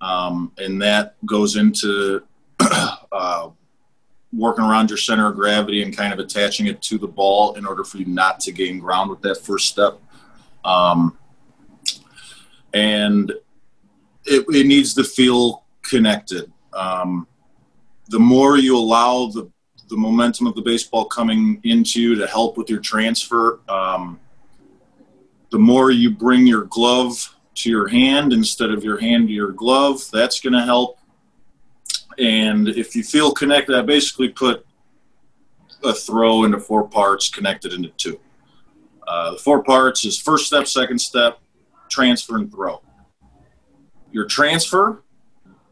[0.00, 2.24] Um, and that goes into
[3.12, 3.50] uh,
[4.32, 7.66] working around your center of gravity and kind of attaching it to the ball in
[7.66, 10.00] order for you not to gain ground with that first step.
[10.64, 11.18] Um,
[12.72, 13.30] and
[14.24, 16.50] it, it, needs to feel connected.
[16.72, 17.26] Um,
[18.08, 19.50] the more you allow the,
[19.88, 24.18] the momentum of the baseball coming into you to help with your transfer, um,
[25.50, 29.52] the more you bring your glove to your hand instead of your hand to your
[29.52, 30.98] glove, that's going to help.
[32.18, 34.66] And if you feel connected, I basically put
[35.84, 38.20] a throw into four parts connected into two.
[39.06, 41.38] Uh, the four parts is first step, second step,
[41.88, 42.80] transfer, and throw.
[44.12, 45.02] Your transfer,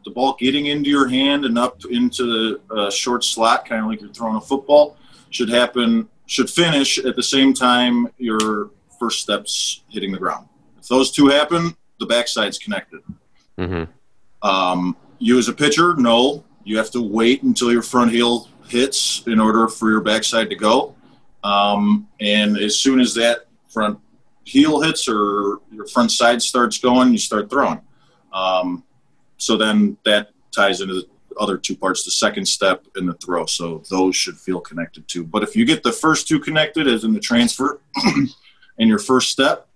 [0.03, 3.87] the ball getting into your hand and up into the uh, short slot, kind of
[3.87, 4.97] like you're throwing a football,
[5.29, 10.47] should happen, should finish at the same time your first steps hitting the ground.
[10.79, 13.01] If those two happen, the backside's connected.
[13.57, 14.47] Mm-hmm.
[14.47, 19.23] Um, you as a pitcher, no, you have to wait until your front heel hits
[19.27, 20.95] in order for your backside to go.
[21.43, 23.99] Um, and as soon as that front
[24.43, 27.81] heel hits or your front side starts going, you start throwing.
[28.33, 28.83] Um,
[29.37, 31.07] so then that ties into the
[31.39, 33.45] other two parts, the second step and the throw.
[33.45, 35.23] So those should feel connected too.
[35.23, 39.29] But if you get the first two connected, as in the transfer and your first
[39.31, 39.67] step,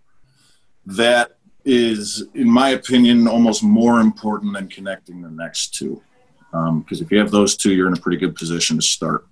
[0.85, 6.01] that is, in my opinion, almost more important than connecting the next two.
[6.51, 9.27] Because um, if you have those two, you're in a pretty good position to start.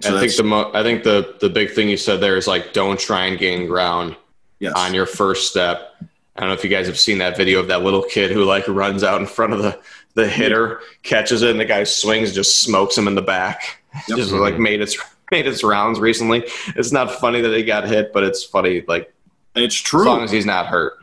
[0.00, 2.46] So I think the mo- I think the the big thing you said there is
[2.46, 4.16] like don't try and gain ground
[4.58, 4.72] yes.
[4.76, 5.94] on your first step.
[6.36, 8.44] I don't know if you guys have seen that video of that little kid who
[8.44, 9.80] like runs out in front of the
[10.14, 13.82] the hitter, catches it, and the guy swings, just smokes him in the back.
[14.08, 14.18] Yep.
[14.18, 14.98] just like made its
[15.30, 16.44] made its rounds recently.
[16.74, 19.13] It's not funny that he got hit, but it's funny like
[19.54, 20.02] it's true.
[20.02, 20.94] As long as he's not hurt.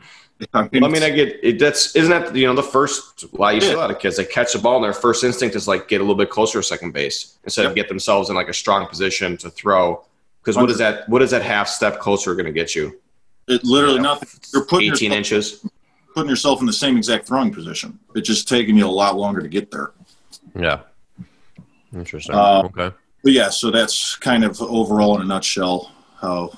[0.54, 1.58] I mean, I, mean, I get it.
[1.58, 4.24] That's isn't that you know the first why you see a lot of kids they
[4.24, 6.62] catch the ball and their first instinct is like get a little bit closer to
[6.64, 7.70] second base instead yep.
[7.70, 10.04] of get themselves in like a strong position to throw.
[10.42, 11.08] Because what is that?
[11.08, 13.00] What is that half step closer going to get you?
[13.46, 14.28] It literally you know, nothing.
[14.52, 15.66] You're putting eighteen yourself, inches.
[16.14, 17.98] Putting yourself in the same exact throwing position.
[18.16, 19.92] It's just taking you a lot longer to get there.
[20.58, 20.80] Yeah.
[21.94, 22.34] Interesting.
[22.34, 22.96] Uh, okay.
[23.22, 26.50] But yeah, so that's kind of overall in a nutshell how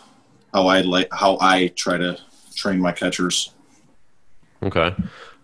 [0.55, 2.19] how I like how I try to
[2.55, 3.51] train my catchers.
[4.63, 4.95] Okay.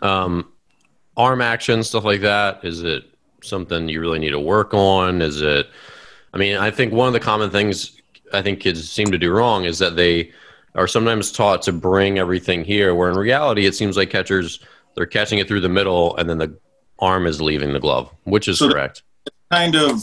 [0.01, 0.51] Um,
[1.17, 2.65] arm action stuff like that.
[2.65, 3.05] Is it
[3.43, 5.21] something you really need to work on?
[5.21, 5.69] Is it?
[6.33, 8.01] I mean, I think one of the common things
[8.33, 10.31] I think kids seem to do wrong is that they
[10.77, 14.61] are sometimes taught to bring everything here, where in reality it seems like catchers
[14.95, 16.57] they're catching it through the middle and then the
[17.01, 19.03] arm is leaving the glove, which is so correct.
[19.51, 19.99] Kind of,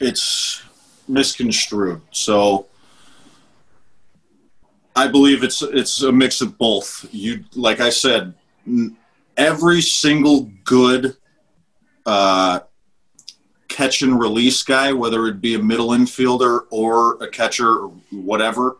[0.00, 0.62] it's
[1.08, 2.00] misconstrued.
[2.12, 2.66] So
[4.94, 7.06] I believe it's it's a mix of both.
[7.12, 8.34] You like I said,
[9.36, 11.16] every single good
[12.04, 12.60] uh,
[13.68, 18.76] catch and release guy, whether it be a middle infielder or a catcher or whatever,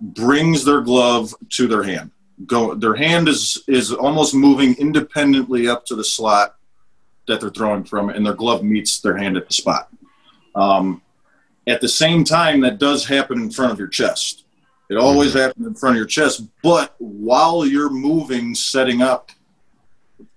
[0.00, 2.10] brings their glove to their hand.
[2.46, 6.56] Go, their hand is is almost moving independently up to the slot
[7.28, 9.88] that they're throwing from, and their glove meets their hand at the spot.
[10.54, 11.00] Um,
[11.66, 14.43] at the same time, that does happen in front of your chest.
[14.90, 15.38] It always mm-hmm.
[15.38, 16.42] happens in front of your chest.
[16.62, 19.30] But while you're moving, setting up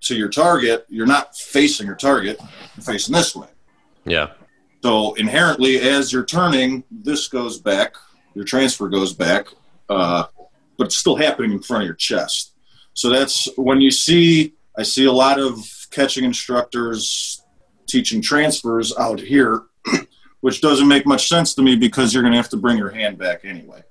[0.02, 2.40] to your target, you're not facing your target,
[2.76, 3.48] you're facing this way.
[4.06, 4.32] Yeah.
[4.84, 7.96] So inherently, as you're turning, this goes back,
[8.36, 9.48] your transfer goes back,
[9.90, 10.26] uh,
[10.78, 12.54] but it's still happening in front of your chest.
[12.94, 15.60] So that's when you see, I see a lot of
[15.92, 17.42] catching instructors
[17.88, 19.64] teaching transfers out here,
[20.42, 22.90] which doesn't make much sense to me because you're going to have to bring your
[22.90, 23.82] hand back anyway.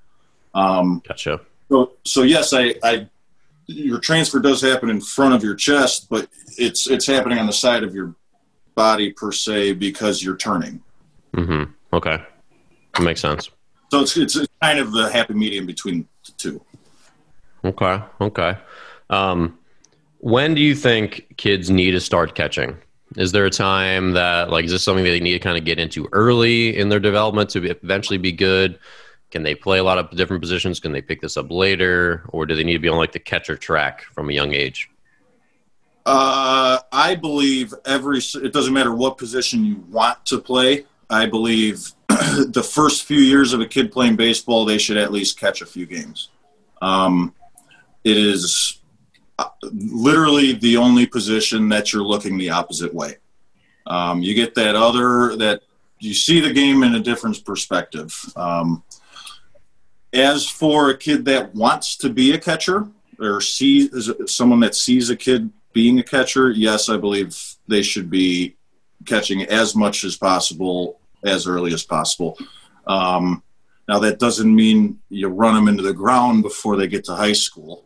[0.57, 1.41] Um, gotcha.
[1.69, 3.09] So, so yes, I, I,
[3.67, 7.53] your transfer does happen in front of your chest, but it's it's happening on the
[7.53, 8.15] side of your
[8.75, 10.83] body per se because you're turning.
[11.35, 11.71] Mm-hmm.
[11.93, 12.23] Okay,
[12.95, 13.51] that makes sense.
[13.91, 16.65] So it's it's kind of the happy medium between the two.
[17.65, 18.01] Okay.
[18.21, 18.57] Okay.
[19.11, 19.59] Um,
[20.19, 22.77] when do you think kids need to start catching?
[23.17, 25.65] Is there a time that like is this something that they need to kind of
[25.65, 28.79] get into early in their development to eventually be good?
[29.31, 30.81] Can they play a lot of different positions?
[30.81, 33.19] Can they pick this up later, or do they need to be on like the
[33.19, 34.89] catcher track from a young age?
[36.05, 38.19] Uh, I believe every.
[38.19, 40.87] It doesn't matter what position you want to play.
[41.11, 45.39] I believe the first few years of a kid playing baseball, they should at least
[45.39, 46.31] catch a few games.
[46.81, 47.35] Um,
[48.05, 48.81] it is
[49.39, 53.17] uh, literally the only position that you're looking the opposite way.
[53.87, 55.63] Um, you get that other that
[55.99, 58.15] you see the game in a different perspective.
[58.37, 58.85] Um,
[60.17, 62.89] as for a kid that wants to be a catcher
[63.19, 67.39] or sees someone that sees a kid being a catcher, yes, I believe
[67.69, 68.57] they should be
[69.05, 72.39] catching as much as possible as early as possible.
[72.87, 73.43] Um,
[73.89, 77.33] now that doesn't mean you run them into the ground before they get to high
[77.33, 77.85] school,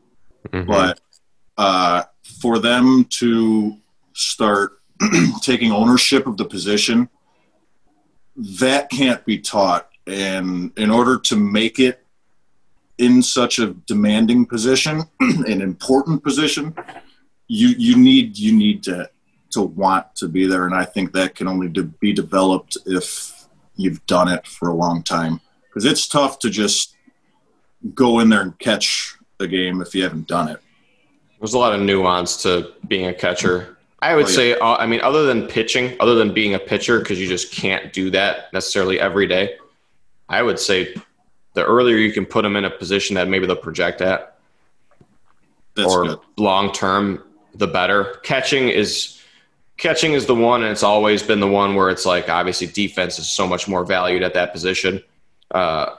[0.48, 0.68] mm-hmm.
[0.68, 1.00] but
[1.58, 2.04] uh,
[2.40, 3.76] for them to
[4.14, 4.80] start
[5.42, 7.08] taking ownership of the position,
[8.36, 9.88] that can't be taught.
[10.06, 12.04] And in order to make it
[13.00, 16.74] in such a demanding position, an important position,
[17.48, 19.10] you you need you need to
[19.50, 23.46] to want to be there, and I think that can only de- be developed if
[23.74, 25.40] you've done it for a long time.
[25.68, 26.94] Because it's tough to just
[27.94, 30.60] go in there and catch a game if you haven't done it.
[31.38, 33.78] There's a lot of nuance to being a catcher.
[34.02, 34.34] I would oh, yeah.
[34.34, 37.50] say, uh, I mean, other than pitching, other than being a pitcher, because you just
[37.50, 39.56] can't do that necessarily every day.
[40.28, 40.94] I would say
[41.54, 44.38] the earlier you can put them in a position that maybe they'll project at,
[45.74, 47.22] That's or long term,
[47.54, 48.20] the better.
[48.22, 49.20] Catching is
[49.76, 53.18] catching is the one, and it's always been the one where it's like obviously defense
[53.18, 55.02] is so much more valued at that position
[55.50, 55.94] uh,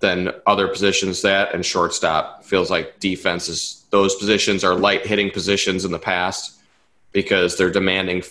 [0.00, 1.22] than other positions.
[1.22, 5.98] That and shortstop feels like defense is those positions are light hitting positions in the
[5.98, 6.58] past
[7.12, 8.22] because they're demanding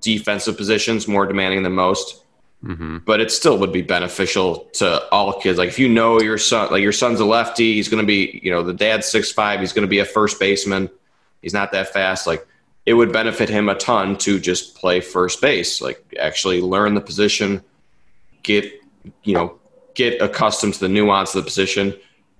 [0.00, 2.22] defensive positions more demanding than most.
[2.64, 2.98] Mm-hmm.
[3.04, 5.58] But it still would be beneficial to all kids.
[5.58, 8.40] Like if you know your son, like your son's a lefty, he's going to be,
[8.42, 10.90] you know, the dad's six five, he's going to be a first baseman
[11.46, 12.26] He's not that fast.
[12.26, 12.44] Like
[12.86, 17.00] it would benefit him a ton to just play first base, like actually learn the
[17.00, 17.62] position,
[18.42, 18.64] get
[19.22, 19.56] you know
[19.94, 21.94] get accustomed to the nuance of the position.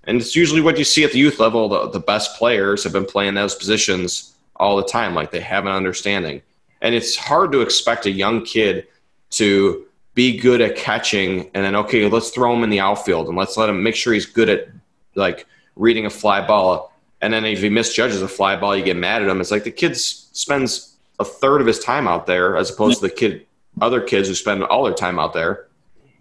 [0.09, 1.69] And it's usually what you see at the youth level.
[1.69, 5.15] The, the best players have been playing those positions all the time.
[5.15, 6.43] Like they have an understanding.
[6.81, 8.89] And it's hard to expect a young kid
[9.31, 9.86] to
[10.17, 13.57] be good at catching and then, okay, let's throw him in the outfield and let's
[13.57, 14.69] let him make sure he's good at
[15.15, 16.91] like reading a fly ball.
[17.21, 19.43] And then if he misjudges a fly ball, you get mad at him.
[19.43, 23.09] It's like the kid spends a third of his time out there as opposed to
[23.09, 23.47] the kid,
[23.83, 25.67] other kids who spend all their time out there.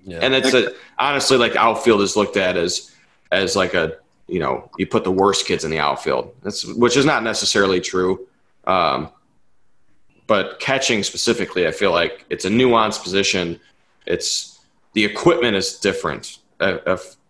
[0.04, 0.20] Yeah.
[0.22, 2.92] And it's a, honestly like outfield is looked at as
[3.32, 3.98] as like a
[4.28, 6.36] you know you put the worst kids in the outfield.
[6.44, 8.28] That's which is not necessarily true.
[8.68, 9.10] Um,
[10.28, 13.60] but catching specifically, I feel like it's a nuanced position.
[14.06, 16.40] It's the equipment is different.
[16.60, 16.78] Uh,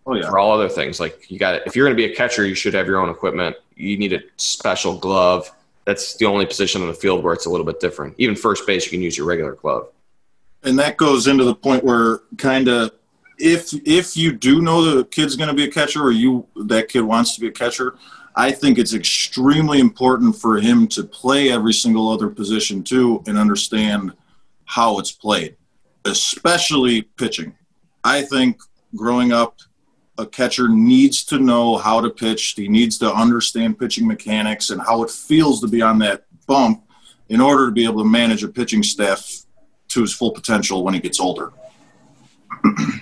[0.06, 0.28] oh, yeah.
[0.28, 2.54] For all other things, like you got if you're going to be a catcher, you
[2.54, 3.56] should have your own equipment.
[3.74, 5.50] You need a special glove.
[5.84, 8.14] That's the only position on the field where it's a little bit different.
[8.18, 9.88] Even first base, you can use your regular glove.
[10.64, 12.90] And that goes into the point where kind of
[13.38, 16.88] if if you do know the kid's going to be a catcher or you that
[16.88, 17.96] kid wants to be a catcher,
[18.34, 23.38] I think it's extremely important for him to play every single other position too and
[23.38, 24.12] understand
[24.64, 25.56] how it's played,
[26.06, 27.54] especially pitching.
[28.04, 28.60] I think
[28.94, 29.58] growing up,
[30.18, 32.54] a catcher needs to know how to pitch.
[32.56, 36.82] He needs to understand pitching mechanics and how it feels to be on that bump
[37.28, 39.44] in order to be able to manage a pitching staff
[39.88, 41.52] to his full potential when he gets older.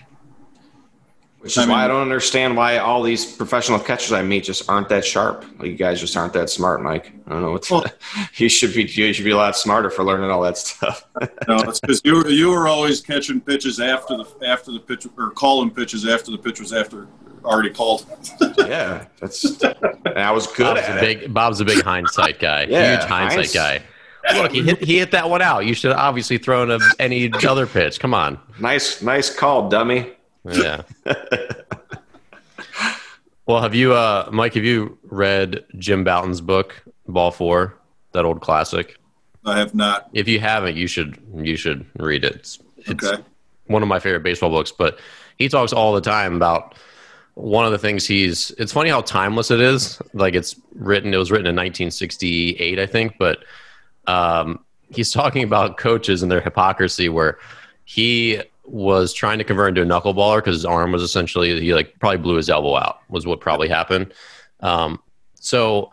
[1.45, 4.45] Which is I mean, why I don't understand why all these professional catchers I meet
[4.45, 5.45] just aren't that sharp.
[5.59, 7.12] Like you guys just aren't that smart, Mike.
[7.27, 7.71] I don't know what's.
[7.71, 7.85] Well,
[8.37, 8.85] you should be.
[8.85, 11.07] You should be a lot smarter for learning all that stuff.
[11.47, 15.07] no, it's because you were you were always catching pitches after the after the pitch
[15.19, 17.09] or calling pitches after the pitch was after
[17.45, 18.07] already called.
[18.57, 19.45] yeah, that's.
[19.62, 22.65] And I was good Bob's at a big, Bob's a big hindsight guy.
[22.65, 23.83] yeah, Huge hindsight guy.
[24.35, 25.66] Look, he hit, he hit that one out.
[25.66, 28.01] You should have obviously thrown a, any other pitch.
[28.01, 28.41] Come on.
[28.59, 30.15] Nice, nice call, dummy.
[30.45, 30.83] Yeah.
[33.47, 34.55] well, have you, uh, Mike?
[34.55, 37.79] Have you read Jim Bouton's book, Ball Four,
[38.12, 38.99] that old classic?
[39.45, 40.09] I have not.
[40.12, 42.37] If you haven't, you should you should read it.
[42.37, 43.23] It's, it's okay.
[43.66, 44.73] one of my favorite baseball books.
[44.73, 44.99] But
[45.39, 46.75] he talks all the time about
[47.35, 48.51] one of the things he's.
[48.53, 50.01] It's funny how timeless it is.
[50.15, 51.12] Like it's written.
[51.12, 53.16] It was written in 1968, I think.
[53.19, 53.45] But
[54.07, 57.39] um, he's talking about coaches and their hypocrisy, where
[57.85, 61.99] he was trying to convert into a knuckleballer because his arm was essentially he like
[61.99, 64.12] probably blew his elbow out was what probably happened.
[64.61, 65.01] Um,
[65.35, 65.93] so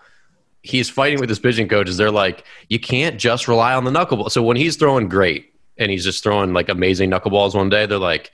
[0.62, 1.98] he's fighting with his pitching coaches.
[1.98, 4.32] They're like, you can't just rely on the knuckleball.
[4.32, 7.98] So when he's throwing great and he's just throwing like amazing knuckleballs one day, they're
[7.98, 8.32] like,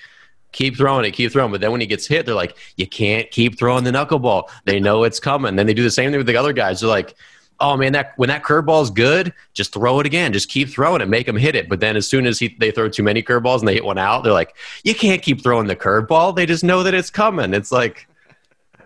[0.51, 1.51] keep throwing it, keep throwing.
[1.51, 4.49] But then when he gets hit, they're like, you can't keep throwing the knuckleball.
[4.65, 5.55] They know it's coming.
[5.55, 6.81] Then they do the same thing with the other guys.
[6.81, 7.15] They're like,
[7.59, 10.33] oh man, that when that curveball is good, just throw it again.
[10.33, 11.69] Just keep throwing it, make them hit it.
[11.69, 13.97] But then as soon as he, they throw too many curveballs and they hit one
[13.97, 16.35] out, they're like, you can't keep throwing the curveball.
[16.35, 17.53] They just know that it's coming.
[17.53, 18.07] It's like,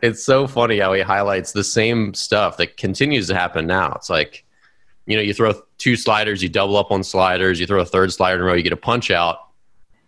[0.02, 3.94] it's so funny how he highlights the same stuff that continues to happen now.
[3.96, 4.46] It's like,
[5.06, 8.12] you know, you throw two sliders, you double up on sliders, you throw a third
[8.14, 9.50] slider in a row, you get a punch out.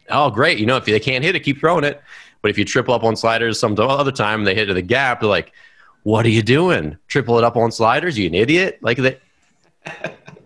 [0.10, 0.57] Oh, great.
[0.57, 2.02] You know, if they can't hit it, keep throwing it.
[2.41, 5.22] But if you triple up on sliders some other time, they hit to the gap,
[5.22, 5.53] they're like,
[6.04, 6.98] what are you doing?
[7.08, 8.18] Triple it up on sliders?
[8.18, 8.80] You an idiot?
[8.82, 9.18] Like the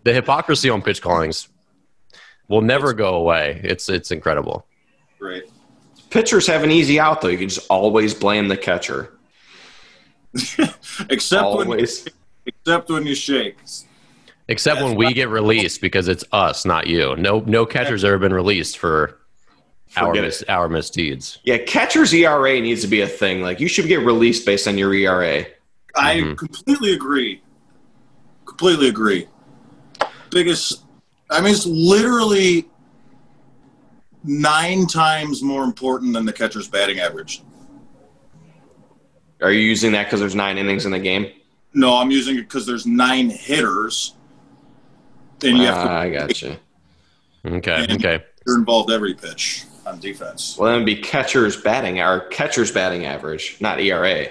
[0.04, 1.50] the hypocrisy on pitch callings
[2.48, 3.60] will never go away.
[3.64, 4.66] It's it's incredible.
[5.20, 5.44] Right.
[6.10, 7.28] Pitchers have an easy out though.
[7.28, 9.14] You can just always blame the catcher.
[11.10, 12.06] except always.
[12.06, 12.14] when
[12.46, 13.58] except when you shake.
[14.50, 17.16] Except That's when we get released because it's us, not you.
[17.18, 19.20] No no catcher's ever been released for
[19.96, 21.40] our mis- our misdeeds.
[21.44, 23.42] Yeah, catcher's ERA needs to be a thing.
[23.42, 25.46] Like you should get released based on your ERA.
[25.96, 26.36] I mm-hmm.
[26.36, 27.42] completely agree.
[28.46, 29.28] Completely agree.
[30.30, 30.84] Biggest,
[31.30, 32.70] I mean, it's literally
[34.24, 37.44] nine times more important than the catcher's batting average.
[39.42, 41.32] Are you using that because there's nine innings in the game?
[41.74, 44.16] No, I'm using it because there's nine hitters.
[45.44, 45.90] And you have to.
[45.90, 46.60] Ah, I gotcha.
[47.46, 47.88] Okay.
[47.92, 48.24] Okay.
[48.46, 50.58] You're involved every pitch on defense.
[50.58, 54.28] Well, then be catcher's batting our catcher's batting average, not ERA.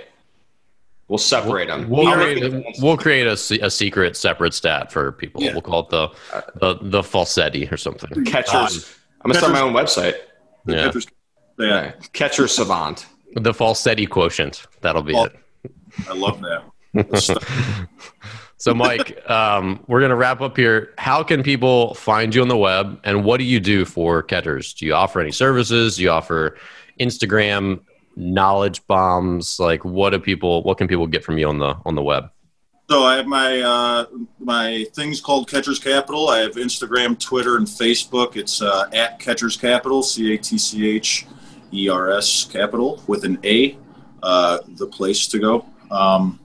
[1.09, 1.89] We'll separate them.
[1.89, 5.43] We'll, create, we'll create a, a secret separate stat for people.
[5.43, 5.53] Yeah.
[5.53, 6.09] We'll call it the
[6.57, 8.25] the, the falsetti or something.
[8.25, 8.89] Catchers.
[8.89, 10.17] Um, I'm gonna start my own website.
[10.67, 10.93] Yeah.
[11.59, 11.93] yeah.
[12.13, 13.07] Catcher savant.
[13.35, 14.67] The falsetti quotient.
[14.81, 15.37] That'll be it.
[16.09, 16.65] I love that.
[18.59, 20.95] so, Mike, um, we're gonna wrap up here.
[20.99, 24.75] How can people find you on the web, and what do you do for catchers?
[24.75, 25.97] Do you offer any services?
[25.97, 26.57] Do you offer
[26.99, 27.81] Instagram
[28.17, 29.61] knowledge bombs?
[29.61, 30.63] Like, what do people?
[30.63, 32.31] What can people get from you on the on the web?
[32.89, 34.07] So I have my uh,
[34.39, 36.29] my things called Catchers Capital.
[36.29, 38.37] I have Instagram, Twitter, and Facebook.
[38.37, 41.27] It's uh, at Catchers Capital, C A T C H
[41.73, 43.77] E R S Capital with an A.
[44.23, 45.67] Uh, the place to go.
[45.91, 46.41] Um,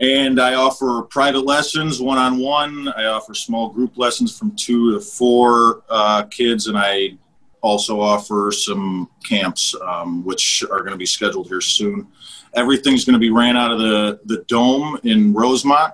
[0.00, 2.88] and I offer private lessons, one on one.
[2.88, 7.18] I offer small group lessons from two to four uh, kids, and I
[7.60, 12.08] also offer some camps, um, which are going to be scheduled here soon.
[12.54, 15.92] Everything's going to be ran out of the, the dome in Rosemont.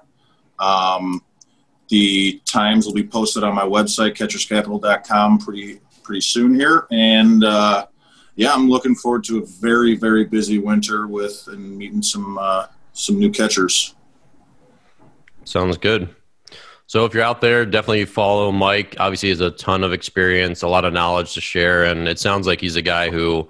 [0.61, 1.21] Um,
[1.89, 6.87] the times will be posted on my website, catcherscapital.com, pretty pretty soon here.
[6.93, 7.87] And uh,
[8.37, 12.67] yeah, I'm looking forward to a very very busy winter with and meeting some uh,
[12.93, 13.96] some new catchers.
[15.47, 16.15] Sounds good.
[16.89, 18.97] So if you're out there, definitely follow Mike.
[18.99, 22.19] Obviously, he has a ton of experience, a lot of knowledge to share, and it
[22.19, 23.49] sounds like he's a guy who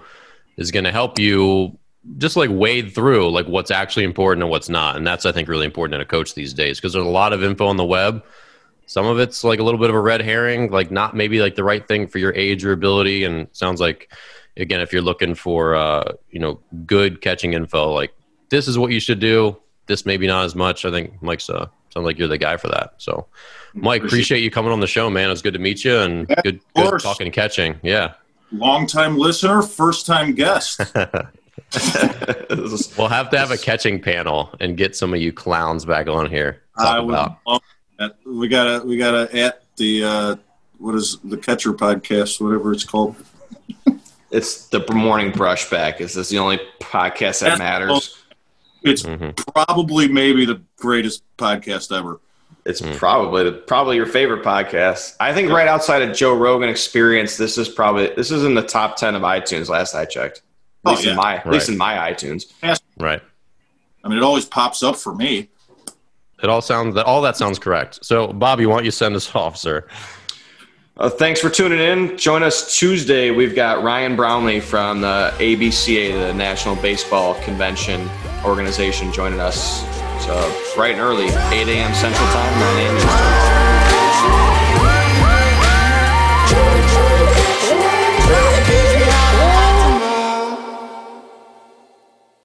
[0.56, 1.78] is going to help you
[2.18, 4.96] just like wade through like what's actually important and what's not.
[4.96, 7.32] And that's I think really important in a coach these days because there's a lot
[7.32, 8.24] of info on the web.
[8.86, 11.56] Some of it's like a little bit of a red herring, like not maybe like
[11.56, 13.24] the right thing for your age or ability.
[13.24, 14.12] And sounds like
[14.56, 18.12] again, if you're looking for uh, you know good catching info, like
[18.50, 19.58] this is what you should do.
[19.86, 20.84] This maybe not as much.
[20.84, 21.66] I think Mike's uh,
[21.96, 22.94] sounds like you're the guy for that.
[22.98, 23.26] So,
[23.74, 25.30] Mike, appreciate you coming on the show, man.
[25.30, 27.80] It's good to meet you and yeah, good, good talking catching.
[27.82, 28.14] Yeah.
[28.52, 30.80] Long time listener, first time guest.
[32.98, 36.28] we'll have to have a catching panel and get some of you clowns back on
[36.30, 36.62] here.
[36.76, 37.16] I would
[38.26, 40.36] we gotta we gotta at the uh,
[40.76, 43.16] what is the catcher podcast, whatever it's called.
[44.30, 46.00] it's the morning brushback.
[46.02, 48.22] Is this the only podcast that That's matters?
[48.86, 49.30] It's mm-hmm.
[49.52, 52.20] probably maybe the greatest podcast ever.
[52.64, 52.96] It's mm.
[52.96, 55.14] probably the, probably your favorite podcast.
[55.20, 58.62] I think right outside of Joe Rogan Experience, this is probably this is in the
[58.62, 59.68] top ten of iTunes.
[59.68, 60.42] Last I checked,
[60.84, 61.10] at least oh, yeah.
[61.10, 61.46] in my right.
[61.46, 62.52] at least in my iTunes.
[62.98, 63.22] Right.
[64.02, 65.48] I mean, it always pops up for me.
[66.42, 68.04] It all sounds that all that sounds correct.
[68.04, 69.86] So, Bobby, why don't you send us off, sir?
[70.98, 72.16] Uh, thanks for tuning in.
[72.16, 73.30] Join us Tuesday.
[73.30, 78.08] We've got Ryan Brownlee from the ABCA, the National Baseball Convention
[78.44, 79.82] organization, joining us.
[80.24, 80.34] So
[80.74, 81.94] bright and early, 8 a.m.
[81.94, 83.65] Central Time, 9 a.m.